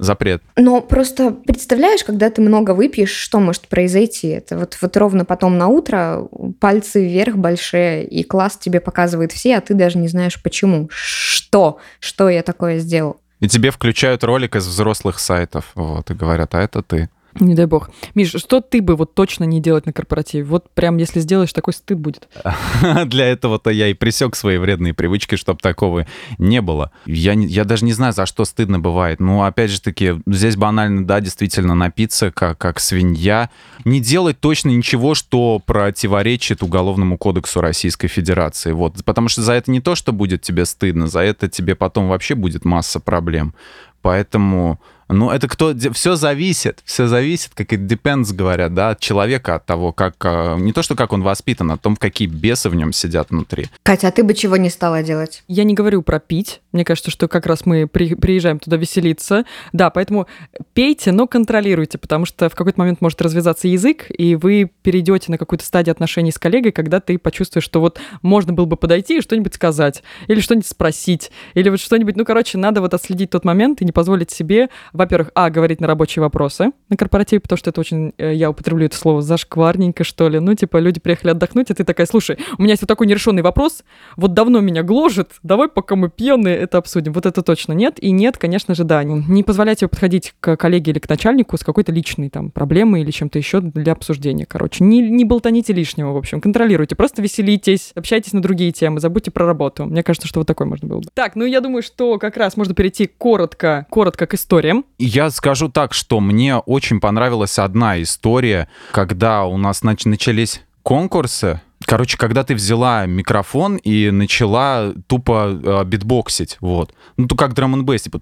Запрет. 0.00 0.42
Но 0.56 0.80
просто 0.80 1.30
представляешь, 1.30 2.02
когда 2.02 2.30
ты 2.30 2.40
много 2.40 2.72
выпьешь, 2.72 3.10
что 3.10 3.38
может 3.38 3.68
произойти? 3.68 4.28
Это 4.28 4.58
вот, 4.58 4.76
вот 4.80 4.96
ровно 4.96 5.24
потом 5.24 5.58
на 5.58 5.68
утро 5.68 6.26
пальцы 6.58 7.06
вверх 7.06 7.36
большие, 7.36 8.06
и 8.06 8.24
класс 8.24 8.56
тебе 8.56 8.80
показывает 8.80 9.32
все, 9.32 9.58
а 9.58 9.60
ты 9.60 9.74
даже 9.74 9.98
не 9.98 10.08
знаешь 10.08 10.42
почему. 10.42 10.88
Что? 10.90 11.78
Что 12.00 12.28
я 12.28 12.42
такое 12.42 12.78
сделал? 12.78 13.20
И 13.40 13.48
тебе 13.48 13.70
включают 13.70 14.24
ролик 14.24 14.56
из 14.56 14.66
взрослых 14.66 15.18
сайтов, 15.18 15.70
вот, 15.74 16.10
и 16.10 16.14
говорят, 16.14 16.54
а 16.54 16.62
это 16.62 16.82
ты. 16.82 17.08
Не 17.38 17.54
дай 17.54 17.66
бог. 17.66 17.90
Миш, 18.14 18.30
что 18.30 18.60
ты 18.60 18.82
бы 18.82 18.96
вот 18.96 19.14
точно 19.14 19.44
не 19.44 19.60
делать 19.60 19.86
на 19.86 19.92
корпоративе? 19.92 20.44
Вот 20.44 20.70
прям 20.70 20.96
если 20.96 21.20
сделаешь, 21.20 21.52
такой 21.52 21.72
стыд 21.72 21.98
будет. 21.98 22.28
Для 23.06 23.26
этого-то 23.26 23.70
я 23.70 23.88
и 23.88 23.94
присек 23.94 24.34
свои 24.34 24.58
вредные 24.58 24.94
привычки, 24.94 25.36
чтобы 25.36 25.60
такого 25.60 26.06
не 26.38 26.60
было. 26.60 26.90
Я, 27.06 27.32
я 27.34 27.64
даже 27.64 27.84
не 27.84 27.92
знаю, 27.92 28.12
за 28.12 28.26
что 28.26 28.44
стыдно 28.44 28.80
бывает. 28.80 29.20
Ну, 29.20 29.44
опять 29.44 29.70
же 29.70 29.80
таки, 29.80 30.14
здесь 30.26 30.56
банально, 30.56 31.06
да, 31.06 31.20
действительно 31.20 31.74
напиться, 31.74 32.32
как, 32.32 32.58
как 32.58 32.80
свинья. 32.80 33.50
Не 33.84 34.00
делать 34.00 34.40
точно 34.40 34.70
ничего, 34.70 35.14
что 35.14 35.60
противоречит 35.64 36.62
Уголовному 36.62 37.16
кодексу 37.16 37.60
Российской 37.60 38.08
Федерации. 38.08 38.72
Вот. 38.72 39.04
Потому 39.04 39.28
что 39.28 39.42
за 39.42 39.52
это 39.52 39.70
не 39.70 39.80
то, 39.80 39.94
что 39.94 40.12
будет 40.12 40.42
тебе 40.42 40.64
стыдно, 40.64 41.06
за 41.06 41.20
это 41.20 41.48
тебе 41.48 41.74
потом 41.74 42.08
вообще 42.08 42.34
будет 42.34 42.64
масса 42.64 42.98
проблем. 42.98 43.54
Поэтому 44.02 44.80
ну, 45.12 45.30
это 45.30 45.48
кто... 45.48 45.74
Все 45.92 46.16
зависит, 46.16 46.80
все 46.84 47.06
зависит, 47.06 47.52
как 47.54 47.72
и 47.72 47.76
depends, 47.76 48.32
говорят, 48.32 48.74
да, 48.74 48.90
от 48.90 49.00
человека, 49.00 49.56
от 49.56 49.66
того, 49.66 49.92
как... 49.92 50.14
А, 50.24 50.56
не 50.56 50.72
то, 50.72 50.82
что 50.82 50.94
как 50.94 51.12
он 51.12 51.22
воспитан, 51.22 51.70
а 51.70 51.74
о 51.74 51.76
том, 51.76 51.96
какие 51.96 52.28
бесы 52.28 52.68
в 52.68 52.74
нем 52.74 52.92
сидят 52.92 53.30
внутри. 53.30 53.66
Катя, 53.82 54.08
а 54.08 54.10
ты 54.10 54.22
бы 54.22 54.34
чего 54.34 54.56
не 54.56 54.70
стала 54.70 55.02
делать? 55.02 55.42
Я 55.48 55.64
не 55.64 55.74
говорю 55.74 56.02
про 56.02 56.20
пить. 56.20 56.60
Мне 56.72 56.84
кажется, 56.84 57.10
что 57.10 57.28
как 57.28 57.46
раз 57.46 57.66
мы 57.66 57.86
при, 57.86 58.14
приезжаем 58.14 58.58
туда 58.58 58.76
веселиться. 58.76 59.44
Да, 59.72 59.90
поэтому 59.90 60.26
пейте, 60.72 61.12
но 61.12 61.26
контролируйте, 61.26 61.98
потому 61.98 62.24
что 62.26 62.48
в 62.48 62.54
какой-то 62.54 62.78
момент 62.78 63.00
может 63.00 63.20
развязаться 63.22 63.68
язык, 63.68 64.06
и 64.08 64.34
вы 64.36 64.70
перейдете 64.82 65.30
на 65.30 65.38
какую-то 65.38 65.64
стадию 65.64 65.92
отношений 65.92 66.32
с 66.32 66.38
коллегой, 66.38 66.72
когда 66.72 67.00
ты 67.00 67.18
почувствуешь, 67.18 67.64
что 67.64 67.80
вот 67.80 68.00
можно 68.22 68.52
было 68.52 68.66
бы 68.66 68.76
подойти 68.76 69.18
и 69.18 69.20
что-нибудь 69.20 69.54
сказать, 69.54 70.02
или 70.26 70.40
что-нибудь 70.40 70.66
спросить, 70.66 71.30
или 71.54 71.68
вот 71.68 71.80
что-нибудь... 71.80 72.16
Ну, 72.16 72.24
короче, 72.24 72.58
надо 72.58 72.80
вот 72.80 72.94
отследить 72.94 73.30
тот 73.30 73.44
момент 73.44 73.80
и 73.80 73.84
не 73.84 73.92
позволить 73.92 74.30
себе 74.30 74.68
во-первых, 74.92 75.30
а, 75.34 75.50
говорить 75.50 75.80
на 75.80 75.86
рабочие 75.86 76.22
вопросы 76.22 76.72
на 76.88 76.96
корпоративе, 76.96 77.40
потому 77.40 77.58
что 77.58 77.70
это 77.70 77.80
очень, 77.80 78.12
э, 78.18 78.34
я 78.34 78.50
употреблю 78.50 78.86
это 78.86 78.96
слово, 78.96 79.22
зашкварненько, 79.22 80.04
что 80.04 80.28
ли. 80.28 80.40
Ну, 80.40 80.54
типа, 80.54 80.78
люди 80.78 81.00
приехали 81.00 81.30
отдохнуть, 81.30 81.70
и 81.70 81.74
ты 81.74 81.84
такая, 81.84 82.06
слушай, 82.06 82.38
у 82.58 82.62
меня 82.62 82.72
есть 82.72 82.82
вот 82.82 82.88
такой 82.88 83.06
нерешенный 83.06 83.42
вопрос, 83.42 83.84
вот 84.16 84.34
давно 84.34 84.60
меня 84.60 84.82
гложет, 84.82 85.32
давай, 85.42 85.68
пока 85.68 85.96
мы 85.96 86.10
пьяные, 86.10 86.59
это 86.60 86.78
обсудим. 86.78 87.12
Вот 87.12 87.26
это 87.26 87.42
точно 87.42 87.72
нет. 87.72 88.02
И 88.02 88.10
нет, 88.10 88.38
конечно 88.38 88.74
же, 88.74 88.84
да, 88.84 89.02
не 89.04 89.42
позволяйте 89.42 89.88
подходить 89.88 90.34
к 90.40 90.56
коллеге 90.56 90.92
или 90.92 90.98
к 90.98 91.08
начальнику 91.08 91.56
с 91.56 91.64
какой-то 91.64 91.92
личной 91.92 92.30
там 92.30 92.50
проблемой 92.50 93.02
или 93.02 93.10
чем-то 93.10 93.38
еще 93.38 93.60
для 93.60 93.92
обсуждения. 93.92 94.46
Короче, 94.46 94.84
не, 94.84 95.00
не 95.00 95.24
болтаните 95.24 95.72
лишнего, 95.72 96.12
в 96.12 96.16
общем, 96.16 96.40
контролируйте, 96.40 96.96
просто 96.96 97.22
веселитесь, 97.22 97.92
общайтесь 97.94 98.32
на 98.32 98.42
другие 98.42 98.72
темы, 98.72 99.00
забудьте 99.00 99.30
про 99.30 99.46
работу. 99.46 99.86
Мне 99.86 100.02
кажется, 100.02 100.28
что 100.28 100.40
вот 100.40 100.46
такой 100.46 100.66
можно 100.66 100.88
было 100.88 100.98
бы. 100.98 101.08
Так, 101.14 101.36
ну 101.36 101.44
я 101.44 101.60
думаю, 101.60 101.82
что 101.82 102.18
как 102.18 102.36
раз 102.36 102.56
можно 102.56 102.74
перейти 102.74 103.06
коротко, 103.06 103.86
коротко 103.90 104.26
к 104.26 104.34
историям. 104.34 104.84
Я 104.98 105.30
скажу 105.30 105.68
так, 105.68 105.94
что 105.94 106.20
мне 106.20 106.56
очень 106.56 107.00
понравилась 107.00 107.58
одна 107.58 108.00
история, 108.02 108.68
когда 108.92 109.44
у 109.46 109.56
нас 109.56 109.82
нач- 109.82 110.08
начались 110.08 110.62
конкурсы. 110.82 111.60
Короче, 111.86 112.16
когда 112.16 112.44
ты 112.44 112.54
взяла 112.54 113.06
микрофон 113.06 113.76
и 113.76 114.10
начала 114.10 114.92
тупо 115.06 115.58
э, 115.62 115.84
битбоксить, 115.84 116.56
вот. 116.60 116.92
Ну, 117.16 117.26
то 117.26 117.36
как 117.36 117.54
драм 117.54 117.74
н 117.74 117.98
типа 117.98 118.20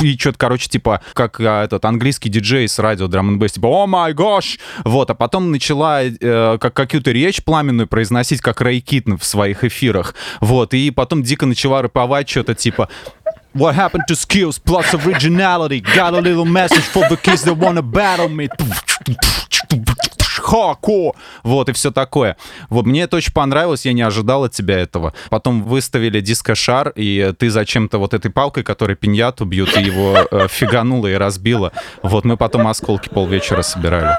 и 0.00 0.16
что-то, 0.18 0.38
короче, 0.38 0.68
типа, 0.68 1.00
как 1.12 1.40
а, 1.40 1.64
этот 1.64 1.84
английский 1.84 2.28
диджей 2.28 2.68
с 2.68 2.78
радио 2.78 3.08
драм 3.08 3.28
н 3.28 3.48
типа, 3.48 3.66
о 3.66 3.86
май 3.86 4.12
гош, 4.12 4.58
вот, 4.84 5.10
а 5.10 5.14
потом 5.14 5.50
начала 5.50 6.02
э, 6.02 6.58
как 6.58 6.74
какую-то 6.74 7.10
речь 7.10 7.42
пламенную 7.42 7.86
произносить, 7.86 8.40
как 8.40 8.60
Рэй 8.60 8.80
Китн 8.80 9.16
в 9.16 9.24
своих 9.24 9.64
эфирах, 9.64 10.14
вот, 10.40 10.74
и 10.74 10.90
потом 10.90 11.22
дико 11.22 11.46
начала 11.46 11.82
рэповать 11.82 12.28
что-то 12.28 12.54
типа, 12.54 12.88
What 13.56 13.74
happened 13.74 14.04
to 14.08 14.16
skills 14.16 14.58
plus 14.58 14.92
originality? 14.92 15.80
Got 15.80 16.12
a 16.12 16.20
little 16.20 16.44
message 16.44 16.84
for 16.84 17.08
the 17.08 17.16
kids 17.16 17.42
that 17.44 17.56
wanna 17.56 17.80
battle 17.80 18.28
me. 18.28 18.48
Хако! 20.46 21.14
Вот, 21.42 21.68
и 21.70 21.72
все 21.72 21.90
такое. 21.90 22.36
Вот, 22.68 22.84
мне 22.84 23.02
это 23.02 23.16
очень 23.16 23.32
понравилось, 23.32 23.86
я 23.86 23.94
не 23.94 24.02
ожидал 24.02 24.44
от 24.44 24.52
тебя 24.52 24.78
этого. 24.78 25.14
Потом 25.30 25.62
выставили 25.62 26.20
диско-шар, 26.20 26.92
и 26.94 27.32
ты 27.38 27.48
зачем-то 27.48 27.98
вот 27.98 28.12
этой 28.12 28.30
палкой, 28.30 28.62
которой 28.62 28.94
пиньяту 28.94 29.46
бьют, 29.46 29.74
и 29.76 29.82
его 29.82 30.18
э, 30.30 30.46
фиганула 30.48 31.06
и 31.06 31.14
разбила. 31.14 31.72
Вот, 32.02 32.26
мы 32.26 32.36
потом 32.36 32.68
осколки 32.68 33.08
полвечера 33.08 33.62
собирали 33.62 34.18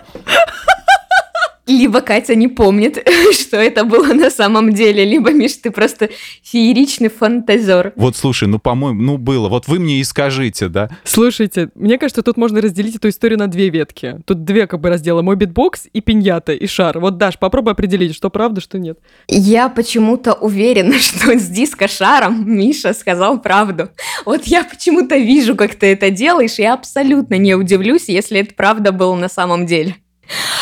либо 1.68 2.02
Катя 2.02 2.36
не 2.36 2.48
помнит, 2.48 3.08
что 3.34 3.58
это 3.58 3.84
было 3.84 4.14
на 4.14 4.30
самом 4.30 4.74
деле, 4.74 5.06
либо, 5.06 5.32
Миш, 5.32 5.56
ты 5.58 5.72
просто 5.72 6.10
фееричный 6.44 7.10
фантазер. 7.10 7.94
Вот 7.96 8.16
слушай, 8.16 8.48
ну, 8.48 8.60
по-моему, 8.60 9.02
ну, 9.02 9.18
было. 9.18 9.50
Вот 9.50 9.68
вы 9.68 9.80
мне 9.80 10.00
и 10.00 10.04
скажите, 10.04 10.70
да? 10.70 10.90
Слушайте, 11.04 11.70
мне 11.76 11.98
кажется, 11.98 12.24
тут 12.24 12.38
можно 12.38 12.62
разделить 12.62 12.96
эту 12.96 13.10
историю 13.10 13.40
на 13.40 13.48
две 13.48 13.70
ветки. 13.70 14.20
Тут 14.26 14.44
две 14.44 14.68
как 14.68 14.80
бы 14.80 14.90
раздела. 14.90 15.22
Мой 15.22 15.36
битбокс 15.36 15.88
и 15.92 16.02
пиньята, 16.02 16.54
и 16.54 16.68
шар. 16.68 17.00
Вот, 17.00 17.18
Даш, 17.18 17.38
попробуй 17.38 17.74
определить, 17.74 18.16
что 18.16 18.30
правда, 18.30 18.62
что 18.62 18.80
нет. 18.80 19.00
Я 19.28 19.70
почему-то 19.70 20.34
уверена, 20.34 20.94
что 21.00 21.38
с 21.38 21.48
диско-шаром 21.48 22.50
Миша 22.50 22.94
сказал 22.94 23.42
правду. 23.42 23.90
Вот 24.26 24.46
я 24.46 24.64
почему-то 24.64 25.18
вижу, 25.18 25.56
как 25.56 25.76
ты 25.76 25.88
это 25.88 26.10
делаешь, 26.10 26.60
и 26.60 26.64
абсолютно 26.64 27.36
не 27.36 27.56
удивлюсь, 27.56 28.10
если 28.10 28.40
это 28.40 28.54
правда 28.56 28.92
было 28.92 29.16
на 29.16 29.30
самом 29.30 29.66
деле. 29.66 29.96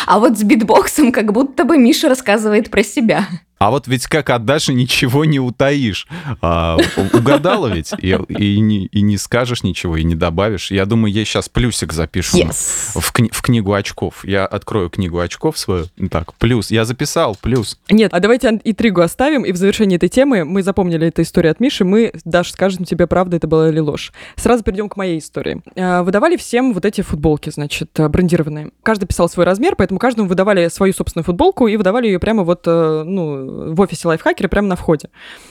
А 0.06 0.20
вот 0.20 0.38
с 0.38 0.44
битбоксом 0.44 1.12
как 1.12 1.32
будто 1.32 1.64
бы 1.64 1.78
Миша 1.78 2.10
рассказывает 2.10 2.70
про 2.70 2.84
себя. 2.84 3.28
А 3.58 3.72
вот 3.72 3.88
ведь 3.88 4.08
как 4.08 4.30
от 4.30 4.46
Даши 4.46 4.74
ничего 4.74 5.26
не 5.26 5.40
утаишь. 5.40 6.08
А, 6.42 6.78
угадала 7.14 7.68
ведь, 7.68 7.94
и, 8.00 8.18
и, 8.30 8.60
не, 8.60 8.86
и 8.88 9.02
не 9.02 9.18
скажешь 9.18 9.64
ничего, 9.64 9.98
и 9.98 10.04
не 10.04 10.16
добавишь. 10.16 10.72
Я 10.72 10.86
думаю, 10.86 11.14
ей 11.14 11.26
сейчас 11.26 11.50
плюсик 11.50 11.94
запишу 11.94 12.38
yes. 12.38 13.00
в, 13.00 13.14
кни- 13.14 13.32
в 13.32 13.42
книгу 13.42 13.74
очков. 13.74 14.26
Я 14.26 14.46
открою 14.46 14.90
книгу 14.90 15.20
очков 15.20 15.58
свою. 15.58 15.86
Так, 16.10 16.34
плюс. 16.36 16.72
Я 16.72 16.86
записал, 16.86 17.38
плюс. 17.42 17.80
Нет, 17.90 18.14
а 18.14 18.20
давайте 18.20 18.60
интригу 18.64 19.02
оставим, 19.02 19.44
и 19.44 19.52
в 19.52 19.58
завершении 19.58 19.96
этой 19.96 20.10
темы 20.10 20.44
мы 20.44 20.62
запомнили 20.62 21.08
эту 21.08 21.22
историю 21.22 21.52
от 21.52 21.60
Миши, 21.60 21.86
мы, 21.86 22.12
Даш, 22.26 22.52
скажем 22.52 22.86
тебе, 22.86 23.08
правда 23.08 23.38
это 23.38 23.48
была 23.48 23.70
или 23.70 23.80
ложь. 23.80 24.12
Сразу 24.36 24.64
перейдем 24.64 24.90
к 24.90 24.98
моей 24.98 25.20
истории. 25.20 25.62
А, 25.76 26.04
выдавали 26.04 26.36
всем 26.38 26.74
вот 26.74 26.86
эти 26.86 27.02
футболки, 27.02 27.50
значит, 27.50 27.90
брендированные. 27.96 28.72
Каждый 28.84 29.06
писал 29.06 29.30
свой 29.30 29.46
размер, 29.46 29.76
поэтому 29.76 30.00
каждому 30.00 30.28
выдавали 30.28 30.68
свою 30.68 30.94
собственную 30.94 31.24
футболку 31.24 31.68
и 31.68 31.78
выдавали 31.78 32.08
ее 32.08 32.20
прямо 32.20 32.44
вот, 32.44 32.64
э, 32.66 33.04
ну, 33.06 33.45
в 33.48 33.82
офисе 33.82 34.08
лайфхакера 34.08 34.48
прямо 34.48 34.68
на 34.68 34.76
входе. 34.76 35.08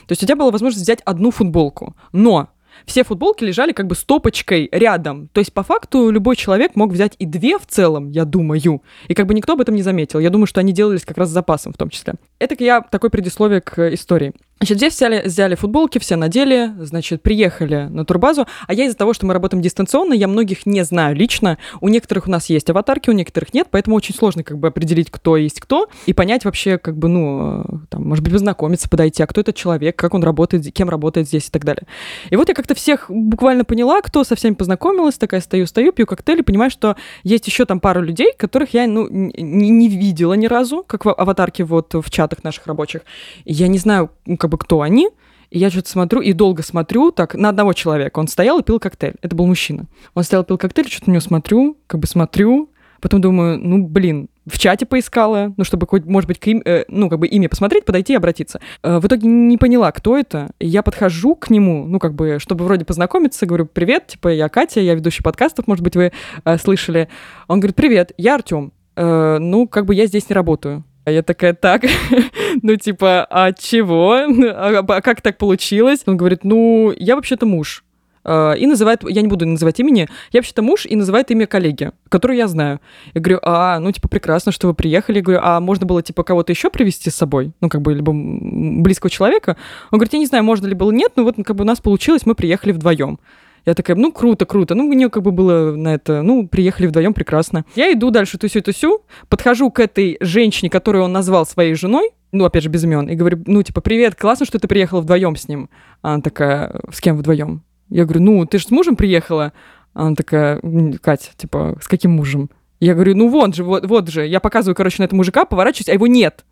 То 0.07 0.13
есть 0.13 0.23
у 0.23 0.27
тебя 0.27 0.37
была 0.37 0.51
возможность 0.51 0.85
взять 0.85 1.01
одну 1.05 1.31
футболку. 1.31 1.95
Но 2.13 2.49
все 2.87 3.05
футболки 3.05 3.45
лежали 3.45 3.73
как 3.73 3.87
бы 3.87 3.95
стопочкой 3.95 4.69
рядом. 4.73 5.29
То 5.29 5.39
есть, 5.39 5.53
по 5.53 5.63
факту, 5.63 6.11
любой 6.11 6.37
человек 6.37 6.77
мог 6.77 6.93
взять 6.93 7.15
и 7.19 7.27
две 7.27 7.59
в 7.59 7.67
целом, 7.67 8.11
я 8.11 8.25
думаю. 8.25 8.83
И 9.09 9.15
как 9.15 9.27
бы 9.27 9.35
никто 9.35 9.55
об 9.55 9.61
этом 9.61 9.75
не 9.75 9.83
заметил. 9.83 10.19
Я 10.19 10.31
думаю, 10.31 10.47
что 10.47 10.61
они 10.61 10.73
делались 10.73 11.05
как 11.05 11.19
раз 11.19 11.29
с 11.29 11.33
запасом 11.33 11.73
в 11.73 11.77
том 11.77 11.89
числе. 11.91 12.15
Это 12.39 12.57
я 12.63 12.81
такой 12.81 13.11
предисловие 13.11 13.61
к 13.61 13.93
истории. 13.93 14.33
Значит, 14.59 14.79
здесь 14.79 14.95
взяли, 14.95 15.23
взяли 15.27 15.57
футболки, 15.57 15.99
все 15.99 16.17
надели, 16.17 16.73
значит, 16.79 17.23
приехали 17.23 17.89
на 17.91 18.05
турбазу. 18.05 18.47
А 18.67 18.73
я 18.73 18.87
из-за 18.87 18.97
того, 18.97 19.13
что 19.13 19.27
мы 19.27 19.35
работаем 19.35 19.63
дистанционно, 19.63 20.15
я 20.15 20.27
многих 20.27 20.65
не 20.65 20.85
знаю 20.85 21.15
лично. 21.17 21.59
У 21.81 21.89
некоторых 21.89 22.29
у 22.29 22.31
нас 22.31 22.47
есть 22.47 22.71
аватарки, 22.71 23.11
у 23.11 23.13
некоторых 23.13 23.53
нет, 23.53 23.67
поэтому 23.71 23.97
очень 23.97 24.15
сложно 24.15 24.43
как 24.43 24.59
бы 24.59 24.69
определить, 24.69 25.11
кто 25.11 25.37
есть 25.37 25.61
кто, 25.61 25.91
и 26.07 26.15
понять 26.15 26.45
вообще, 26.45 26.79
как 26.79 26.97
бы, 26.97 27.09
ну, 27.09 27.61
э, 27.61 27.65
там, 27.91 28.09
может 28.09 28.25
быть, 28.25 28.33
познакомиться, 28.33 28.89
подойти, 28.89 29.23
а 29.23 29.27
кто 29.27 29.43
этот 29.43 29.55
человек, 29.55 29.97
как 29.97 30.15
он 30.15 30.23
работает, 30.23 30.73
кем 30.73 30.89
работает 30.89 31.27
здесь 31.27 31.49
и 31.49 31.51
так 31.51 31.65
далее. 31.65 31.83
И 32.31 32.37
вот 32.37 32.49
я 32.49 32.55
как-то 32.55 32.75
всех 32.75 33.11
буквально 33.11 33.65
поняла, 33.65 34.01
кто 34.01 34.25
со 34.25 34.35
всеми 34.35 34.55
познакомилась, 34.55 35.19
такая 35.19 35.41
стою, 35.41 35.67
стою, 35.67 35.93
пью 35.93 36.07
коктейль 36.07 36.39
и 36.39 36.43
понимаю, 36.43 36.71
что 36.71 36.97
есть 37.23 37.47
еще 37.47 37.67
там 37.67 37.81
пару 37.81 38.01
людей, 38.01 38.33
которых 38.39 38.73
я, 38.73 38.87
ну, 38.87 39.09
не, 39.11 39.69
не 39.69 39.89
видела 39.89 40.35
ни 40.35 40.47
разу, 40.47 40.85
как 40.87 41.05
в 41.05 41.13
аватарке 41.13 41.65
вот 41.65 41.93
в 41.93 42.09
чатах 42.09 42.45
наших 42.45 42.67
рабочих. 42.67 43.03
И 43.45 43.53
я 43.53 43.69
не 43.69 43.79
знаю, 43.79 44.11
как 44.45 44.51
бы 44.51 44.59
кто 44.59 44.83
они, 44.83 45.09
и 45.49 45.59
я 45.59 45.71
что-то 45.71 45.89
смотрю, 45.89 46.21
и 46.21 46.35
долго 46.35 46.63
смотрю, 46.63 47.13
так, 47.13 47.35
на 47.35 47.49
одного 47.49 47.73
человека. 47.73 48.19
Он 48.19 48.29
стоял 48.29 48.59
и 48.59 48.63
пил 48.63 48.79
коктейль. 48.79 49.15
Это 49.23 49.35
был 49.35 49.47
мужчина. 49.47 49.87
Он 50.13 50.23
стоял, 50.23 50.45
пил 50.45 50.59
коктейль, 50.59 50.87
что-то 50.87 51.09
на 51.09 51.13
него 51.15 51.23
смотрю, 51.23 51.79
как 51.87 51.99
бы 51.99 52.07
смотрю, 52.07 52.69
потом 53.01 53.23
думаю, 53.23 53.59
ну, 53.59 53.87
блин, 53.87 54.29
в 54.45 54.59
чате 54.59 54.85
поискала, 54.85 55.55
ну, 55.57 55.65
чтобы 55.65 55.87
хоть, 55.87 56.05
может 56.05 56.29
быть, 56.29 56.39
к 56.39 56.47
им, 56.47 56.61
э, 56.63 56.85
ну, 56.89 57.09
как 57.09 57.21
бы 57.21 57.27
имя 57.27 57.49
посмотреть, 57.49 57.87
подойти 57.87 58.13
и 58.13 58.17
обратиться. 58.17 58.61
Э, 58.83 58.99
в 58.99 59.07
итоге 59.07 59.27
не 59.29 59.57
поняла, 59.57 59.91
кто 59.93 60.19
это. 60.19 60.51
Я 60.61 60.83
подхожу 60.83 61.37
к 61.37 61.49
нему, 61.49 61.87
ну, 61.87 61.99
как 61.99 62.13
бы, 62.13 62.37
чтобы 62.39 62.67
вроде 62.67 62.85
познакомиться, 62.85 63.47
говорю, 63.47 63.65
привет, 63.65 64.09
типа, 64.09 64.29
я 64.29 64.51
Катя, 64.51 64.81
я 64.81 64.95
ведущий 64.95 65.23
подкастов, 65.23 65.67
может 65.67 65.83
быть, 65.83 65.97
вы 65.97 66.13
э, 66.45 66.59
слышали. 66.59 67.09
Он 67.49 67.61
говорит, 67.61 67.77
привет, 67.77 68.13
я 68.19 68.35
Артем. 68.35 68.75
Э, 68.95 69.39
ну, 69.41 69.67
как 69.67 69.87
бы 69.87 69.95
я 69.95 70.05
здесь 70.05 70.29
не 70.29 70.35
работаю. 70.35 70.85
А 71.05 71.11
я 71.11 71.23
такая, 71.23 71.53
так, 71.53 71.83
ну 72.63 72.77
типа, 72.77 73.27
а 73.31 73.53
чего? 73.53 74.15
А, 74.15 74.79
а 74.79 75.01
как 75.03 75.21
так 75.21 75.37
получилось? 75.37 76.03
Он 76.07 76.17
говорит, 76.17 76.45
ну, 76.45 76.93
я 76.97 77.15
вообще-то 77.17 77.45
муж. 77.47 77.85
э, 78.25 78.55
и 78.59 78.67
называет, 78.67 79.03
я 79.07 79.21
не 79.21 79.29
буду 79.29 79.47
называть 79.47 79.79
имени, 79.81 80.09
я 80.33 80.39
вообще-то 80.41 80.63
муж, 80.63 80.87
и 80.87 80.97
называет 80.97 81.31
имя 81.31 81.47
коллеги, 81.47 81.93
которую 82.09 82.39
я 82.39 82.49
знаю. 82.49 82.81
Я 83.13 83.21
говорю, 83.21 83.39
а, 83.43 83.79
ну, 83.81 83.93
типа, 83.93 84.09
прекрасно, 84.09 84.51
что 84.51 84.67
вы 84.67 84.75
приехали. 84.75 85.19
Я 85.19 85.23
говорю, 85.23 85.41
а 85.43 85.61
можно 85.61 85.85
было, 85.87 86.03
типа, 86.03 86.23
кого-то 86.23 86.53
еще 86.53 86.71
привести 86.71 87.11
с 87.11 87.15
собой? 87.17 87.53
Ну, 87.61 87.69
как 87.69 87.83
бы, 87.83 87.93
либо 87.95 88.13
близкого 88.15 89.11
человека. 89.11 89.59
Он 89.91 89.99
говорит, 89.99 90.15
я 90.15 90.19
не 90.19 90.27
знаю, 90.27 90.43
можно 90.45 90.67
ли 90.67 90.75
было 90.75 90.91
нет, 90.91 91.13
но 91.17 91.25
вот, 91.25 91.37
как 91.45 91.55
бы, 91.55 91.65
у 91.65 91.67
нас 91.67 91.81
получилось, 91.81 92.25
мы 92.25 92.35
приехали 92.35 92.73
вдвоем. 92.73 93.19
Я 93.67 93.75
такая, 93.75 93.97
ну, 93.97 94.12
круто, 94.12 94.45
круто. 94.45 94.75
Ну, 94.75 94.85
мне 94.85 95.09
как 95.09 95.23
бы 95.23 95.33
было 95.33 95.75
на 95.75 95.95
это, 95.95 96.23
ну, 96.23 96.47
приехали 96.47 96.87
вдвоем, 96.87 97.15
прекрасно. 97.15 97.65
Я 97.75 97.93
иду 97.93 98.11
дальше 98.11 98.37
тусю-тусю, 98.37 99.03
подхожу 99.29 99.71
к 99.71 99.81
этой 99.81 100.19
женщине, 100.21 100.69
которую 100.69 101.05
он 101.05 101.12
назвал 101.12 101.47
своей 101.47 101.75
женой, 101.75 102.11
ну, 102.33 102.45
опять 102.45 102.62
же, 102.62 102.69
без 102.69 102.85
имен, 102.85 103.09
и 103.09 103.15
говорю, 103.15 103.43
ну, 103.47 103.62
типа, 103.62 103.81
привет, 103.81 104.17
классно, 104.17 104.45
что 104.45 104.59
ты 104.59 104.69
приехала 104.69 105.01
вдвоем 105.01 105.37
с 105.37 105.49
ним. 105.49 105.71
Она 106.03 106.21
такая, 106.21 106.81
с 106.93 107.01
кем 107.01 107.17
вдвоем? 107.17 107.62
Я 107.89 108.05
говорю, 108.05 108.23
ну, 108.23 108.47
ты 108.47 108.59
же 108.59 108.67
с 108.67 108.71
мужем 108.71 108.97
приехала? 108.97 109.53
Она 109.95 110.15
такая, 110.15 110.61
Катя, 111.01 111.31
типа, 111.37 111.79
с 111.81 111.87
каким 111.87 112.12
мужем? 112.12 112.51
Я 112.81 112.95
говорю, 112.95 113.17
ну, 113.17 113.29
вот 113.29 113.55
же, 113.55 113.65
вот, 113.65 113.87
вот 113.87 114.09
же. 114.09 114.27
Я 114.27 114.41
показываю, 114.41 114.75
короче, 114.75 114.97
на 114.99 115.05
этого 115.05 115.17
мужика, 115.17 115.45
поворачиваюсь, 115.45 115.89
а 115.89 115.93
его 115.93 116.07
нет. 116.07 116.45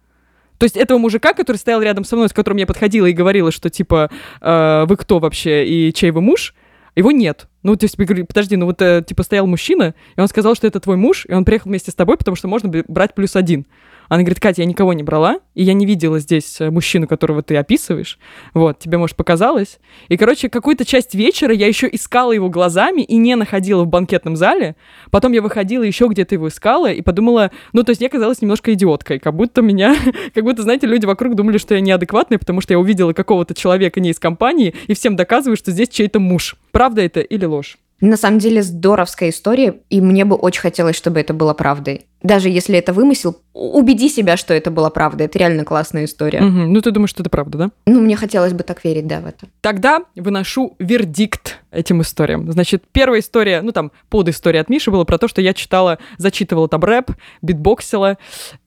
То 0.59 0.65
есть 0.65 0.77
этого 0.77 0.99
мужика, 0.99 1.35
который 1.35 1.57
стоял 1.57 1.83
рядом 1.83 2.05
со 2.05 2.15
мной, 2.15 2.29
с 2.29 2.33
которым 2.33 2.59
я 2.59 2.67
подходила 2.67 3.07
и 3.07 3.13
говорила, 3.13 3.51
что, 3.51 3.69
типа, 3.69 4.11
э, 4.41 4.85
вы 4.87 4.97
кто 4.97 5.19
вообще 5.19 5.67
и 5.67 5.93
чей 5.93 6.13
вы 6.13 6.21
муж, 6.21 6.55
его 6.95 7.11
нет. 7.11 7.49
Ну, 7.63 7.77
то 7.77 7.85
есть, 7.85 7.97
говорю, 7.97 8.27
подожди, 8.27 8.57
ну 8.57 8.67
вот, 8.67 8.83
э, 8.83 9.05
типа, 9.07 9.23
стоял 9.23 9.47
мужчина, 9.47 9.95
и 10.17 10.21
он 10.21 10.29
сказал, 10.29 10.55
что 10.55 10.67
это 10.67 10.81
твой 10.81 10.97
муж, 10.97 11.27
и 11.29 11.33
он 11.33 11.45
приехал 11.45 11.71
вместе 11.71 11.91
с 11.91 11.95
тобой, 11.95 12.17
потому 12.17 12.37
что 12.37 12.49
можно 12.49 12.71
брать 12.89 13.15
плюс 13.15 13.37
один. 13.37 13.67
Она 14.13 14.25
говорит, 14.25 14.41
Катя, 14.41 14.61
я 14.61 14.67
никого 14.67 14.93
не 14.93 15.03
брала, 15.03 15.39
и 15.55 15.63
я 15.63 15.73
не 15.73 15.87
видела 15.87 16.19
здесь 16.19 16.61
э, 16.61 16.71
мужчину, 16.71 17.09
которого 17.09 17.43
ты 17.43 17.57
описываешь. 17.57 18.19
Вот, 18.53 18.79
тебе, 18.79 18.99
может, 18.99 19.17
показалось. 19.17 19.79
И, 20.09 20.19
короче, 20.19 20.51
какую-то 20.51 20.85
часть 20.85 21.15
вечера 21.15 21.55
я 21.55 21.67
еще 21.67 21.89
искала 21.91 22.33
его 22.33 22.51
глазами 22.51 23.01
и 23.01 23.17
не 23.17 23.37
находила 23.37 23.85
в 23.85 23.87
банкетном 23.87 24.37
зале. 24.37 24.77
Потом 25.11 25.33
я 25.33 25.41
выходила 25.41 25.83
еще 25.83 26.09
где-то 26.09 26.35
его 26.35 26.49
искала 26.49 26.93
и 26.93 27.01
подумала, 27.01 27.53
ну, 27.73 27.85
то 27.85 27.93
есть 27.93 28.03
я 28.03 28.11
казалась 28.11 28.43
немножко 28.43 28.75
идиоткой, 28.75 29.19
как 29.19 29.35
будто 29.35 29.63
меня, 29.63 29.97
как 30.35 30.45
будто, 30.45 30.61
знаете, 30.61 30.87
люди 30.87 31.07
вокруг 31.07 31.35
думали, 31.35 31.57
что 31.57 31.75
я 31.75 31.81
неадекватная, 31.81 32.39
потому 32.39 32.61
что 32.61 32.75
я 32.75 32.79
увидела 32.79 33.15
какого-то 33.15 33.55
человека 33.55 33.99
не 33.99 34.11
из 34.11 34.19
компании 34.19 34.75
и 34.89 34.93
всем 34.93 35.17
доказываю, 35.17 35.57
что 35.57 35.71
здесь 35.71 35.89
чей-то 35.89 36.21
муж. 36.21 36.57
Правда 36.71 37.01
это 37.01 37.21
или 37.21 37.47
ложь? 37.47 37.79
На 38.03 38.17
самом 38.17 38.41
деле 38.41 38.63
здоровская 38.63 39.31
история, 39.31 39.77
и 39.89 40.01
мне 40.01 40.25
бы 40.25 40.35
очень 40.35 40.61
хотелось, 40.61 40.97
чтобы 40.97 41.21
это 41.21 41.33
было 41.33 41.55
правдой. 41.55 42.07
Даже 42.23 42.49
если 42.49 42.79
это 42.79 42.93
вымысел, 42.93 43.41
убеди 43.53 44.09
себя, 44.09 44.37
что 44.37 44.55
это 44.55 44.71
была 44.71 44.91
правда. 44.91 45.25
Это 45.25 45.39
реально 45.39 45.65
классная 45.65 46.05
история. 46.05 46.41
Угу. 46.41 46.49
Ну, 46.49 46.81
ты 46.81 46.91
думаешь, 46.91 47.11
что 47.11 47.23
это 47.23 47.31
правда, 47.31 47.59
да? 47.59 47.71
Ну, 47.87 48.01
мне 48.01 48.17
хотелось 48.17 48.53
бы 48.53 48.63
так 48.63 48.85
верить, 48.85 49.07
да, 49.07 49.21
в 49.21 49.27
это. 49.27 49.47
Тогда 49.61 50.03
выношу 50.15 50.75
вердикт 50.79 51.59
этим 51.71 52.03
историям. 52.03 52.51
Значит, 52.51 52.85
первая 52.93 53.21
история, 53.21 53.63
ну, 53.63 53.73
там, 53.73 53.93
под 54.09 54.29
история 54.29 54.61
от 54.61 54.69
Миши 54.69 54.91
была 54.91 55.05
про 55.05 55.19
то, 55.19 55.29
что 55.29 55.41
я 55.41 55.55
читала, 55.55 55.99
зачитывала 56.19 56.69
там 56.69 56.83
рэп, 56.85 57.11
битбоксила. 57.43 58.19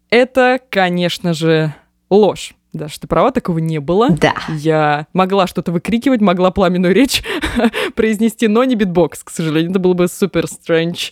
Это, 0.09 0.59
конечно 0.69 1.33
же, 1.33 1.73
ложь. 2.09 2.55
Да, 2.73 2.89
что 2.89 3.01
ты 3.01 3.07
права, 3.07 3.31
такого 3.31 3.59
не 3.59 3.79
было. 3.79 4.09
Да. 4.09 4.33
Я 4.49 5.07
могла 5.13 5.47
что-то 5.47 5.71
выкрикивать, 5.71 6.19
могла 6.19 6.51
пламенную 6.51 6.93
речь 6.93 7.23
произнести, 7.95 8.49
но 8.49 8.65
не 8.65 8.75
битбокс, 8.75 9.23
к 9.23 9.29
сожалению. 9.29 9.71
Это 9.71 9.79
было 9.79 9.93
бы 9.93 10.09
супер 10.09 10.45
strange. 10.45 11.11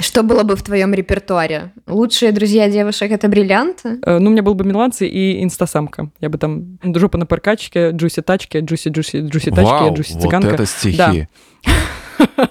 Что 0.00 0.22
было 0.22 0.42
бы 0.42 0.56
в 0.56 0.62
твоем 0.62 0.94
репертуаре? 0.94 1.72
Лучшие 1.86 2.32
друзья 2.32 2.70
девушек 2.70 3.10
это 3.10 3.28
бриллианты? 3.28 3.98
Э, 4.04 4.18
ну, 4.18 4.30
у 4.30 4.32
меня 4.32 4.42
был 4.42 4.54
бы 4.54 4.64
меланцы 4.64 5.06
и 5.06 5.42
инстасамка. 5.42 6.10
Я 6.20 6.28
бы 6.28 6.38
там 6.38 6.78
жопа 6.82 7.18
на 7.18 7.26
паркачке, 7.26 7.90
juicy 7.90 8.22
тачки, 8.22 8.58
juicy 8.58 8.88
juicy 8.88 9.20
juicy 9.20 9.50
тачки, 9.50 9.70
Вау, 9.70 9.94
джуси 9.94 10.18
цыганка. 10.18 10.48
Вот 10.48 10.54
это 10.54 10.66
стихи. 10.66 10.96
Да. 10.96 11.12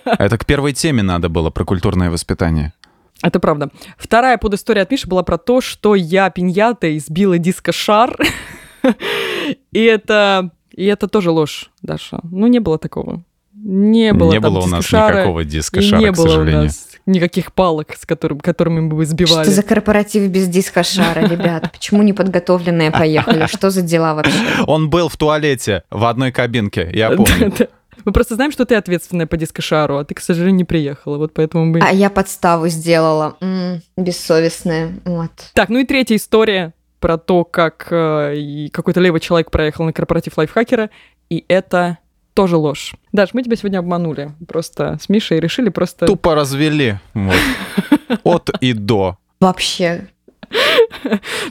Это 0.17 0.37
к 0.37 0.45
первой 0.45 0.73
теме 0.73 1.03
надо 1.03 1.29
было 1.29 1.51
про 1.51 1.63
культурное 1.63 2.09
воспитание. 2.09 2.73
Это 3.21 3.39
правда. 3.39 3.69
Вторая 3.97 4.37
подистория 4.37 4.83
от 4.83 4.91
Миши 4.91 5.07
была 5.07 5.23
про 5.23 5.37
то, 5.37 5.61
что 5.61 5.95
я 5.95 6.29
пиньятой 6.29 6.99
сбила 6.99 7.37
диско-шар. 7.37 8.17
и 9.71 9.83
это... 9.83 10.51
И 10.71 10.85
это 10.85 11.07
тоже 11.07 11.29
ложь, 11.31 11.71
Даша. 11.81 12.19
Ну, 12.23 12.47
не 12.47 12.59
было 12.59 12.77
такого. 12.77 13.23
Не 13.61 14.13
было 14.13 14.31
Не 14.31 14.39
было 14.39 14.59
у 14.59 14.67
нас 14.67 14.85
никакого 14.91 15.43
диско-шара, 15.43 15.99
не 15.99 16.11
к 16.11 16.15
сожалению. 16.15 16.61
у 16.61 16.63
нас 16.65 16.87
никаких 17.05 17.53
палок, 17.53 17.95
с 17.97 18.05
которым, 18.05 18.39
которыми 18.39 18.81
мы 18.81 18.95
бы 18.95 19.05
сбивали. 19.05 19.43
Что 19.43 19.51
за 19.51 19.63
корпоратив 19.63 20.29
без 20.29 20.47
диско-шара, 20.47 21.27
ребят? 21.27 21.71
Почему 21.71 22.03
неподготовленные 22.03 22.91
поехали? 22.91 23.47
Что 23.47 23.69
за 23.69 23.81
дела 23.81 24.13
вообще? 24.13 24.33
Он 24.67 24.89
был 24.89 25.09
в 25.09 25.17
туалете 25.17 25.83
в 25.89 26.05
одной 26.05 26.31
кабинке, 26.31 26.89
я 26.93 27.09
помню. 27.11 27.53
Мы 28.05 28.13
просто 28.13 28.35
знаем, 28.35 28.51
что 28.51 28.65
ты 28.65 28.75
ответственная 28.75 29.27
по 29.27 29.35
дискошару, 29.35 29.97
а 29.97 30.05
ты, 30.05 30.15
к 30.15 30.21
сожалению, 30.21 30.55
не 30.55 30.63
приехала. 30.63 31.17
Вот 31.17 31.33
поэтому 31.33 31.65
мы... 31.65 31.81
А 31.81 31.91
я 31.91 32.09
подставу 32.09 32.69
сделала. 32.69 33.35
М-м, 33.41 33.81
бессовестная. 33.97 34.93
Вот. 35.03 35.31
Так, 35.53 35.67
ну 35.67 35.79
и 35.79 35.85
третья 35.85 36.15
история 36.15 36.73
про 37.01 37.17
то, 37.17 37.43
как 37.43 37.87
э, 37.91 38.69
какой-то 38.71 39.01
левый 39.01 39.19
человек 39.19 39.51
проехал 39.51 39.83
на 39.83 39.93
корпоратив 39.93 40.37
лайфхакера, 40.37 40.89
и 41.29 41.43
это 41.49 41.97
тоже 42.33 42.57
ложь. 42.57 42.95
Даш, 43.11 43.33
мы 43.33 43.43
тебя 43.43 43.55
сегодня 43.55 43.79
обманули. 43.79 44.31
Просто 44.47 44.97
с 45.01 45.09
Мишей 45.09 45.39
решили 45.39 45.69
просто... 45.69 46.05
Тупо 46.05 46.35
развели. 46.35 46.99
Вот. 47.13 47.35
От 48.23 48.49
и 48.61 48.73
до. 48.73 49.17
Вообще. 49.39 50.07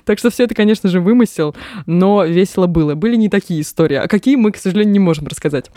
Так 0.05 0.19
что 0.19 0.31
все 0.31 0.45
это, 0.45 0.55
конечно 0.55 0.89
же, 0.89 1.01
вымысел, 1.01 1.55
но 1.87 2.25
весело 2.25 2.67
было. 2.67 2.95
Были 2.95 3.17
не 3.17 3.29
такие 3.29 3.61
истории, 3.61 3.97
а 3.97 4.09
какие 4.09 4.37
мы, 4.37 4.53
к 4.53 4.57
сожалению, 4.57 4.93
не 4.93 4.99
можем 4.99 5.27
рассказать. 5.27 5.71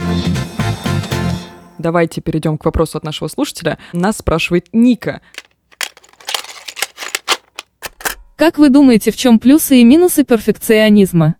Давайте 1.78 2.22
перейдем 2.22 2.58
к 2.58 2.66
вопросу 2.66 2.98
от 2.98 3.04
нашего 3.04 3.28
слушателя. 3.28 3.78
Нас 3.94 4.18
спрашивает 4.18 4.68
Ника. 4.72 5.22
Как 8.36 8.58
вы 8.58 8.70
думаете, 8.70 9.12
в 9.12 9.18
чем 9.18 9.40
плюсы 9.40 9.78
и 9.78 9.84
минусы 9.84 10.24
перфекционизма? 10.24 11.36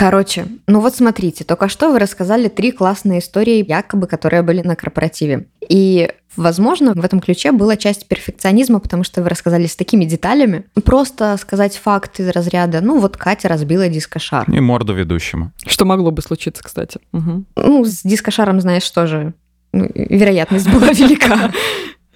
Короче, 0.00 0.46
ну 0.66 0.80
вот 0.80 0.94
смотрите, 0.94 1.44
только 1.44 1.68
что 1.68 1.92
вы 1.92 1.98
рассказали 1.98 2.48
три 2.48 2.72
классные 2.72 3.18
истории, 3.18 3.62
якобы, 3.68 4.06
которые 4.06 4.42
были 4.42 4.62
на 4.62 4.74
корпоративе. 4.74 5.46
И, 5.68 6.10
возможно, 6.36 6.94
в 6.94 7.04
этом 7.04 7.20
ключе 7.20 7.52
была 7.52 7.76
часть 7.76 8.08
перфекционизма, 8.08 8.80
потому 8.80 9.04
что 9.04 9.22
вы 9.22 9.28
рассказали 9.28 9.66
с 9.66 9.76
такими 9.76 10.06
деталями. 10.06 10.64
Просто 10.86 11.36
сказать 11.36 11.76
факт 11.76 12.18
из 12.18 12.30
разряда, 12.30 12.80
ну 12.80 12.98
вот 12.98 13.18
Катя 13.18 13.48
разбила 13.48 13.88
дискошар. 13.88 14.50
И 14.50 14.58
морду 14.58 14.94
ведущему. 14.94 15.52
Что 15.66 15.84
могло 15.84 16.10
бы 16.10 16.22
случиться, 16.22 16.62
кстати. 16.64 16.98
Угу. 17.12 17.44
Ну, 17.56 17.84
с 17.84 18.00
дискошаром, 18.02 18.58
знаешь, 18.62 18.90
тоже 18.90 19.34
ну, 19.74 19.86
вероятность 19.94 20.70
была 20.70 20.88
велика. 20.94 21.52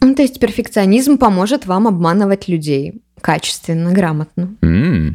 Ну, 0.05 0.15
то 0.15 0.23
есть 0.23 0.39
перфекционизм 0.39 1.17
поможет 1.19 1.67
вам 1.67 1.89
обманывать 1.89 2.47
людей 2.49 3.03
качественно, 3.21 3.91
грамотно. 3.91 4.55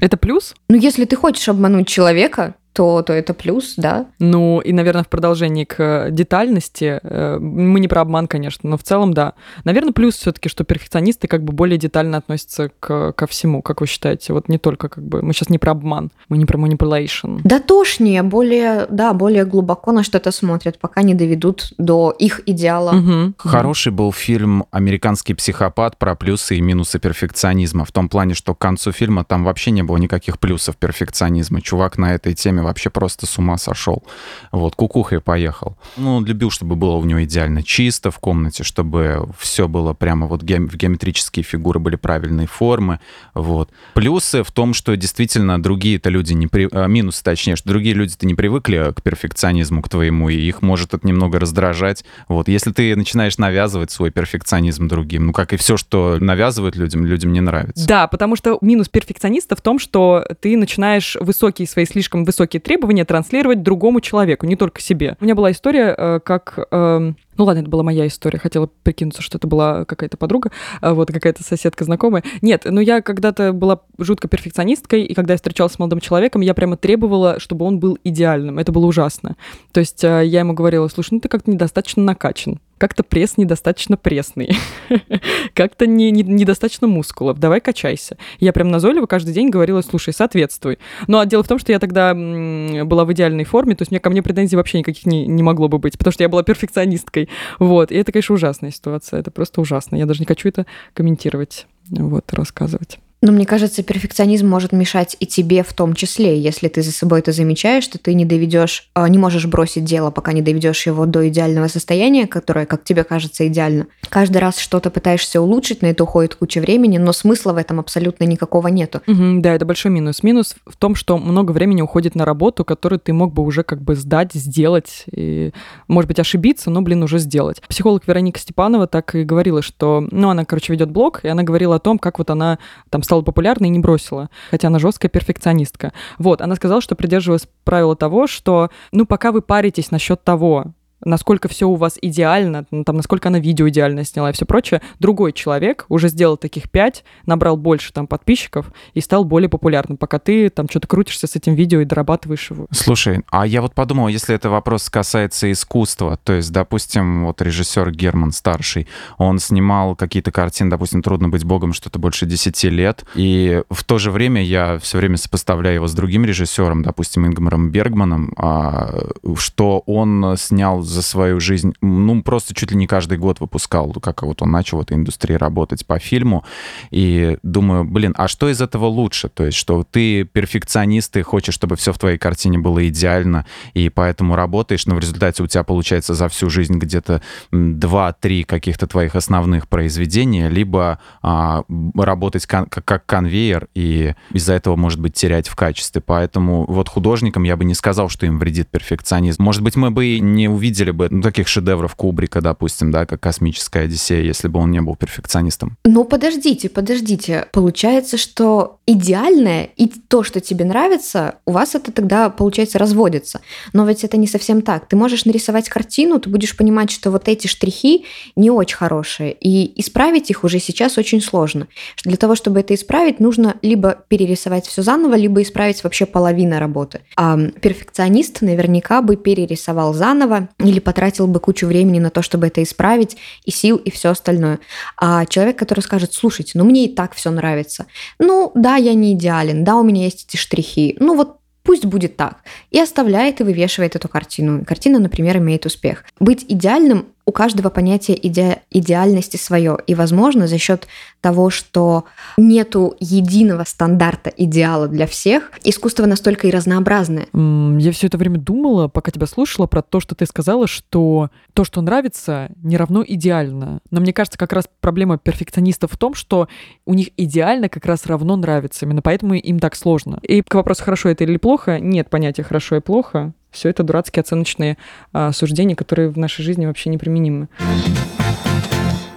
Это 0.01 0.17
плюс? 0.17 0.55
Ну, 0.67 0.75
если 0.75 1.05
ты 1.05 1.15
хочешь 1.15 1.47
обмануть 1.47 1.87
человека, 1.87 2.55
то, 2.79 3.01
то 3.01 3.11
это 3.11 3.33
плюс, 3.33 3.73
да. 3.75 4.05
Ну, 4.19 4.61
и, 4.61 4.71
наверное, 4.71 5.03
в 5.03 5.09
продолжении 5.09 5.65
к 5.65 5.75
э, 5.79 6.11
детальности, 6.11 7.01
э, 7.03 7.37
мы 7.37 7.81
не 7.81 7.89
про 7.89 7.99
обман, 7.99 8.25
конечно, 8.25 8.69
но 8.69 8.77
в 8.77 8.83
целом, 8.83 9.13
да. 9.13 9.33
Наверное, 9.65 9.91
плюс 9.91 10.15
все 10.15 10.31
таки 10.31 10.47
что 10.47 10.63
перфекционисты 10.63 11.27
как 11.27 11.43
бы 11.43 11.51
более 11.51 11.77
детально 11.77 12.15
относятся 12.15 12.71
к, 12.79 13.11
ко 13.11 13.27
всему, 13.27 13.61
как 13.61 13.81
вы 13.81 13.87
считаете? 13.87 14.31
Вот 14.31 14.47
не 14.47 14.57
только 14.57 14.87
как 14.87 15.03
бы... 15.03 15.21
Мы 15.21 15.33
сейчас 15.33 15.49
не 15.49 15.57
про 15.57 15.71
обман, 15.71 16.09
мы 16.29 16.37
не 16.37 16.45
про 16.45 16.57
manipulation. 16.57 17.41
Да 17.43 17.59
тошнее, 17.59 18.23
более, 18.23 18.87
да, 18.89 19.11
более 19.13 19.43
глубоко 19.43 19.91
на 19.91 20.01
что-то 20.01 20.31
смотрят, 20.31 20.79
пока 20.79 21.01
не 21.01 21.15
доведут 21.15 21.73
до 21.77 22.15
их 22.17 22.39
идеала. 22.45 22.95
Угу. 22.95 23.33
Хороший 23.39 23.91
был 23.91 24.13
фильм 24.13 24.63
«Американский 24.71 25.33
психопат» 25.33 25.97
про 25.97 26.15
плюсы 26.15 26.55
и 26.55 26.61
минусы 26.61 26.97
перфекционизма. 26.97 27.83
В 27.83 27.91
том 27.91 28.07
плане, 28.07 28.35
что 28.35 28.55
к 28.55 28.57
концу 28.59 28.93
фильма 28.93 29.25
там 29.25 29.43
вообще 29.43 29.71
не 29.71 29.83
было 29.83 29.97
никаких 29.97 30.39
плюсов 30.39 30.77
перфекционизма. 30.77 31.61
Чувак 31.61 31.97
на 31.97 32.13
этой 32.13 32.33
теме 32.33 32.68
вообще 32.69 32.89
просто 32.89 33.25
с 33.25 33.37
ума 33.37 33.57
сошел. 33.57 34.03
Вот, 34.51 34.75
кукухой 34.75 35.19
поехал. 35.19 35.77
Ну, 35.97 36.15
он 36.15 36.25
любил, 36.25 36.49
чтобы 36.49 36.75
было 36.75 36.95
у 36.95 37.03
него 37.03 37.23
идеально 37.23 37.63
чисто 37.63 38.11
в 38.11 38.19
комнате, 38.19 38.63
чтобы 38.63 39.27
все 39.37 39.67
было 39.67 39.93
прямо 39.93 40.27
вот 40.27 40.41
ге- 40.41 40.59
геометрические 40.59 41.43
фигуры 41.43 41.79
были 41.79 41.95
правильной 41.95 42.47
формы. 42.47 42.99
Вот. 43.33 43.69
Плюсы 43.93 44.43
в 44.43 44.51
том, 44.51 44.73
что 44.73 44.95
действительно 44.95 45.61
другие-то 45.61 46.09
люди 46.09 46.33
не... 46.33 46.47
При... 46.47 46.67
А, 46.71 46.87
минусы, 46.87 47.23
точнее, 47.23 47.55
что 47.55 47.69
другие 47.69 47.95
люди-то 47.95 48.25
не 48.25 48.35
привыкли 48.35 48.93
к 48.95 49.01
перфекционизму, 49.01 49.81
к 49.81 49.89
твоему, 49.89 50.29
и 50.29 50.35
их 50.35 50.61
может 50.61 50.93
это 50.93 51.05
немного 51.05 51.39
раздражать. 51.39 52.05
Вот. 52.27 52.47
Если 52.47 52.71
ты 52.71 52.95
начинаешь 52.95 53.37
навязывать 53.37 53.91
свой 53.91 54.11
перфекционизм 54.11 54.87
другим, 54.87 55.27
ну, 55.27 55.33
как 55.33 55.53
и 55.53 55.57
все, 55.57 55.77
что 55.77 56.17
навязывают 56.19 56.75
людям, 56.75 57.05
людям 57.05 57.33
не 57.33 57.41
нравится. 57.41 57.87
Да, 57.87 58.07
потому 58.07 58.35
что 58.35 58.57
минус 58.61 58.89
перфекциониста 58.89 59.55
в 59.55 59.61
том, 59.61 59.79
что 59.79 60.25
ты 60.41 60.57
начинаешь 60.57 61.17
высокие 61.19 61.67
свои, 61.67 61.85
слишком 61.85 62.25
высокие 62.25 62.48
требования 62.57 63.05
транслировать 63.05 63.61
другому 63.61 64.01
человеку, 64.01 64.45
не 64.45 64.55
только 64.55 64.81
себе. 64.81 65.15
У 65.19 65.23
меня 65.23 65.35
была 65.35 65.51
история, 65.51 65.93
э, 65.95 66.19
как 66.23 66.57
эм, 66.71 67.15
Ну 67.39 67.45
ладно, 67.45 67.61
это 67.61 67.69
была 67.69 67.83
моя 67.83 68.05
история. 68.05 68.37
Хотела 68.37 68.69
прикинуться, 68.83 69.21
что 69.21 69.37
это 69.37 69.47
была 69.47 69.85
какая-то 69.85 70.17
подруга, 70.17 70.51
а 70.81 70.93
вот 70.93 71.09
какая-то 71.09 71.41
соседка 71.41 71.85
знакомая. 71.85 72.21
Нет, 72.41 72.63
ну 72.65 72.81
я 72.81 73.01
когда-то 73.01 73.53
была 73.53 73.79
жутко 73.97 74.27
перфекционисткой, 74.27 75.03
и 75.03 75.13
когда 75.13 75.35
я 75.35 75.37
встречалась 75.37 75.71
с 75.71 75.79
молодым 75.79 76.01
человеком, 76.01 76.41
я 76.41 76.53
прямо 76.53 76.75
требовала, 76.75 77.39
чтобы 77.39 77.63
он 77.65 77.79
был 77.79 77.97
идеальным. 78.03 78.59
Это 78.59 78.73
было 78.73 78.85
ужасно. 78.85 79.37
То 79.71 79.79
есть 79.79 80.03
э, 80.03 80.25
я 80.25 80.41
ему 80.41 80.51
говорила, 80.51 80.89
слушай, 80.89 81.13
ну 81.13 81.21
ты 81.21 81.29
как-то 81.29 81.49
недостаточно 81.49 82.03
накачан 82.03 82.59
как-то 82.79 83.03
пресс 83.03 83.37
недостаточно 83.37 83.97
пресный, 83.97 84.57
как-то 85.53 85.85
не, 85.85 86.09
не, 86.09 86.23
недостаточно 86.23 86.87
мускулов, 86.87 87.37
давай 87.37 87.59
качайся. 87.61 88.17
Я 88.39 88.53
прям 88.53 88.69
назойливо 88.69 89.05
каждый 89.05 89.33
день 89.33 89.49
говорила, 89.49 89.81
слушай, 89.81 90.13
соответствуй. 90.13 90.79
Ну, 91.05 91.19
а 91.19 91.25
дело 91.25 91.43
в 91.43 91.47
том, 91.47 91.59
что 91.59 91.71
я 91.71 91.79
тогда 91.79 92.13
была 92.13 93.05
в 93.05 93.13
идеальной 93.13 93.43
форме, 93.43 93.75
то 93.75 93.83
есть 93.83 93.91
мне 93.91 93.99
ко 93.99 94.09
мне 94.09 94.23
претензий 94.23 94.55
вообще 94.55 94.79
никаких 94.79 95.05
не, 95.05 95.27
не 95.27 95.43
могло 95.43 95.67
бы 95.67 95.77
быть, 95.77 95.97
потому 95.97 96.13
что 96.13 96.23
я 96.23 96.29
была 96.29 96.41
перфекционисткой. 96.41 97.28
Вот, 97.59 97.91
и 97.91 97.95
это, 97.95 98.11
конечно, 98.11 98.35
ужасная 98.35 98.71
ситуация, 98.71 99.19
это 99.19 99.31
просто 99.31 99.61
ужасно. 99.61 99.95
Я 99.95 100.05
даже 100.05 100.19
не 100.19 100.25
хочу 100.25 100.49
это 100.49 100.65
комментировать, 100.93 101.67
вот, 101.89 102.31
рассказывать. 102.33 102.99
Но 103.21 103.33
мне 103.33 103.45
кажется, 103.45 103.83
перфекционизм 103.83 104.47
может 104.47 104.71
мешать 104.71 105.17
и 105.19 105.25
тебе 105.25 105.63
в 105.63 105.73
том 105.73 105.93
числе, 105.93 106.39
если 106.39 106.69
ты 106.69 106.81
за 106.81 106.91
собой 106.91 107.19
это 107.19 107.33
замечаешь, 107.33 107.83
что 107.83 107.97
ты 107.97 108.13
не 108.13 108.23
доведешь, 108.23 108.89
а, 108.93 109.09
не 109.09 109.17
можешь 109.17 109.45
бросить 109.45 109.83
дело, 109.83 110.09
пока 110.09 110.31
не 110.31 110.41
доведешь 110.41 110.85
его 110.85 111.05
до 111.05 111.27
идеального 111.27 111.67
состояния, 111.67 112.27
которое, 112.27 112.65
как 112.65 112.85
тебе 112.85 113.03
кажется, 113.03 113.45
идеально. 113.47 113.87
Каждый 114.07 114.37
раз 114.37 114.57
что-то 114.57 114.89
пытаешься 114.89 115.41
улучшить, 115.41 115.81
на 115.81 115.87
это 115.87 116.03
уходит 116.05 116.35
куча 116.35 116.61
времени, 116.61 116.97
но 116.97 117.11
смысла 117.11 117.51
в 117.51 117.57
этом 117.57 117.79
абсолютно 117.81 118.23
никакого 118.23 118.69
нету. 118.69 119.01
Угу, 119.05 119.41
да, 119.41 119.53
это 119.53 119.65
большой 119.65 119.91
минус. 119.91 120.23
Минус 120.23 120.55
в 120.65 120.77
том, 120.77 120.95
что 120.95 121.17
много 121.17 121.51
времени 121.51 121.81
уходит 121.81 122.15
на 122.15 122.23
работу, 122.23 122.63
которую 122.63 122.99
ты 122.99 123.11
мог 123.11 123.33
бы 123.33 123.43
уже 123.43 123.63
как 123.63 123.81
бы 123.81 123.95
сдать, 123.95 124.33
сделать, 124.33 125.03
и, 125.11 125.51
может 125.89 126.07
быть, 126.07 126.19
ошибиться, 126.19 126.69
но, 126.69 126.81
блин, 126.81 127.03
уже 127.03 127.19
сделать. 127.19 127.61
Психолог 127.67 128.07
Вероника 128.07 128.39
Степанова 128.39 128.87
так 128.87 129.13
и 129.15 129.23
говорила, 129.23 129.61
что, 129.61 130.07
ну, 130.09 130.29
она, 130.29 130.45
короче, 130.45 130.71
ведет 130.71 130.89
блог, 130.89 131.19
и 131.23 131.27
она 131.27 131.43
говорила 131.43 131.75
о 131.75 131.79
том, 131.79 131.99
как 131.99 132.19
вот 132.19 132.29
она 132.29 132.59
там 132.89 133.03
стала 133.09 133.23
популярной 133.23 133.69
и 133.69 133.71
не 133.71 133.79
бросила, 133.79 134.29
хотя 134.51 134.67
она 134.67 134.77
жесткая 134.77 135.09
перфекционистка. 135.09 135.93
Вот, 136.19 136.41
она 136.41 136.53
сказала, 136.55 136.79
что 136.79 136.93
придерживалась 136.93 137.47
правила 137.63 137.95
того, 137.95 138.27
что, 138.27 138.69
ну, 138.91 139.07
пока 139.07 139.31
вы 139.31 139.41
паритесь 139.41 139.89
насчет 139.89 140.23
того, 140.23 140.73
насколько 141.03 141.47
все 141.47 141.67
у 141.67 141.75
вас 141.75 141.97
идеально, 142.01 142.65
ну, 142.71 142.83
там, 142.83 142.97
насколько 142.97 143.29
она 143.29 143.39
видео 143.39 143.67
идеально 143.69 144.03
сняла 144.03 144.29
и 144.29 144.33
все 144.33 144.45
прочее, 144.45 144.81
другой 144.99 145.33
человек 145.33 145.85
уже 145.89 146.09
сделал 146.09 146.37
таких 146.37 146.69
пять, 146.69 147.03
набрал 147.25 147.57
больше 147.57 147.93
там 147.93 148.07
подписчиков 148.07 148.71
и 148.93 149.01
стал 149.01 149.23
более 149.23 149.49
популярным, 149.49 149.97
пока 149.97 150.19
ты 150.19 150.49
там 150.49 150.67
что-то 150.69 150.87
крутишься 150.87 151.27
с 151.27 151.35
этим 151.35 151.55
видео 151.55 151.79
и 151.81 151.85
дорабатываешь 151.85 152.49
его. 152.51 152.67
Слушай, 152.71 153.21
а 153.29 153.45
я 153.45 153.61
вот 153.61 153.73
подумал, 153.73 154.07
если 154.07 154.35
это 154.35 154.49
вопрос 154.49 154.89
касается 154.89 155.51
искусства, 155.51 156.17
то 156.23 156.33
есть, 156.33 156.51
допустим, 156.51 157.25
вот 157.25 157.41
режиссер 157.41 157.91
Герман 157.91 158.31
Старший, 158.31 158.87
он 159.17 159.39
снимал 159.39 159.95
какие-то 159.95 160.31
картины, 160.31 160.69
допустим, 160.69 161.01
«Трудно 161.01 161.29
быть 161.29 161.43
богом» 161.43 161.73
что-то 161.73 161.99
больше 161.99 162.25
10 162.25 162.63
лет, 162.65 163.05
и 163.15 163.63
в 163.69 163.83
то 163.83 163.97
же 163.97 164.11
время 164.11 164.43
я 164.43 164.79
все 164.79 164.97
время 164.97 165.17
сопоставляю 165.17 165.75
его 165.75 165.87
с 165.87 165.93
другим 165.93 166.25
режиссером, 166.25 166.83
допустим, 166.83 167.25
Ингмаром 167.25 167.71
Бергманом, 167.71 168.33
а, 168.37 168.99
что 169.35 169.83
он 169.85 170.35
снял 170.37 170.81
за 170.89 171.01
свою 171.01 171.39
жизнь, 171.39 171.73
ну, 171.81 172.21
просто 172.23 172.53
чуть 172.53 172.71
ли 172.71 172.77
не 172.77 172.87
каждый 172.87 173.17
год 173.17 173.39
выпускал, 173.39 173.91
как 173.93 174.23
вот 174.23 174.41
он 174.41 174.51
начал 174.51 174.77
в 174.77 174.81
этой 174.81 174.97
индустрии 174.97 175.35
работать 175.35 175.85
по 175.85 175.99
фильму. 175.99 176.43
И 176.91 177.37
думаю, 177.43 177.83
блин, 177.83 178.13
а 178.17 178.27
что 178.27 178.49
из 178.49 178.61
этого 178.61 178.85
лучше? 178.85 179.29
То 179.29 179.45
есть, 179.45 179.57
что 179.57 179.83
ты 179.89 180.23
перфекционист, 180.23 181.15
и 181.17 181.21
хочешь, 181.21 181.53
чтобы 181.53 181.75
все 181.75 181.93
в 181.93 181.99
твоей 181.99 182.17
картине 182.17 182.59
было 182.59 182.87
идеально, 182.87 183.45
и 183.73 183.89
поэтому 183.89 184.35
работаешь, 184.35 184.85
но 184.85 184.95
в 184.95 184.99
результате 184.99 185.43
у 185.43 185.47
тебя 185.47 185.63
получается 185.63 186.13
за 186.13 186.29
всю 186.29 186.49
жизнь 186.49 186.77
где-то 186.77 187.21
2-3 187.51 188.43
каких-то 188.45 188.87
твоих 188.87 189.15
основных 189.15 189.67
произведения, 189.67 190.49
либо 190.49 190.99
а, 191.21 191.63
работать 191.95 192.45
кон- 192.45 192.67
как 192.67 193.05
конвейер, 193.05 193.67
и 193.75 194.13
из-за 194.31 194.53
этого, 194.53 194.75
может 194.75 194.99
быть, 194.99 195.13
терять 195.13 195.47
в 195.47 195.55
качестве. 195.55 196.01
Поэтому 196.01 196.65
вот 196.65 196.89
художникам 196.89 197.43
я 197.43 197.57
бы 197.57 197.65
не 197.65 197.73
сказал, 197.73 198.09
что 198.09 198.25
им 198.25 198.39
вредит 198.39 198.69
перфекционизм. 198.69 199.43
Может 199.43 199.61
быть, 199.61 199.75
мы 199.75 199.91
бы 199.91 200.19
не 200.19 200.47
увидели 200.47 200.78
видели 200.79 200.91
бы 200.91 201.07
ну, 201.09 201.21
таких 201.21 201.47
шедевров 201.47 201.95
Кубрика, 201.95 202.41
допустим, 202.41 202.91
да, 202.91 203.05
как 203.05 203.19
«Космическая 203.19 203.81
Одиссея», 203.81 204.21
если 204.21 204.47
бы 204.47 204.59
он 204.59 204.71
не 204.71 204.81
был 204.81 204.95
перфекционистом. 204.95 205.77
Ну, 205.85 206.05
подождите, 206.05 206.69
подождите. 206.69 207.47
Получается, 207.51 208.17
что 208.17 208.79
идеальное 208.85 209.69
и 209.75 209.87
то, 209.87 210.23
что 210.23 210.39
тебе 210.39 210.65
нравится, 210.65 211.35
у 211.45 211.51
вас 211.51 211.75
это 211.75 211.91
тогда, 211.91 212.29
получается, 212.29 212.79
разводится. 212.79 213.41
Но 213.73 213.85
ведь 213.85 214.03
это 214.03 214.17
не 214.17 214.27
совсем 214.27 214.61
так. 214.61 214.87
Ты 214.87 214.95
можешь 214.95 215.25
нарисовать 215.25 215.69
картину, 215.69 216.19
ты 216.19 216.29
будешь 216.29 216.55
понимать, 216.55 216.91
что 216.91 217.11
вот 217.11 217.27
эти 217.27 217.47
штрихи 217.47 218.05
не 218.35 218.49
очень 218.49 218.77
хорошие, 218.77 219.33
и 219.33 219.79
исправить 219.79 220.29
их 220.31 220.43
уже 220.43 220.59
сейчас 220.59 220.97
очень 220.97 221.21
сложно. 221.21 221.67
Для 222.03 222.17
того, 222.17 222.35
чтобы 222.35 222.61
это 222.61 222.73
исправить, 222.73 223.19
нужно 223.19 223.55
либо 223.61 223.97
перерисовать 224.07 224.65
все 224.65 224.81
заново, 224.81 225.15
либо 225.15 225.41
исправить 225.41 225.83
вообще 225.83 226.05
половину 226.05 226.59
работы. 226.59 227.01
А 227.15 227.37
перфекционист 227.37 228.41
наверняка 228.41 229.01
бы 229.01 229.17
перерисовал 229.17 229.93
заново 229.93 230.49
или 230.69 230.79
потратил 230.79 231.27
бы 231.27 231.39
кучу 231.39 231.65
времени 231.65 231.99
на 231.99 232.11
то, 232.11 232.21
чтобы 232.21 232.47
это 232.47 232.61
исправить, 232.61 233.17
и 233.43 233.51
сил, 233.51 233.77
и 233.77 233.89
все 233.89 234.09
остальное. 234.09 234.59
А 234.97 235.25
человек, 235.25 235.57
который 235.57 235.81
скажет, 235.81 236.13
слушайте, 236.13 236.51
ну 236.55 236.63
мне 236.63 236.85
и 236.85 236.95
так 236.95 237.15
все 237.15 237.31
нравится. 237.31 237.87
Ну 238.19 238.51
да, 238.53 238.75
я 238.75 238.93
не 238.93 239.13
идеален, 239.13 239.63
да, 239.63 239.75
у 239.75 239.83
меня 239.83 240.03
есть 240.03 240.27
эти 240.27 240.37
штрихи. 240.37 240.95
Ну 240.99 241.15
вот 241.15 241.37
пусть 241.63 241.85
будет 241.85 242.17
так. 242.17 242.43
И 242.69 242.79
оставляет 242.79 243.41
и 243.41 243.43
вывешивает 243.43 243.95
эту 243.95 244.07
картину. 244.07 244.63
Картина, 244.65 244.99
например, 244.99 245.37
имеет 245.37 245.65
успех. 245.65 246.05
Быть 246.19 246.45
идеальным 246.47 247.07
у 247.29 247.31
каждого 247.31 247.69
понятие 247.69 248.17
иде 248.27 248.63
идеальности 248.71 249.37
свое. 249.37 249.77
И, 249.85 249.93
возможно, 249.93 250.47
за 250.47 250.57
счет 250.57 250.87
того, 251.21 251.51
что 251.51 252.05
нету 252.37 252.95
единого 252.99 253.65
стандарта 253.65 254.31
идеала 254.35 254.87
для 254.87 255.05
всех, 255.05 255.51
искусство 255.63 256.07
настолько 256.07 256.47
и 256.47 256.51
разнообразное. 256.51 257.27
Я 257.33 257.91
все 257.91 258.07
это 258.07 258.17
время 258.17 258.39
думала, 258.39 258.87
пока 258.87 259.11
тебя 259.11 259.27
слушала, 259.27 259.67
про 259.67 259.83
то, 259.83 259.99
что 259.99 260.15
ты 260.15 260.25
сказала, 260.25 260.65
что 260.65 261.29
то, 261.53 261.63
что 261.63 261.81
нравится, 261.81 262.49
не 262.63 262.77
равно 262.77 263.03
идеально. 263.07 263.79
Но 263.91 264.01
мне 264.01 264.11
кажется, 264.11 264.39
как 264.39 264.51
раз 264.51 264.65
проблема 264.81 265.19
перфекционистов 265.19 265.91
в 265.91 265.97
том, 265.97 266.15
что 266.15 266.47
у 266.87 266.95
них 266.95 267.09
идеально 267.15 267.69
как 267.69 267.85
раз 267.85 268.07
равно 268.07 268.37
нравится. 268.37 268.85
Именно 268.85 269.03
поэтому 269.03 269.35
им 269.35 269.59
так 269.59 269.75
сложно. 269.75 270.19
И 270.23 270.41
к 270.41 270.55
вопросу, 270.55 270.83
хорошо 270.83 271.09
это 271.09 271.25
или 271.25 271.37
плохо, 271.37 271.79
нет 271.79 272.09
понятия 272.09 272.41
хорошо 272.41 272.77
и 272.77 272.79
плохо. 272.79 273.33
Все 273.51 273.69
это 273.69 273.83
дурацкие 273.83 274.21
оценочные 274.21 274.77
а, 275.13 275.31
суждения, 275.31 275.75
которые 275.75 276.09
в 276.09 276.17
нашей 276.17 276.43
жизни 276.43 276.65
вообще 276.65 276.89
неприменимы. 276.89 277.47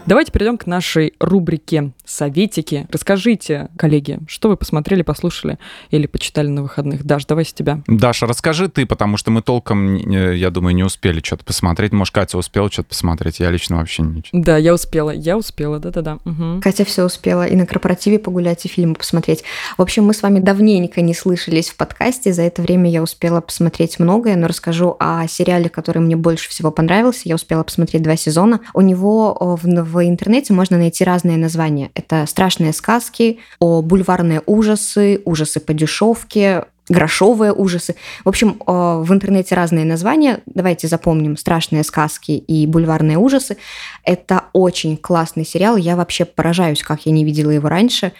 Давайте 0.04 0.32
перейдем 0.32 0.58
к 0.58 0.66
нашей 0.66 1.14
рубрике 1.20 1.92
«Советики». 2.04 2.88
Расскажите, 2.90 3.68
коллеги, 3.78 4.18
что 4.26 4.48
вы 4.48 4.56
посмотрели, 4.56 5.02
послушали 5.02 5.58
или 5.90 6.06
почитали 6.06 6.48
на 6.48 6.62
выходных? 6.62 7.04
Даш, 7.04 7.24
давай 7.24 7.44
с 7.44 7.52
тебя. 7.52 7.82
Даша, 7.86 8.26
расскажи 8.26 8.68
ты, 8.68 8.84
потому 8.84 9.16
что 9.16 9.30
мы 9.30 9.42
толком, 9.42 9.94
я 9.94 10.50
думаю, 10.50 10.74
не 10.74 10.82
успели 10.82 11.20
что-то 11.22 11.44
посмотреть. 11.44 11.92
Может, 11.92 12.12
Катя 12.12 12.36
успела 12.36 12.70
что-то 12.70 12.88
посмотреть, 12.88 13.38
я 13.38 13.50
лично 13.50 13.76
вообще 13.76 14.02
ничего. 14.02 14.42
Да, 14.42 14.56
я 14.56 14.74
успела, 14.74 15.10
я 15.10 15.38
успела, 15.38 15.78
да-да-да. 15.78 16.18
Угу. 16.24 16.60
Катя 16.62 16.84
все 16.84 17.04
успела 17.04 17.46
и 17.46 17.54
на 17.54 17.64
корпоративе 17.64 18.18
погулять, 18.18 18.64
и 18.64 18.68
фильмы 18.68 18.96
посмотреть. 18.96 19.44
В 19.78 19.82
общем, 19.82 20.04
мы 20.04 20.14
с 20.14 20.22
вами 20.22 20.40
давненько 20.40 21.00
не 21.00 21.14
слышались 21.14 21.70
в 21.70 21.76
подкасте, 21.76 22.32
за 22.32 22.42
это 22.42 22.60
время 22.60 22.90
я 22.90 23.04
успела 23.04 23.40
посмотреть 23.40 24.00
многое, 24.00 24.34
но 24.34 24.48
расскажу 24.48 24.96
о 24.98 25.28
сериале, 25.28 25.68
который 25.68 25.98
мне 25.98 26.16
больше 26.16 26.50
всего 26.50 26.72
понравился. 26.72 27.22
Я 27.24 27.36
успела 27.36 27.62
посмотреть 27.62 28.02
два 28.02 28.16
сезона. 28.16 28.60
У 28.74 28.80
него 28.80 29.56
в 29.62 29.64
в 29.92 30.06
интернете 30.06 30.52
можно 30.52 30.78
найти 30.78 31.04
разные 31.04 31.36
названия. 31.36 31.90
Это 31.94 32.24
страшные 32.26 32.72
сказки, 32.72 33.38
о 33.58 33.82
бульварные 33.82 34.42
ужасы, 34.46 35.20
ужасы 35.24 35.60
по 35.60 35.74
дешевке, 35.74 36.64
грошовые 36.88 37.52
ужасы. 37.52 37.94
В 38.24 38.28
общем, 38.28 38.60
в 38.66 39.06
интернете 39.10 39.54
разные 39.54 39.84
названия. 39.84 40.40
Давайте 40.46 40.88
запомним 40.88 41.36
«Страшные 41.36 41.84
сказки» 41.84 42.32
и 42.32 42.66
«Бульварные 42.66 43.18
ужасы». 43.18 43.56
Это 44.04 44.44
очень 44.52 44.96
классный 44.96 45.44
сериал. 45.44 45.76
Я 45.76 45.96
вообще 45.96 46.24
поражаюсь, 46.24 46.82
как 46.82 47.06
я 47.06 47.12
не 47.12 47.24
видела 47.24 47.50
его 47.50 47.68
раньше 47.68 48.12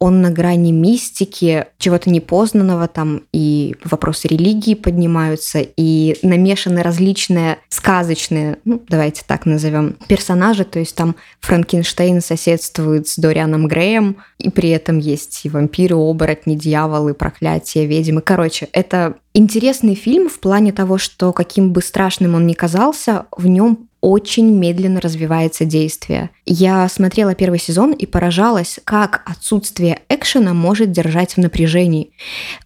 он 0.00 0.22
на 0.22 0.30
грани 0.30 0.72
мистики, 0.72 1.66
чего-то 1.78 2.08
непознанного, 2.08 2.88
там 2.88 3.24
и 3.34 3.76
вопросы 3.84 4.28
религии 4.28 4.72
поднимаются, 4.74 5.60
и 5.60 6.16
намешаны 6.22 6.82
различные 6.82 7.58
сказочные, 7.68 8.56
ну, 8.64 8.82
давайте 8.88 9.22
так 9.26 9.44
назовем, 9.44 9.96
персонажи, 10.08 10.64
то 10.64 10.78
есть 10.78 10.96
там 10.96 11.16
Франкенштейн 11.40 12.22
соседствует 12.22 13.08
с 13.08 13.18
Дорианом 13.18 13.68
Греем, 13.68 14.16
и 14.38 14.48
при 14.48 14.70
этом 14.70 14.98
есть 14.98 15.44
и 15.44 15.50
вампиры, 15.50 15.96
оборотни, 15.96 16.54
дьяволы, 16.54 17.12
проклятия, 17.12 17.84
ведьмы. 17.84 18.09
Короче, 18.18 18.68
это 18.72 19.16
интересный 19.34 19.94
фильм 19.94 20.28
в 20.28 20.40
плане 20.40 20.72
того, 20.72 20.98
что 20.98 21.32
каким 21.32 21.72
бы 21.72 21.82
страшным 21.82 22.34
он 22.34 22.46
ни 22.46 22.54
казался, 22.54 23.26
в 23.36 23.46
нем 23.46 23.90
очень 24.00 24.50
медленно 24.50 25.00
развивается 25.00 25.64
действие. 25.64 26.30
Я 26.46 26.88
смотрела 26.88 27.34
первый 27.34 27.58
сезон 27.58 27.92
и 27.92 28.06
поражалась, 28.06 28.80
как 28.84 29.22
отсутствие 29.26 30.00
экшена 30.08 30.54
может 30.54 30.90
держать 30.90 31.34
в 31.34 31.38
напряжении. 31.38 32.12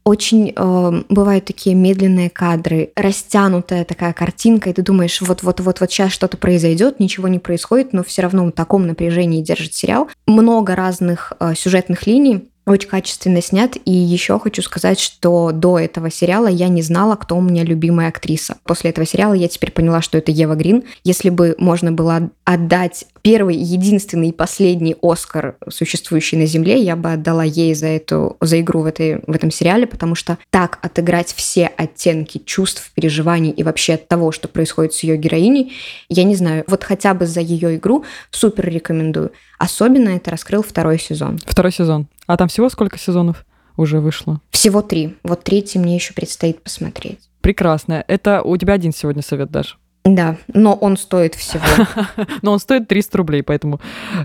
Очень 0.05 0.53
э, 0.55 1.03
бывают 1.09 1.45
такие 1.45 1.75
медленные 1.75 2.31
кадры, 2.31 2.91
растянутая 2.95 3.85
такая 3.85 4.13
картинка, 4.13 4.71
и 4.71 4.73
ты 4.73 4.83
думаешь, 4.83 5.21
вот-вот-вот 5.21 5.81
вот 5.81 5.91
сейчас 5.91 6.13
что-то 6.13 6.37
произойдет, 6.37 7.01
ничего 7.01 7.29
не 7.29 7.39
происходит, 7.41 7.93
но 7.93 8.05
все 8.05 8.23
равно 8.23 8.47
в 8.47 8.53
таком 8.53 8.87
напряжении 8.87 9.43
держит 9.43 9.75
сериал. 9.75 10.09
Много 10.27 10.77
разных 10.77 11.33
э, 11.41 11.55
сюжетных 11.57 12.07
линий, 12.07 12.49
очень 12.67 12.89
качественно 12.89 13.43
снят. 13.43 13.77
И 13.85 13.93
еще 13.93 14.39
хочу 14.39 14.63
сказать, 14.63 14.99
что 14.99 15.53
до 15.53 15.79
этого 15.79 16.11
сериала 16.11 16.47
я 16.47 16.69
не 16.69 16.83
знала, 16.83 17.17
кто 17.17 17.37
у 17.37 17.41
меня 17.41 17.63
любимая 17.63 18.09
актриса. 18.09 18.57
После 18.65 18.91
этого 18.91 19.07
сериала 19.07 19.35
я 19.35 19.49
теперь 19.49 19.71
поняла, 19.71 20.01
что 20.03 20.19
это 20.19 20.31
Ева 20.31 20.55
Грин. 20.55 20.85
Если 21.03 21.31
бы 21.31 21.55
можно 21.59 21.93
было 21.93 22.31
отдать 22.45 23.07
первый, 23.25 23.57
единственный 23.57 24.29
и 24.29 24.33
последний 24.33 24.97
Оскар, 25.03 25.57
существующий 25.69 26.37
на 26.37 26.45
Земле, 26.45 26.79
я 26.81 26.95
бы 26.95 27.11
отдала 27.11 27.43
ей 27.43 27.75
за 27.75 27.87
эту 27.87 28.37
за 28.41 28.61
игру 28.61 28.83
в, 28.83 28.87
этой, 28.87 29.23
в 29.27 29.31
этом 29.31 29.51
сериале, 29.51 29.87
потому 29.87 30.15
что 30.15 30.37
так 30.51 30.79
отыграть 30.83 31.33
все 31.33 31.67
оттенки 31.67 32.39
чувств, 32.45 32.93
переживаний 32.95 33.51
и 33.51 33.63
вообще 33.63 33.97
того, 33.97 34.31
что 34.31 34.47
происходит 34.47 34.93
с 34.93 35.03
ее 35.03 35.17
героиней, 35.17 35.73
я 36.11 36.25
не 36.25 36.37
знаю. 36.37 36.65
Вот 36.67 36.85
хотя 36.85 37.15
бы 37.15 37.27
за 37.27 37.41
ее 37.41 37.77
игру 37.77 38.05
супер 38.31 38.69
рекомендую. 38.69 39.33
Особенно 39.59 40.11
это 40.11 40.31
раскрыл 40.31 40.63
второй 40.63 40.99
сезон. 40.99 41.39
Второй 41.47 41.73
сезон. 41.73 42.07
А 42.27 42.37
там 42.37 42.49
всего 42.49 42.69
сколько 42.69 42.99
сезонов 42.99 43.47
уже 43.79 44.01
вышло? 44.01 44.41
Всего 44.51 44.83
три. 44.83 45.17
Вот 45.23 45.45
третий 45.45 45.79
мне 45.79 45.95
еще 45.95 46.13
предстоит 46.13 46.63
посмотреть. 46.63 47.21
Прекрасно. 47.41 48.05
Это 48.07 48.43
у 48.43 48.55
тебя 48.59 48.75
один 48.75 48.93
сегодня 48.93 49.23
совет 49.23 49.51
даже. 49.51 49.77
Да, 50.05 50.37
но 50.53 50.75
он 50.75 50.99
стоит 50.99 51.35
всего. 51.35 51.63
но 52.43 52.53
он 52.53 52.59
стоит 52.59 52.89
300 52.89 53.17
рублей, 53.17 53.43
поэтому 53.43 53.81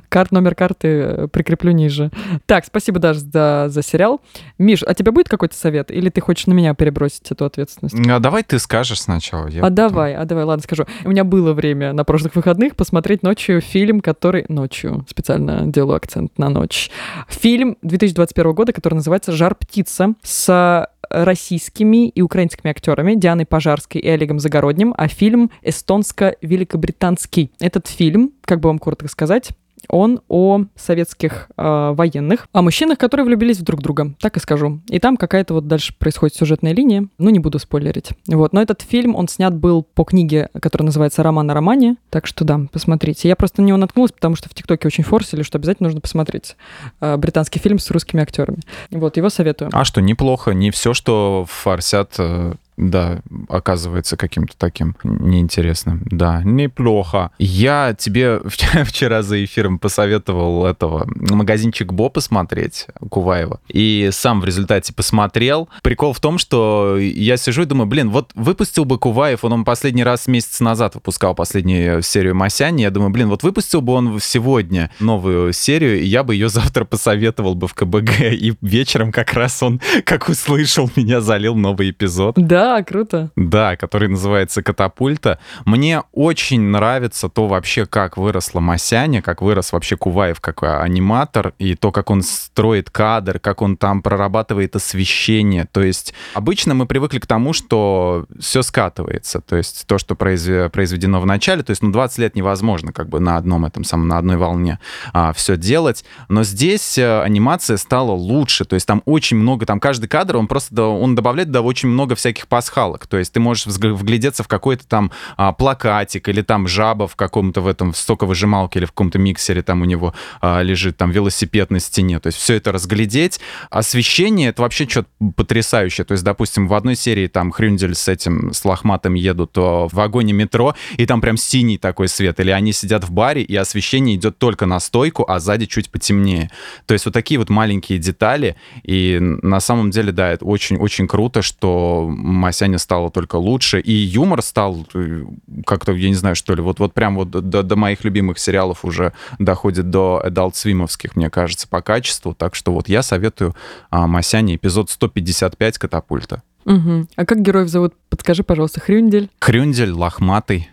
карт, 0.09 0.33
номер 0.33 0.53
карты 0.53 0.87
э, 0.87 1.27
прикреплю 1.31 1.71
ниже. 1.71 2.11
Так, 2.47 2.65
спасибо 2.65 2.99
даже 2.99 3.21
за, 3.21 3.67
за 3.69 3.81
сериал. 3.81 4.19
Миш, 4.57 4.83
а 4.83 4.93
тебе 4.93 5.11
будет 5.11 5.29
какой-то 5.29 5.55
совет? 5.55 5.89
Или 5.89 6.09
ты 6.09 6.19
хочешь 6.19 6.47
на 6.47 6.53
меня 6.53 6.73
перебросить 6.73 7.31
эту 7.31 7.45
ответственность? 7.45 7.95
А 8.09 8.19
давай 8.19 8.43
ты 8.43 8.59
скажешь 8.59 8.99
сначала. 8.99 9.47
Я 9.47 9.61
а 9.61 9.63
потом... 9.63 9.75
давай, 9.75 10.15
а 10.15 10.25
давай, 10.25 10.43
ладно, 10.43 10.63
скажу. 10.63 10.85
У 11.05 11.09
меня 11.11 11.23
было 11.23 11.53
время 11.53 11.93
на 11.93 12.03
прошлых 12.03 12.35
выходных 12.35 12.75
посмотреть 12.75 13.23
ночью 13.23 13.61
фильм, 13.61 14.01
который... 14.01 14.43
Ночью, 14.49 15.05
специально 15.09 15.65
делаю 15.65 15.95
акцент 15.95 16.37
на 16.37 16.49
ночь. 16.49 16.91
Фильм 17.29 17.77
2021 17.83 18.51
года, 18.51 18.73
который 18.73 18.95
называется 18.95 19.31
«Жар 19.31 19.55
птица» 19.55 20.13
с 20.23 20.89
российскими 21.09 22.07
и 22.07 22.21
украинскими 22.21 22.69
актерами 22.69 23.15
Дианой 23.15 23.45
Пожарской 23.45 24.01
и 24.01 24.07
Олегом 24.07 24.39
Загородним, 24.39 24.93
а 24.97 25.07
фильм 25.07 25.51
эстонско-великобританский. 25.69 27.51
Этот 27.59 27.87
фильм, 27.87 28.33
как 28.41 28.59
бы 28.59 28.69
вам 28.69 28.79
коротко 28.79 29.07
сказать, 29.07 29.51
он 29.87 30.21
о 30.27 30.65
советских 30.75 31.49
э, 31.57 31.91
военных, 31.93 32.47
о 32.51 32.61
мужчинах, 32.61 32.97
которые 32.97 33.25
влюбились 33.25 33.57
в 33.57 33.63
друг 33.63 33.81
друга, 33.81 34.13
так 34.19 34.37
и 34.37 34.39
скажу. 34.39 34.81
И 34.89 34.99
там 34.99 35.17
какая-то 35.17 35.53
вот 35.53 35.67
дальше 35.67 35.93
происходит 35.97 36.35
сюжетная 36.35 36.73
линия, 36.73 37.07
ну 37.17 37.29
не 37.29 37.39
буду 37.39 37.59
спойлерить. 37.59 38.09
Вот, 38.27 38.53
но 38.53 38.61
этот 38.61 38.81
фильм, 38.81 39.15
он 39.15 39.27
снят 39.27 39.53
был 39.55 39.83
по 39.83 40.03
книге, 40.03 40.49
которая 40.61 40.87
называется 40.87 41.23
«Роман 41.23 41.49
о 41.49 41.53
романе», 41.53 41.95
так 42.09 42.27
что 42.27 42.43
да, 42.45 42.61
посмотрите. 42.71 43.27
Я 43.27 43.35
просто 43.35 43.61
на 43.61 43.65
него 43.65 43.77
наткнулась, 43.77 44.11
потому 44.11 44.35
что 44.35 44.49
в 44.49 44.53
ТикТоке 44.53 44.87
очень 44.87 45.03
форсили, 45.03 45.41
что 45.43 45.57
обязательно 45.57 45.87
нужно 45.87 46.01
посмотреть 46.01 46.55
э, 47.01 47.17
британский 47.17 47.59
фильм 47.59 47.79
с 47.79 47.89
русскими 47.89 48.21
актерами. 48.21 48.59
Вот, 48.91 49.17
его 49.17 49.29
советую. 49.29 49.69
А 49.73 49.85
что, 49.85 50.01
неплохо, 50.01 50.51
не 50.51 50.71
все, 50.71 50.93
что 50.93 51.45
форсят 51.47 52.15
э, 52.17 52.53
да, 52.79 53.19
оказывается 53.49 54.17
каким-то 54.17 54.53
таким 54.57 54.95
неинтересным. 55.03 56.01
Да, 56.05 56.41
неплохо. 56.43 57.31
Я 57.37 57.95
тебе 57.97 58.39
вчера 58.85 59.21
за 59.21 59.43
эфиром 59.43 59.79
посоветовал 59.79 60.65
этого 60.65 61.07
магазинчик 61.15 61.91
Бо 61.91 62.09
посмотреть, 62.09 62.87
Куваева, 63.09 63.59
и 63.67 64.09
сам 64.11 64.41
в 64.41 64.45
результате 64.45 64.93
посмотрел. 64.93 65.69
Прикол 65.83 66.13
в 66.13 66.19
том, 66.19 66.37
что 66.37 66.97
я 66.97 67.37
сижу 67.37 67.63
и 67.63 67.65
думаю, 67.65 67.87
блин, 67.87 68.09
вот 68.09 68.31
выпустил 68.33 68.85
бы 68.85 68.97
Куваев, 68.97 69.43
он, 69.43 69.53
он 69.53 69.65
последний 69.65 70.03
раз 70.03 70.27
месяц 70.27 70.59
назад 70.61 70.95
выпускал 70.95 71.35
последнюю 71.35 72.01
серию 72.01 72.35
Масяни, 72.35 72.83
я 72.83 72.91
думаю, 72.91 73.11
блин, 73.11 73.29
вот 73.29 73.43
выпустил 73.43 73.81
бы 73.81 73.93
он 73.93 74.19
сегодня 74.21 74.89
новую 74.99 75.51
серию, 75.53 75.99
и 75.99 76.05
я 76.05 76.23
бы 76.23 76.33
ее 76.33 76.49
завтра 76.49 76.85
посоветовал 76.85 77.55
бы 77.55 77.67
в 77.67 77.73
КБГ, 77.73 78.21
и 78.21 78.53
вечером 78.61 79.11
как 79.11 79.33
раз 79.33 79.61
он, 79.61 79.81
как 80.05 80.29
услышал, 80.29 80.89
меня 80.95 81.19
залил 81.19 81.55
новый 81.55 81.89
эпизод. 81.89 82.35
Да, 82.37 82.68
да, 82.69 82.83
круто. 82.83 83.31
Да, 83.35 83.75
который 83.75 84.09
называется 84.09 84.61
«Катапульта». 84.61 85.39
Мне 85.65 86.03
очень 86.11 86.61
нравится 86.61 87.27
то 87.27 87.47
вообще, 87.47 87.87
как 87.87 88.17
выросла 88.17 88.59
Масяня, 88.59 89.23
как 89.23 89.41
вырос 89.41 89.71
вообще 89.71 89.97
Куваев 89.97 90.39
как 90.39 90.61
аниматор, 90.61 91.53
и 91.57 91.75
то, 91.75 91.91
как 91.91 92.11
он 92.11 92.21
строит 92.21 92.91
кадр, 92.91 93.39
как 93.39 93.63
он 93.63 93.75
там 93.75 94.03
прорабатывает 94.03 94.75
освещение. 94.75 95.65
То 95.71 95.81
есть 95.81 96.13
обычно 96.35 96.75
мы 96.75 96.85
привыкли 96.85 97.17
к 97.17 97.25
тому, 97.25 97.53
что 97.53 98.25
все 98.39 98.61
скатывается. 98.61 99.41
То 99.41 99.55
есть 99.55 99.87
то, 99.87 99.97
что 99.97 100.15
произведено 100.15 101.19
в 101.19 101.25
начале, 101.25 101.63
то 101.63 101.71
есть 101.71 101.81
ну 101.81 101.91
20 101.91 102.19
лет 102.19 102.35
невозможно 102.35 102.93
как 102.93 103.09
бы 103.09 103.19
на 103.19 103.37
одном 103.37 103.65
этом 103.65 103.83
самом, 103.83 104.07
на 104.07 104.19
одной 104.19 104.37
волне 104.37 104.77
а, 105.11 105.33
все 105.33 105.57
делать. 105.57 106.05
Но 106.27 106.43
здесь 106.43 106.99
э, 106.99 107.21
анимация 107.21 107.77
стала 107.77 108.11
лучше. 108.11 108.65
То 108.65 108.75
есть 108.75 108.85
там 108.85 109.01
очень 109.05 109.37
много, 109.37 109.65
там 109.65 109.79
каждый 109.79 110.07
кадр, 110.07 110.37
он 110.37 110.47
просто, 110.47 110.83
он 110.83 111.15
добавляет 111.15 111.49
да, 111.49 111.61
очень 111.61 111.89
много 111.89 112.13
всяких 112.13 112.47
пасхалок. 112.59 113.07
То 113.07 113.17
есть 113.17 113.31
ты 113.31 113.39
можешь 113.39 113.65
вглядеться 113.67 114.43
в 114.43 114.49
какой-то 114.49 114.85
там 114.85 115.11
а, 115.37 115.53
плакатик 115.53 116.27
или 116.27 116.41
там 116.41 116.67
жаба 116.67 117.07
в 117.07 117.15
каком-то 117.15 117.61
в 117.61 117.67
этом 117.67 117.93
в 117.93 117.97
соковыжималке 117.97 118.79
или 118.79 118.85
в 118.85 118.89
каком-то 118.89 119.17
миксере 119.17 119.61
там 119.61 119.81
у 119.81 119.85
него 119.85 120.13
а, 120.41 120.61
лежит 120.61 120.97
там 120.97 121.09
велосипед 121.11 121.71
на 121.71 121.79
стене. 121.79 122.19
То 122.19 122.27
есть 122.27 122.37
все 122.37 122.55
это 122.55 122.73
разглядеть. 122.73 123.39
Освещение— 123.69 124.49
это 124.49 124.61
вообще 124.61 124.89
что-то 124.89 125.07
потрясающее. 125.37 126.03
То 126.03 126.11
есть, 126.11 126.25
допустим, 126.25 126.67
в 126.67 126.73
одной 126.73 126.97
серии 126.97 127.27
там 127.27 127.51
Хрюндель 127.51 127.95
с 127.95 128.09
этим, 128.09 128.51
с 128.51 128.65
Лохматом 128.65 129.13
едут 129.13 129.55
в 129.55 129.89
вагоне 129.93 130.33
метро, 130.33 130.75
и 130.97 131.05
там 131.05 131.21
прям 131.21 131.37
синий 131.37 131.77
такой 131.77 132.09
свет. 132.09 132.41
Или 132.41 132.51
они 132.51 132.73
сидят 132.73 133.05
в 133.05 133.11
баре, 133.11 133.41
и 133.41 133.55
освещение 133.55 134.17
идет 134.17 134.37
только 134.37 134.65
на 134.65 134.81
стойку, 134.81 135.23
а 135.29 135.39
сзади 135.39 135.65
чуть 135.65 135.89
потемнее. 135.89 136.51
То 136.87 136.93
есть 136.93 137.05
вот 137.05 137.13
такие 137.13 137.39
вот 137.39 137.49
маленькие 137.49 137.99
детали. 137.99 138.57
И 138.83 139.17
на 139.21 139.61
самом 139.61 139.91
деле, 139.91 140.11
да, 140.11 140.29
это 140.29 140.43
очень-очень 140.43 141.07
круто, 141.07 141.41
что 141.41 142.09
Масяня 142.39 142.77
стало 142.77 143.11
только 143.11 143.35
лучше, 143.35 143.79
и 143.79 143.91
юмор 143.91 144.41
стал 144.41 144.87
э, 144.93 145.23
как-то, 145.65 145.91
я 145.91 146.09
не 146.09 146.15
знаю, 146.15 146.35
что 146.35 146.55
ли, 146.55 146.61
вот, 146.61 146.79
вот 146.79 146.93
прям 146.93 147.15
вот 147.15 147.29
до, 147.29 147.63
до 147.63 147.75
моих 147.75 148.03
любимых 148.03 148.39
сериалов 148.39 148.83
уже 148.85 149.13
доходит 149.37 149.89
до 149.89 150.21
Adult 150.25 150.53
Swimовских, 150.53 151.11
мне 151.15 151.29
кажется, 151.29 151.67
по 151.67 151.81
качеству, 151.81 152.33
так 152.33 152.55
что 152.55 152.71
вот 152.71 152.89
я 152.89 153.03
советую 153.03 153.55
а, 153.89 154.07
Масяне 154.07 154.55
эпизод 154.55 154.89
155 154.89 155.77
«Катапульта». 155.77 156.41
Угу. 156.65 157.07
А 157.15 157.25
как 157.25 157.41
героев 157.41 157.69
зовут? 157.69 157.93
Подскажи, 158.09 158.43
пожалуйста, 158.43 158.79
Хрюндель. 158.79 159.29
Хрюндель, 159.39 159.91
Лохматый. 159.91 160.69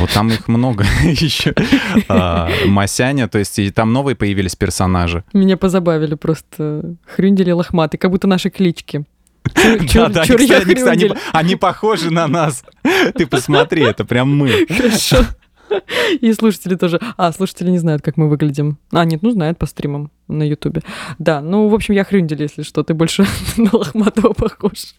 Вот 0.00 0.10
там 0.10 0.28
их 0.28 0.48
много 0.48 0.84
еще. 1.02 1.54
А, 2.08 2.48
Масяня, 2.66 3.28
то 3.28 3.38
есть 3.38 3.58
и 3.58 3.70
там 3.70 3.92
новые 3.92 4.16
появились 4.16 4.56
персонажи. 4.56 5.24
Меня 5.32 5.56
позабавили 5.56 6.14
просто 6.14 6.96
Хрюндель 7.06 7.50
и 7.50 7.52
Лохматый, 7.52 7.98
как 7.98 8.10
будто 8.10 8.26
наши 8.26 8.50
клички. 8.50 9.04
Чур, 9.88 10.10
да, 10.10 10.24
чур, 10.24 10.38
да, 10.38 10.44
кстати, 10.44 10.74
кстати, 10.74 11.04
они, 11.04 11.14
они 11.32 11.56
похожи 11.56 12.10
на 12.10 12.26
нас. 12.26 12.64
Ты 13.14 13.26
посмотри, 13.26 13.82
это 13.82 14.04
прям 14.04 14.36
мы. 14.36 14.66
Хорошо. 14.68 15.24
И 16.20 16.32
слушатели 16.32 16.76
тоже. 16.76 17.00
А, 17.16 17.32
слушатели 17.32 17.70
не 17.70 17.78
знают, 17.78 18.02
как 18.02 18.16
мы 18.16 18.28
выглядим. 18.28 18.78
А, 18.92 19.04
нет, 19.04 19.22
ну 19.22 19.30
знают 19.30 19.58
по 19.58 19.66
стримам 19.66 20.10
на 20.28 20.42
Ютубе. 20.42 20.82
Да, 21.18 21.40
ну, 21.40 21.68
в 21.68 21.74
общем, 21.74 21.94
я 21.94 22.04
хрюндель, 22.04 22.42
если 22.42 22.62
что. 22.62 22.82
Ты 22.82 22.94
больше 22.94 23.26
на 23.56 23.70
Лохматова 23.72 24.32
похож. 24.32 24.94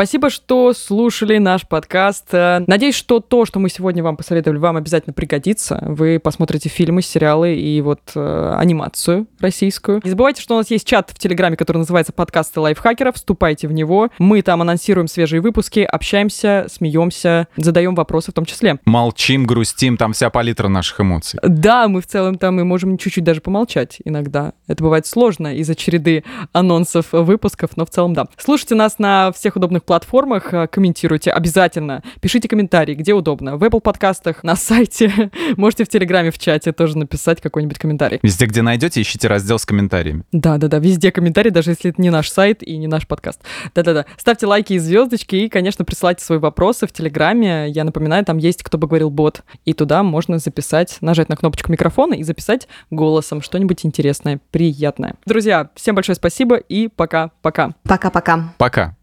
Спасибо, 0.00 0.30
что 0.30 0.72
слушали 0.72 1.36
наш 1.36 1.68
подкаст. 1.68 2.32
Э, 2.32 2.64
надеюсь, 2.66 2.94
что 2.94 3.20
то, 3.20 3.44
что 3.44 3.58
мы 3.58 3.68
сегодня 3.68 4.02
вам 4.02 4.16
посоветовали, 4.16 4.56
вам 4.56 4.78
обязательно 4.78 5.12
пригодится. 5.12 5.78
Вы 5.82 6.18
посмотрите 6.18 6.70
фильмы, 6.70 7.02
сериалы 7.02 7.54
и 7.54 7.82
вот 7.82 8.00
э, 8.14 8.54
анимацию 8.56 9.26
российскую. 9.40 10.00
Не 10.02 10.08
забывайте, 10.08 10.40
что 10.40 10.54
у 10.54 10.56
нас 10.56 10.70
есть 10.70 10.86
чат 10.86 11.10
в 11.10 11.18
Телеграме, 11.18 11.58
который 11.58 11.76
называется 11.76 12.14
«Подкасты 12.14 12.60
лайфхакеров». 12.60 13.16
Вступайте 13.16 13.68
в 13.68 13.72
него. 13.72 14.08
Мы 14.18 14.40
там 14.40 14.62
анонсируем 14.62 15.06
свежие 15.06 15.42
выпуски, 15.42 15.80
общаемся, 15.80 16.64
смеемся, 16.70 17.48
задаем 17.58 17.94
вопросы 17.94 18.30
в 18.30 18.34
том 18.34 18.46
числе. 18.46 18.78
Молчим, 18.86 19.44
грустим, 19.44 19.98
там 19.98 20.14
вся 20.14 20.30
палитра 20.30 20.68
наших 20.68 21.02
эмоций. 21.02 21.38
Да, 21.42 21.88
мы 21.88 22.00
в 22.00 22.06
целом 22.06 22.38
там 22.38 22.58
и 22.58 22.62
можем 22.62 22.96
чуть-чуть 22.96 23.24
даже 23.24 23.42
помолчать 23.42 23.98
иногда. 24.06 24.54
Это 24.66 24.82
бывает 24.82 25.06
сложно 25.06 25.54
из-за 25.56 25.74
череды 25.74 26.24
анонсов 26.54 27.08
выпусков, 27.12 27.76
но 27.76 27.84
в 27.84 27.90
целом 27.90 28.14
да. 28.14 28.28
Слушайте 28.38 28.76
нас 28.76 28.98
на 28.98 29.30
всех 29.32 29.56
удобных 29.56 29.84
платформах, 29.90 30.54
э, 30.54 30.68
комментируйте 30.68 31.32
обязательно. 31.32 32.04
Пишите 32.20 32.46
комментарии, 32.46 32.94
где 32.94 33.12
удобно. 33.12 33.56
В 33.56 33.64
Apple 33.64 33.80
подкастах, 33.80 34.44
на 34.44 34.54
сайте. 34.54 35.32
Можете 35.56 35.82
в 35.82 35.88
Телеграме, 35.88 36.30
в 36.30 36.38
чате 36.38 36.70
тоже 36.70 36.96
написать 36.96 37.40
какой-нибудь 37.40 37.76
комментарий. 37.76 38.20
Везде, 38.22 38.46
где 38.46 38.62
найдете, 38.62 39.02
ищите 39.02 39.26
раздел 39.26 39.58
с 39.58 39.66
комментариями. 39.66 40.22
Да-да-да, 40.30 40.78
везде 40.78 41.10
комментарии, 41.10 41.50
даже 41.50 41.70
если 41.72 41.90
это 41.90 42.00
не 42.00 42.10
наш 42.10 42.30
сайт 42.30 42.62
и 42.62 42.76
не 42.76 42.86
наш 42.86 43.08
подкаст. 43.08 43.40
Да-да-да. 43.74 44.06
Ставьте 44.16 44.46
лайки 44.46 44.74
и 44.74 44.78
звездочки, 44.78 45.34
и, 45.34 45.48
конечно, 45.48 45.84
присылайте 45.84 46.24
свои 46.24 46.38
вопросы 46.38 46.86
в 46.86 46.92
Телеграме. 46.92 47.68
Я 47.68 47.82
напоминаю, 47.82 48.24
там 48.24 48.38
есть 48.38 48.62
«Кто 48.62 48.78
бы 48.78 48.86
говорил 48.86 49.10
бот», 49.10 49.42
и 49.64 49.72
туда 49.72 50.04
можно 50.04 50.38
записать, 50.38 50.98
нажать 51.00 51.28
на 51.28 51.34
кнопочку 51.34 51.72
микрофона 51.72 52.14
и 52.14 52.22
записать 52.22 52.68
голосом 52.92 53.42
что-нибудь 53.42 53.84
интересное, 53.84 54.40
приятное. 54.52 55.16
Друзья, 55.26 55.68
всем 55.74 55.96
большое 55.96 56.14
спасибо 56.14 56.58
и 56.58 56.86
пока-пока. 56.86 57.70
Пока-пока. 57.82 58.54
Пока. 58.56 58.94